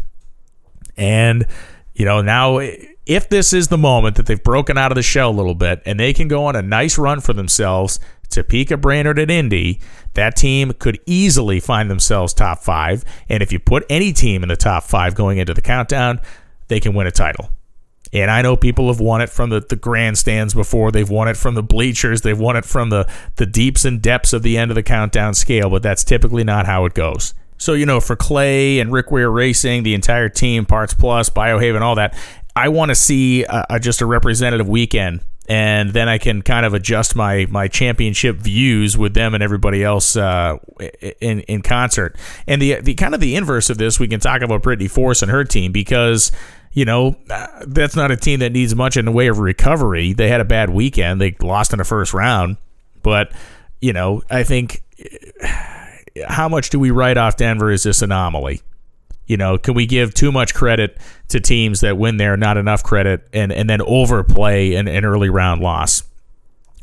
And, 0.97 1.47
you 1.95 2.05
know, 2.05 2.21
now 2.21 2.61
if 3.07 3.29
this 3.29 3.53
is 3.53 3.69
the 3.69 3.79
moment 3.79 4.17
that 4.17 4.27
they've 4.27 4.43
broken 4.43 4.79
out 4.79 4.91
of 4.91 4.97
the 4.97 5.03
shell 5.03 5.31
a 5.31 5.33
little 5.33 5.55
bit 5.55 5.83
and 5.85 6.01
they 6.01 6.13
can 6.13 6.29
go 6.29 6.47
on 6.47 6.57
a 6.57 6.63
nice 6.63 6.99
run 6.99 7.21
for 7.21 7.33
themselves 7.33 8.01
Topeka, 8.31 8.77
Brainerd, 8.77 9.19
and 9.19 9.31
Indy, 9.31 9.81
that 10.15 10.37
team 10.37 10.73
could 10.79 10.99
easily 11.07 11.61
find 11.61 11.91
themselves 11.91 12.35
top 12.35 12.63
five. 12.63 13.05
And 13.29 13.43
if 13.43 13.53
you 13.53 13.61
put 13.61 13.85
any 13.89 14.13
team 14.13 14.43
in 14.43 14.49
the 14.49 14.57
top 14.57 14.85
five 14.85 15.15
going 15.15 15.39
into 15.39 15.55
the 15.55 15.63
countdown, 15.63 16.21
they 16.69 16.81
can 16.81 16.95
win 16.95 17.07
a 17.07 17.13
title. 17.13 17.51
And 18.13 18.31
I 18.31 18.43
know 18.43 18.57
people 18.57 18.89
have 18.89 19.01
won 19.01 19.21
it 19.21 19.29
from 19.29 19.51
the, 19.51 19.61
the 19.61 19.77
grandstands 19.77 20.55
before. 20.55 20.93
They've 20.93 21.09
won 21.09 21.29
it 21.29 21.37
from 21.37 21.55
the 21.55 21.63
bleachers. 21.63 22.23
They've 22.23 22.39
won 22.39 22.57
it 22.57 22.65
from 22.65 22.91
the, 22.91 23.09
the 23.37 23.47
deeps 23.47 23.85
and 23.85 24.01
depths 24.01 24.33
of 24.33 24.43
the 24.43 24.57
end 24.57 24.71
of 24.71 24.77
the 24.77 24.85
countdown 24.85 25.35
scale, 25.35 25.69
but 25.69 25.83
that's 25.83 26.05
typically 26.05 26.45
not 26.45 26.67
how 26.67 26.85
it 26.85 26.95
goes. 26.95 27.35
So, 27.57 27.73
you 27.73 27.87
know, 27.87 28.01
for 28.01 28.15
Clay 28.15 28.79
and 28.79 28.93
Rick 28.93 29.11
Ware 29.11 29.31
Racing, 29.31 29.83
the 29.83 29.95
entire 29.95 30.29
team, 30.29 30.67
Parts 30.67 30.95
Plus, 30.95 31.31
Biohaven, 31.31 31.81
all 31.81 31.95
that, 31.97 32.17
I 32.57 32.69
want 32.69 32.91
to 32.91 32.95
see 32.95 33.45
a, 33.45 33.67
a, 33.71 33.81
just 33.81 34.01
a 34.01 34.07
representative 34.07 34.69
weekend, 34.69 35.21
and 35.49 35.91
then 35.91 36.09
I 36.09 36.19
can 36.19 36.43
kind 36.43 36.65
of 36.65 36.75
adjust 36.75 37.17
my 37.17 37.47
my 37.51 37.69
championship 37.69 38.37
views 38.37 38.97
with 38.97 39.15
them 39.15 39.35
and 39.35 39.43
everybody 39.43 39.83
else 39.83 40.17
uh, 40.17 40.59
in 41.21 41.41
in 41.41 41.63
concert. 41.63 42.17
And 42.47 42.63
the 42.63 42.81
the 42.81 42.95
kind 42.95 43.15
of 43.15 43.21
the 43.21 43.37
inverse 43.37 43.71
of 43.71 43.79
this, 43.79 43.99
we 43.99 44.09
can 44.09 44.21
talk 44.21 44.43
about 44.43 44.63
Brittany 44.63 44.89
Force 44.89 45.23
and 45.23 45.31
her 45.31 45.45
team 45.45 45.73
because. 45.73 46.31
You 46.77 46.85
know, 46.85 47.15
uh, 47.31 47.47
that's 47.69 47.95
not 47.95 48.11
a 48.11 48.17
team 48.17 48.41
that 48.41 48.51
needs 48.51 48.75
much 48.75 48.97
in 48.97 49.05
the 49.05 49.13
way 49.13 49.29
of 49.29 49.39
recovery. 49.39 50.13
They 50.13 50.29
had 50.29 50.41
a 50.41 50.45
bad 50.45 50.71
weekend. 50.71 51.21
They 51.21 51.37
lost 51.41 51.73
in 51.73 51.79
the 51.79 51.85
first 51.85 52.13
round. 52.13 52.57
But, 53.01 53.31
you 53.81 53.93
know, 53.93 54.23
I 54.29 54.43
think 54.43 54.83
how 56.27 56.49
much 56.49 56.71
do 56.71 56.81
we 56.81 56.91
write 56.91 57.17
off 57.17 57.37
Denver 57.37 57.71
as 57.71 57.85
this 57.85 58.03
anomaly? 58.03 58.61
You 59.27 59.37
know, 59.37 59.59
can 59.59 59.75
we 59.75 59.87
give 59.87 60.15
too 60.15 60.31
much 60.31 60.55
credit 60.55 60.99
to 61.29 61.41
teams 61.41 61.81
that 61.81 61.97
win 61.97 62.19
there, 62.19 62.37
not 62.37 62.57
enough 62.57 62.83
credit, 62.83 63.27
and, 63.33 63.53
and 63.53 63.69
then 63.69 63.81
overplay 63.83 64.75
an, 64.75 64.89
an 64.89 65.05
early 65.05 65.31
round 65.31 65.61
loss? 65.61 66.05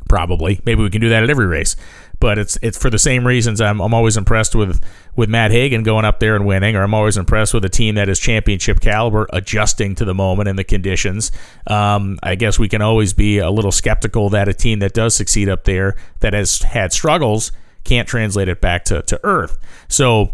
Probably. 0.08 0.60
Maybe 0.64 0.82
we 0.82 0.90
can 0.90 1.00
do 1.00 1.08
that 1.08 1.22
at 1.22 1.30
every 1.30 1.46
race. 1.46 1.76
But 2.20 2.38
it's 2.38 2.56
it's 2.62 2.78
for 2.78 2.88
the 2.88 3.00
same 3.00 3.26
reasons 3.26 3.60
I'm, 3.60 3.80
I'm 3.80 3.92
always 3.92 4.16
impressed 4.16 4.54
with 4.54 4.80
with 5.16 5.28
Matt 5.28 5.50
Hagan 5.50 5.82
going 5.82 6.04
up 6.04 6.20
there 6.20 6.36
and 6.36 6.46
winning, 6.46 6.76
or 6.76 6.82
I'm 6.84 6.94
always 6.94 7.16
impressed 7.16 7.52
with 7.52 7.64
a 7.64 7.68
team 7.68 7.96
that 7.96 8.08
is 8.08 8.20
championship 8.20 8.78
caliber 8.78 9.26
adjusting 9.32 9.96
to 9.96 10.04
the 10.04 10.14
moment 10.14 10.48
and 10.48 10.56
the 10.56 10.62
conditions. 10.62 11.32
Um, 11.66 12.20
I 12.22 12.36
guess 12.36 12.60
we 12.60 12.68
can 12.68 12.80
always 12.80 13.12
be 13.12 13.38
a 13.38 13.50
little 13.50 13.72
skeptical 13.72 14.28
that 14.30 14.48
a 14.48 14.54
team 14.54 14.78
that 14.80 14.92
does 14.92 15.16
succeed 15.16 15.48
up 15.48 15.64
there 15.64 15.96
that 16.20 16.32
has 16.32 16.62
had 16.62 16.92
struggles 16.92 17.50
can't 17.82 18.06
translate 18.06 18.48
it 18.48 18.60
back 18.60 18.84
to, 18.84 19.02
to 19.02 19.18
earth. 19.24 19.58
So 19.88 20.32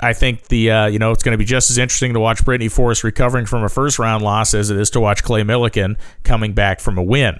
I 0.00 0.12
think 0.12 0.48
the 0.48 0.70
uh, 0.70 0.86
you 0.86 0.98
know 0.98 1.10
it's 1.10 1.22
going 1.22 1.32
to 1.32 1.38
be 1.38 1.44
just 1.44 1.70
as 1.70 1.78
interesting 1.78 2.14
to 2.14 2.20
watch 2.20 2.44
Brittany 2.44 2.68
Force 2.68 3.02
recovering 3.02 3.46
from 3.46 3.64
a 3.64 3.68
first 3.68 3.98
round 3.98 4.22
loss 4.22 4.54
as 4.54 4.70
it 4.70 4.76
is 4.76 4.90
to 4.90 5.00
watch 5.00 5.22
Clay 5.22 5.42
Millican 5.42 5.96
coming 6.22 6.52
back 6.52 6.80
from 6.80 6.98
a 6.98 7.02
win. 7.02 7.38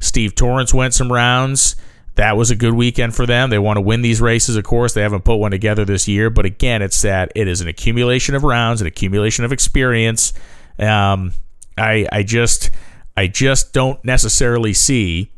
Steve 0.00 0.34
Torrence 0.34 0.72
went 0.72 0.94
some 0.94 1.12
rounds. 1.12 1.76
That 2.14 2.36
was 2.36 2.50
a 2.50 2.56
good 2.56 2.74
weekend 2.74 3.14
for 3.14 3.26
them. 3.26 3.50
They 3.50 3.60
want 3.60 3.76
to 3.76 3.80
win 3.80 4.02
these 4.02 4.20
races, 4.20 4.56
of 4.56 4.64
course. 4.64 4.92
They 4.92 5.02
haven't 5.02 5.24
put 5.24 5.36
one 5.36 5.52
together 5.52 5.84
this 5.84 6.08
year, 6.08 6.30
but 6.30 6.44
again, 6.44 6.82
it's 6.82 7.00
that 7.02 7.30
it 7.36 7.46
is 7.46 7.60
an 7.60 7.68
accumulation 7.68 8.34
of 8.34 8.42
rounds, 8.42 8.80
an 8.80 8.86
accumulation 8.88 9.44
of 9.44 9.52
experience. 9.52 10.32
Um, 10.78 11.32
I 11.76 12.06
I 12.10 12.22
just 12.22 12.70
I 13.16 13.26
just 13.26 13.72
don't 13.72 14.02
necessarily 14.04 14.72
see 14.72 15.30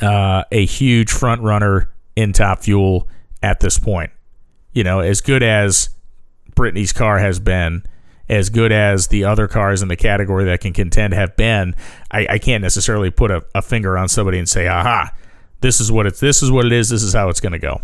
uh, 0.00 0.44
a 0.52 0.64
huge 0.64 1.10
front 1.10 1.42
runner 1.42 1.90
in 2.16 2.32
Top 2.32 2.62
Fuel 2.62 3.08
at 3.42 3.60
this 3.60 3.78
point. 3.78 4.10
You 4.74 4.84
know, 4.84 5.00
as 5.00 5.20
good 5.20 5.42
as 5.42 5.88
Brittany's 6.54 6.92
car 6.92 7.18
has 7.18 7.40
been, 7.40 7.84
as 8.28 8.50
good 8.50 8.72
as 8.72 9.08
the 9.08 9.24
other 9.24 9.48
cars 9.48 9.82
in 9.82 9.88
the 9.88 9.96
category 9.96 10.44
that 10.46 10.60
can 10.60 10.72
contend 10.72 11.14
have 11.14 11.36
been, 11.36 11.74
I, 12.10 12.26
I 12.30 12.38
can't 12.38 12.62
necessarily 12.62 13.10
put 13.10 13.30
a, 13.30 13.44
a, 13.54 13.62
finger 13.62 13.96
on 13.96 14.08
somebody 14.08 14.38
and 14.38 14.48
say, 14.48 14.66
aha, 14.66 15.10
this 15.60 15.80
is 15.80 15.92
what 15.92 16.06
it's 16.06 16.20
this 16.20 16.42
is 16.42 16.50
what 16.50 16.66
it 16.66 16.72
is, 16.72 16.88
this 16.88 17.02
is 17.02 17.14
how 17.14 17.28
it's 17.28 17.40
gonna 17.40 17.58
go. 17.58 17.82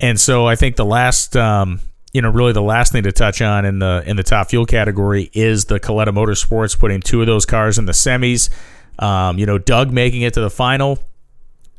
And 0.00 0.18
so 0.18 0.46
I 0.46 0.56
think 0.56 0.76
the 0.76 0.84
last 0.84 1.36
um, 1.36 1.80
you 2.14 2.22
know, 2.22 2.30
really 2.30 2.52
the 2.52 2.62
last 2.62 2.92
thing 2.92 3.02
to 3.02 3.12
touch 3.12 3.42
on 3.42 3.64
in 3.64 3.80
the 3.80 4.02
in 4.06 4.16
the 4.16 4.22
top 4.22 4.48
fuel 4.48 4.64
category 4.64 5.30
is 5.32 5.66
the 5.66 5.80
Kalitta 5.80 6.08
Motorsports 6.14 6.78
putting 6.78 7.00
two 7.00 7.20
of 7.20 7.26
those 7.26 7.44
cars 7.44 7.76
in 7.76 7.86
the 7.86 7.92
semis. 7.92 8.50
Um, 9.00 9.36
you 9.36 9.46
know, 9.46 9.58
Doug 9.58 9.92
making 9.92 10.22
it 10.22 10.32
to 10.34 10.40
the 10.40 10.48
final 10.48 11.00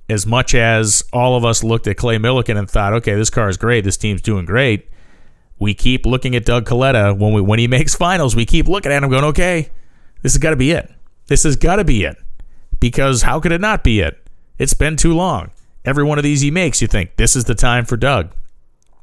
as 0.09 0.25
much 0.25 0.53
as 0.53 1.03
all 1.11 1.35
of 1.35 1.43
us 1.43 1.63
looked 1.63 1.87
at 1.87 1.97
Clay 1.97 2.17
Millican 2.17 2.57
and 2.57 2.69
thought, 2.69 2.93
okay, 2.93 3.15
this 3.15 3.29
car 3.29 3.49
is 3.49 3.57
great, 3.57 3.83
this 3.83 3.97
team's 3.97 4.21
doing 4.21 4.45
great, 4.45 4.87
we 5.57 5.73
keep 5.73 6.05
looking 6.05 6.35
at 6.35 6.45
Doug 6.45 6.65
Kalitta 6.65 7.17
when 7.17 7.33
we 7.33 7.41
when 7.41 7.59
he 7.59 7.67
makes 7.77 7.95
finals. 7.95 8.35
We 8.35 8.45
keep 8.45 8.67
looking 8.67 8.91
at 8.91 9.03
him, 9.03 9.09
going, 9.09 9.23
okay, 9.25 9.69
this 10.21 10.33
has 10.33 10.37
got 10.37 10.51
to 10.51 10.55
be 10.55 10.71
it. 10.71 10.91
This 11.27 11.43
has 11.43 11.55
got 11.55 11.77
to 11.77 11.83
be 11.83 12.03
it, 12.03 12.17
because 12.79 13.23
how 13.23 13.39
could 13.39 13.51
it 13.51 13.61
not 13.61 13.83
be 13.83 13.99
it? 13.99 14.21
It's 14.57 14.73
been 14.73 14.95
too 14.95 15.13
long. 15.13 15.51
Every 15.83 16.03
one 16.03 16.17
of 16.17 16.23
these 16.23 16.41
he 16.41 16.51
makes, 16.51 16.81
you 16.81 16.87
think 16.87 17.15
this 17.15 17.35
is 17.35 17.45
the 17.45 17.55
time 17.55 17.85
for 17.85 17.97
Doug, 17.97 18.31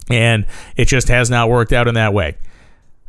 and 0.08 0.46
it 0.76 0.86
just 0.86 1.08
has 1.08 1.30
not 1.30 1.48
worked 1.48 1.72
out 1.72 1.88
in 1.88 1.94
that 1.94 2.14
way. 2.14 2.36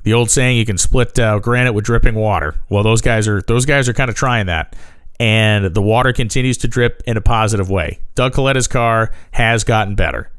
The 0.03 0.13
old 0.13 0.29
saying, 0.29 0.57
you 0.57 0.65
can 0.65 0.77
split 0.77 1.17
uh, 1.17 1.39
granite 1.39 1.73
with 1.73 1.85
dripping 1.85 2.15
water. 2.15 2.55
Well, 2.69 2.83
those 2.83 3.01
guys 3.01 3.27
are 3.27 3.41
those 3.41 3.65
guys 3.65 3.87
are 3.87 3.93
kind 3.93 4.09
of 4.09 4.15
trying 4.15 4.47
that 4.47 4.75
and 5.19 5.73
the 5.73 5.81
water 5.81 6.13
continues 6.13 6.57
to 6.59 6.67
drip 6.67 7.01
in 7.05 7.17
a 7.17 7.21
positive 7.21 7.69
way. 7.69 7.99
Doug 8.15 8.33
Kalitta's 8.33 8.67
car 8.67 9.11
has 9.31 9.63
gotten 9.63 9.95
better. 9.95 10.31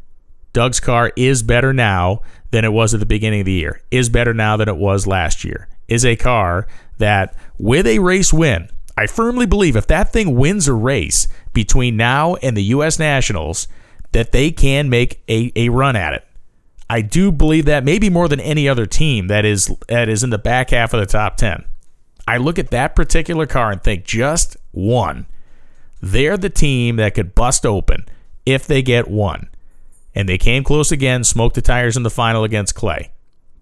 Doug's 0.52 0.80
car 0.80 1.12
is 1.16 1.42
better 1.42 1.72
now 1.72 2.22
than 2.50 2.64
it 2.64 2.72
was 2.72 2.94
at 2.94 3.00
the 3.00 3.06
beginning 3.06 3.40
of 3.40 3.46
the 3.46 3.52
year, 3.52 3.80
is 3.90 4.08
better 4.08 4.32
now 4.32 4.56
than 4.56 4.68
it 4.68 4.76
was 4.76 5.06
last 5.06 5.44
year, 5.44 5.68
is 5.88 6.04
a 6.04 6.16
car 6.16 6.66
that, 6.98 7.34
with 7.58 7.86
a 7.86 7.98
race 7.98 8.32
win, 8.32 8.68
I 8.96 9.06
firmly 9.06 9.46
believe 9.46 9.74
if 9.74 9.88
that 9.88 10.12
thing 10.12 10.36
wins 10.36 10.68
a 10.68 10.72
race 10.72 11.26
between 11.52 11.96
now 11.96 12.36
and 12.36 12.56
the 12.56 12.62
U.S. 12.64 12.98
Nationals, 12.98 13.66
that 14.12 14.30
they 14.30 14.52
can 14.52 14.88
make 14.88 15.20
a, 15.28 15.50
a 15.56 15.68
run 15.70 15.96
at 15.96 16.14
it. 16.14 16.24
I 16.88 17.00
do 17.00 17.32
believe 17.32 17.64
that 17.64 17.84
maybe 17.84 18.08
more 18.08 18.28
than 18.28 18.38
any 18.38 18.68
other 18.68 18.86
team 18.86 19.26
that 19.26 19.44
is 19.44 19.72
that 19.88 20.08
is 20.08 20.22
in 20.22 20.30
the 20.30 20.38
back 20.38 20.70
half 20.70 20.94
of 20.94 21.00
the 21.00 21.06
top 21.06 21.36
10. 21.36 21.64
I 22.28 22.36
look 22.36 22.58
at 22.58 22.70
that 22.70 22.94
particular 22.94 23.46
car 23.46 23.72
and 23.72 23.82
think 23.82 24.04
just 24.04 24.56
one. 24.74 25.26
They're 26.00 26.36
the 26.36 26.50
team 26.50 26.96
that 26.96 27.14
could 27.14 27.34
bust 27.34 27.64
open 27.64 28.04
if 28.44 28.66
they 28.66 28.82
get 28.82 29.08
one. 29.08 29.48
And 30.14 30.28
they 30.28 30.38
came 30.38 30.62
close 30.62 30.92
again, 30.92 31.24
smoked 31.24 31.54
the 31.54 31.62
tires 31.62 31.96
in 31.96 32.02
the 32.02 32.10
final 32.10 32.44
against 32.44 32.74
Clay. 32.74 33.10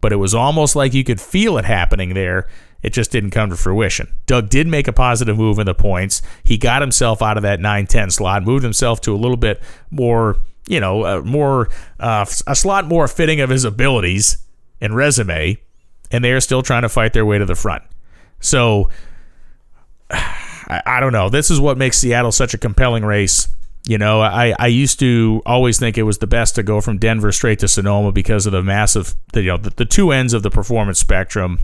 But 0.00 0.12
it 0.12 0.16
was 0.16 0.34
almost 0.34 0.74
like 0.76 0.92
you 0.92 1.04
could 1.04 1.20
feel 1.20 1.56
it 1.56 1.64
happening 1.64 2.14
there. 2.14 2.48
It 2.82 2.92
just 2.92 3.12
didn't 3.12 3.30
come 3.30 3.50
to 3.50 3.56
fruition. 3.56 4.12
Doug 4.26 4.48
did 4.48 4.66
make 4.66 4.88
a 4.88 4.92
positive 4.92 5.38
move 5.38 5.60
in 5.60 5.66
the 5.66 5.74
points. 5.74 6.20
He 6.42 6.58
got 6.58 6.82
himself 6.82 7.22
out 7.22 7.36
of 7.36 7.44
that 7.44 7.60
9 7.60 7.86
10 7.86 8.10
slot, 8.10 8.42
moved 8.42 8.64
himself 8.64 9.00
to 9.02 9.14
a 9.14 9.16
little 9.16 9.36
bit 9.36 9.62
more, 9.90 10.38
you 10.66 10.80
know, 10.80 11.04
uh, 11.04 11.20
more, 11.22 11.68
uh, 12.00 12.26
a 12.46 12.56
slot 12.56 12.86
more 12.86 13.06
fitting 13.06 13.40
of 13.40 13.50
his 13.50 13.64
abilities 13.64 14.38
and 14.80 14.96
resume. 14.96 15.58
And 16.10 16.24
they 16.24 16.32
are 16.32 16.40
still 16.40 16.62
trying 16.62 16.82
to 16.82 16.88
fight 16.88 17.12
their 17.12 17.24
way 17.24 17.38
to 17.38 17.46
the 17.46 17.54
front. 17.54 17.84
So 18.40 18.90
I, 20.72 20.82
I 20.96 21.00
don't 21.00 21.12
know. 21.12 21.28
This 21.28 21.50
is 21.50 21.60
what 21.60 21.76
makes 21.78 21.98
Seattle 21.98 22.32
such 22.32 22.54
a 22.54 22.58
compelling 22.58 23.04
race. 23.04 23.48
You 23.86 23.98
know, 23.98 24.20
I, 24.20 24.54
I 24.58 24.68
used 24.68 25.00
to 25.00 25.42
always 25.44 25.78
think 25.78 25.98
it 25.98 26.04
was 26.04 26.18
the 26.18 26.26
best 26.26 26.54
to 26.54 26.62
go 26.62 26.80
from 26.80 26.98
Denver 26.98 27.32
straight 27.32 27.58
to 27.60 27.68
Sonoma 27.68 28.12
because 28.12 28.46
of 28.46 28.52
the 28.52 28.62
massive, 28.62 29.16
the, 29.32 29.42
you 29.42 29.48
know, 29.48 29.56
the, 29.56 29.70
the 29.70 29.84
two 29.84 30.12
ends 30.12 30.34
of 30.34 30.42
the 30.42 30.50
performance 30.50 31.00
spectrum. 31.00 31.58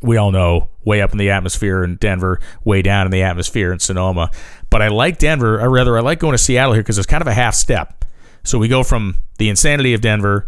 We 0.00 0.16
all 0.16 0.30
know 0.30 0.70
way 0.82 1.02
up 1.02 1.12
in 1.12 1.18
the 1.18 1.28
atmosphere 1.28 1.84
in 1.84 1.96
Denver, 1.96 2.40
way 2.64 2.80
down 2.80 3.04
in 3.04 3.12
the 3.12 3.22
atmosphere 3.22 3.70
in 3.70 3.80
Sonoma. 3.80 4.30
But 4.70 4.80
I 4.80 4.88
like 4.88 5.18
Denver, 5.18 5.60
or 5.60 5.68
rather, 5.68 5.98
I 5.98 6.00
like 6.00 6.20
going 6.20 6.32
to 6.32 6.38
Seattle 6.38 6.72
here 6.72 6.82
because 6.82 6.96
it's 6.96 7.06
kind 7.06 7.20
of 7.20 7.28
a 7.28 7.34
half 7.34 7.54
step. 7.54 8.04
So 8.42 8.58
we 8.58 8.68
go 8.68 8.82
from 8.82 9.16
the 9.36 9.50
insanity 9.50 9.92
of 9.92 10.00
Denver 10.00 10.46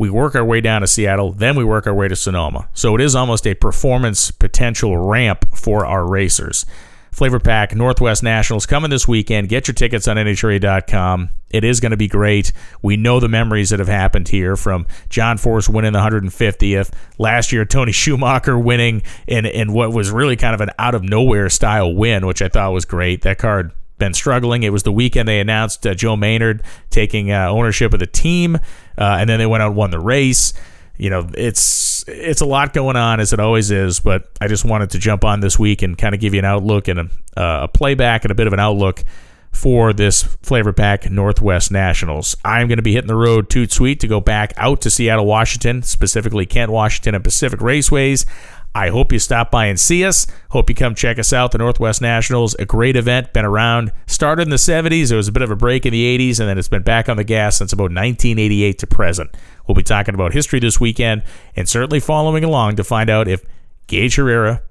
we 0.00 0.08
work 0.08 0.34
our 0.34 0.44
way 0.46 0.62
down 0.62 0.80
to 0.80 0.86
Seattle, 0.86 1.30
then 1.30 1.56
we 1.56 1.62
work 1.62 1.86
our 1.86 1.92
way 1.92 2.08
to 2.08 2.16
Sonoma. 2.16 2.70
So 2.72 2.94
it 2.94 3.02
is 3.02 3.14
almost 3.14 3.46
a 3.46 3.52
performance 3.52 4.30
potential 4.30 4.96
ramp 4.96 5.44
for 5.54 5.84
our 5.84 6.08
racers. 6.08 6.64
Flav-R-Pac 7.12 7.74
Northwest 7.74 8.22
Nationals 8.22 8.66
coming 8.66 8.90
this 8.90 9.06
weekend. 9.06 9.48
Get 9.48 9.68
your 9.68 9.74
tickets 9.74 10.08
on 10.08 10.16
NHRA.com. 10.16 11.30
It 11.50 11.64
is 11.64 11.80
going 11.80 11.90
to 11.90 11.96
be 11.96 12.08
great. 12.08 12.52
We 12.82 12.96
know 12.96 13.18
the 13.18 13.28
memories 13.28 13.70
that 13.70 13.80
have 13.80 13.88
happened 13.88 14.28
here 14.28 14.56
from 14.56 14.86
John 15.08 15.36
Force 15.36 15.68
winning 15.68 15.92
the 15.92 15.98
150th. 15.98 16.92
Last 17.18 17.52
year, 17.52 17.64
Tony 17.64 17.92
Schumacher 17.92 18.58
winning 18.58 19.02
in, 19.26 19.46
in 19.46 19.72
what 19.72 19.92
was 19.92 20.10
really 20.10 20.36
kind 20.36 20.54
of 20.54 20.60
an 20.60 20.70
out 20.78 20.94
of 20.94 21.02
nowhere 21.02 21.48
style 21.48 21.92
win, 21.92 22.26
which 22.26 22.40
I 22.40 22.48
thought 22.48 22.72
was 22.72 22.84
great. 22.84 23.22
That 23.22 23.38
card 23.38 23.72
been 23.98 24.14
struggling. 24.14 24.64
It 24.64 24.72
was 24.72 24.82
the 24.82 24.92
weekend 24.92 25.28
they 25.28 25.38
announced 25.38 25.86
uh, 25.86 25.94
Joe 25.94 26.16
Maynard 26.16 26.64
taking 26.90 27.30
uh, 27.30 27.48
ownership 27.48 27.92
of 27.92 28.00
the 28.00 28.06
team, 28.06 28.56
uh, 28.56 28.60
and 28.98 29.28
then 29.28 29.38
they 29.38 29.46
went 29.46 29.62
out 29.62 29.68
and 29.68 29.76
won 29.76 29.90
the 29.90 30.00
race. 30.00 30.52
You 30.96 31.10
know, 31.10 31.30
it's 31.34 31.89
it's 32.06 32.40
a 32.40 32.46
lot 32.46 32.72
going 32.72 32.96
on 32.96 33.20
as 33.20 33.32
it 33.32 33.40
always 33.40 33.70
is, 33.70 34.00
but 34.00 34.28
I 34.40 34.48
just 34.48 34.64
wanted 34.64 34.90
to 34.90 34.98
jump 34.98 35.24
on 35.24 35.40
this 35.40 35.58
week 35.58 35.82
and 35.82 35.96
kind 35.96 36.14
of 36.14 36.20
give 36.20 36.34
you 36.34 36.38
an 36.38 36.44
outlook 36.44 36.88
and 36.88 37.00
a, 37.00 37.02
uh, 37.36 37.64
a 37.64 37.68
playback 37.68 38.24
and 38.24 38.30
a 38.30 38.34
bit 38.34 38.46
of 38.46 38.52
an 38.52 38.60
outlook 38.60 39.04
for 39.52 39.92
this 39.92 40.22
Flav-R-Pac 40.22 41.10
Northwest 41.10 41.72
Nationals. 41.72 42.36
I'm 42.44 42.68
going 42.68 42.78
to 42.78 42.82
be 42.82 42.94
hitting 42.94 43.08
the 43.08 43.16
road 43.16 43.50
toot 43.50 43.72
sweet 43.72 44.00
to 44.00 44.06
go 44.06 44.20
back 44.20 44.52
out 44.56 44.80
to 44.82 44.90
Seattle, 44.90 45.26
Washington, 45.26 45.82
specifically 45.82 46.46
Kent, 46.46 46.70
Washington, 46.70 47.14
and 47.14 47.24
Pacific 47.24 47.60
Raceways. 47.60 48.26
I 48.74 48.90
hope 48.90 49.12
you 49.12 49.18
stop 49.18 49.50
by 49.50 49.66
and 49.66 49.80
see 49.80 50.04
us. 50.04 50.28
Hope 50.50 50.68
you 50.68 50.76
come 50.76 50.94
check 50.94 51.18
us 51.18 51.32
out. 51.32 51.50
The 51.50 51.58
Northwest 51.58 52.00
Nationals, 52.00 52.54
a 52.54 52.64
great 52.64 52.94
event, 52.94 53.32
been 53.32 53.44
around. 53.44 53.92
Started 54.06 54.42
in 54.42 54.50
the 54.50 54.56
70s. 54.56 55.08
There 55.08 55.16
was 55.16 55.26
a 55.26 55.32
bit 55.32 55.42
of 55.42 55.50
a 55.50 55.56
break 55.56 55.86
in 55.86 55.92
the 55.92 56.18
80s, 56.18 56.38
and 56.38 56.48
then 56.48 56.56
it's 56.56 56.68
been 56.68 56.82
back 56.82 57.08
on 57.08 57.16
the 57.16 57.24
gas 57.24 57.56
since 57.56 57.72
about 57.72 57.84
1988 57.84 58.78
to 58.78 58.86
present. 58.86 59.36
We'll 59.66 59.74
be 59.74 59.82
talking 59.82 60.14
about 60.14 60.32
history 60.32 60.60
this 60.60 60.78
weekend 60.78 61.24
and 61.56 61.68
certainly 61.68 61.98
following 61.98 62.44
along 62.44 62.76
to 62.76 62.84
find 62.84 63.10
out 63.10 63.26
if 63.26 63.44
Gaige 63.88 64.16
Herrera, 64.16 64.62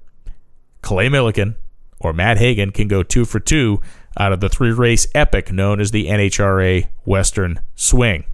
Clay 0.80 1.08
Millican, 1.08 1.56
or 2.00 2.14
Matt 2.14 2.38
Hagan 2.38 2.70
can 2.70 2.88
go 2.88 3.02
two 3.02 3.26
for 3.26 3.38
two 3.38 3.82
out 4.18 4.32
of 4.32 4.40
the 4.40 4.48
three 4.48 4.72
race 4.72 5.06
epic 5.14 5.52
known 5.52 5.78
as 5.78 5.90
the 5.90 6.06
NHRA 6.06 6.88
Western 7.04 7.60
Swing. 7.74 8.24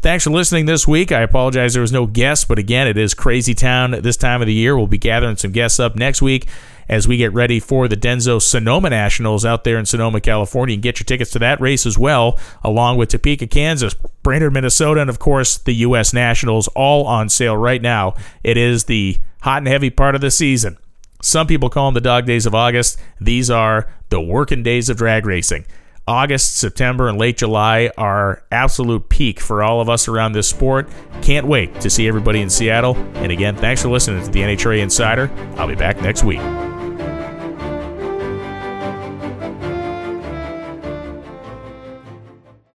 Thanks 0.00 0.24
for 0.24 0.30
listening 0.30 0.66
this 0.66 0.88
week. 0.88 1.12
I 1.12 1.20
apologize 1.20 1.74
there 1.74 1.82
was 1.82 1.92
no 1.92 2.06
guests, 2.06 2.44
but 2.44 2.58
again, 2.58 2.88
it 2.88 2.96
is 2.96 3.14
crazy 3.14 3.54
town 3.54 3.90
this 3.90 4.16
time 4.16 4.40
of 4.40 4.46
the 4.46 4.54
year. 4.54 4.76
We'll 4.76 4.86
be 4.86 4.98
gathering 4.98 5.36
some 5.36 5.52
guests 5.52 5.78
up 5.78 5.96
next 5.96 6.22
week 6.22 6.46
as 6.88 7.08
we 7.08 7.16
get 7.16 7.32
ready 7.32 7.60
for 7.60 7.88
the 7.88 7.96
Denso 7.96 8.40
Sonoma 8.40 8.90
Nationals 8.90 9.44
out 9.44 9.64
there 9.64 9.78
in 9.78 9.86
Sonoma, 9.86 10.20
California. 10.20 10.76
Can 10.76 10.80
get 10.80 10.98
your 10.98 11.04
tickets 11.04 11.30
to 11.32 11.38
that 11.40 11.60
race 11.60 11.84
as 11.84 11.98
well, 11.98 12.38
along 12.62 12.96
with 12.96 13.10
Topeka, 13.10 13.46
Kansas, 13.48 13.94
Brainerd, 14.22 14.52
Minnesota, 14.52 15.00
and 15.00 15.10
of 15.10 15.18
course 15.18 15.58
the 15.58 15.74
U.S. 15.74 16.12
Nationals, 16.12 16.68
all 16.68 17.06
on 17.06 17.28
sale 17.28 17.56
right 17.56 17.82
now. 17.82 18.14
It 18.42 18.56
is 18.56 18.84
the 18.84 19.18
hot 19.42 19.58
and 19.58 19.68
heavy 19.68 19.90
part 19.90 20.14
of 20.14 20.20
the 20.20 20.30
season. 20.30 20.78
Some 21.22 21.46
people 21.46 21.70
call 21.70 21.88
them 21.88 21.94
the 21.94 22.00
dog 22.00 22.26
days 22.26 22.46
of 22.46 22.54
August. 22.54 23.00
These 23.20 23.50
are 23.50 23.88
the 24.10 24.20
working 24.20 24.62
days 24.62 24.88
of 24.88 24.96
drag 24.96 25.26
racing. 25.26 25.66
August, 26.08 26.56
September, 26.56 27.08
and 27.08 27.18
late 27.18 27.36
July 27.36 27.90
are 27.98 28.44
absolute 28.52 29.08
peak 29.08 29.40
for 29.40 29.62
all 29.62 29.80
of 29.80 29.88
us 29.88 30.06
around 30.06 30.32
this 30.32 30.48
sport. 30.48 30.88
Can't 31.20 31.46
wait 31.46 31.80
to 31.80 31.90
see 31.90 32.06
everybody 32.06 32.40
in 32.40 32.50
Seattle. 32.50 32.96
And 33.14 33.32
again, 33.32 33.56
thanks 33.56 33.82
for 33.82 33.88
listening 33.88 34.24
to 34.24 34.30
the 34.30 34.40
NHRA 34.40 34.80
Insider. 34.80 35.30
I'll 35.56 35.66
be 35.66 35.74
back 35.74 36.00
next 36.00 36.22
week. 36.22 36.40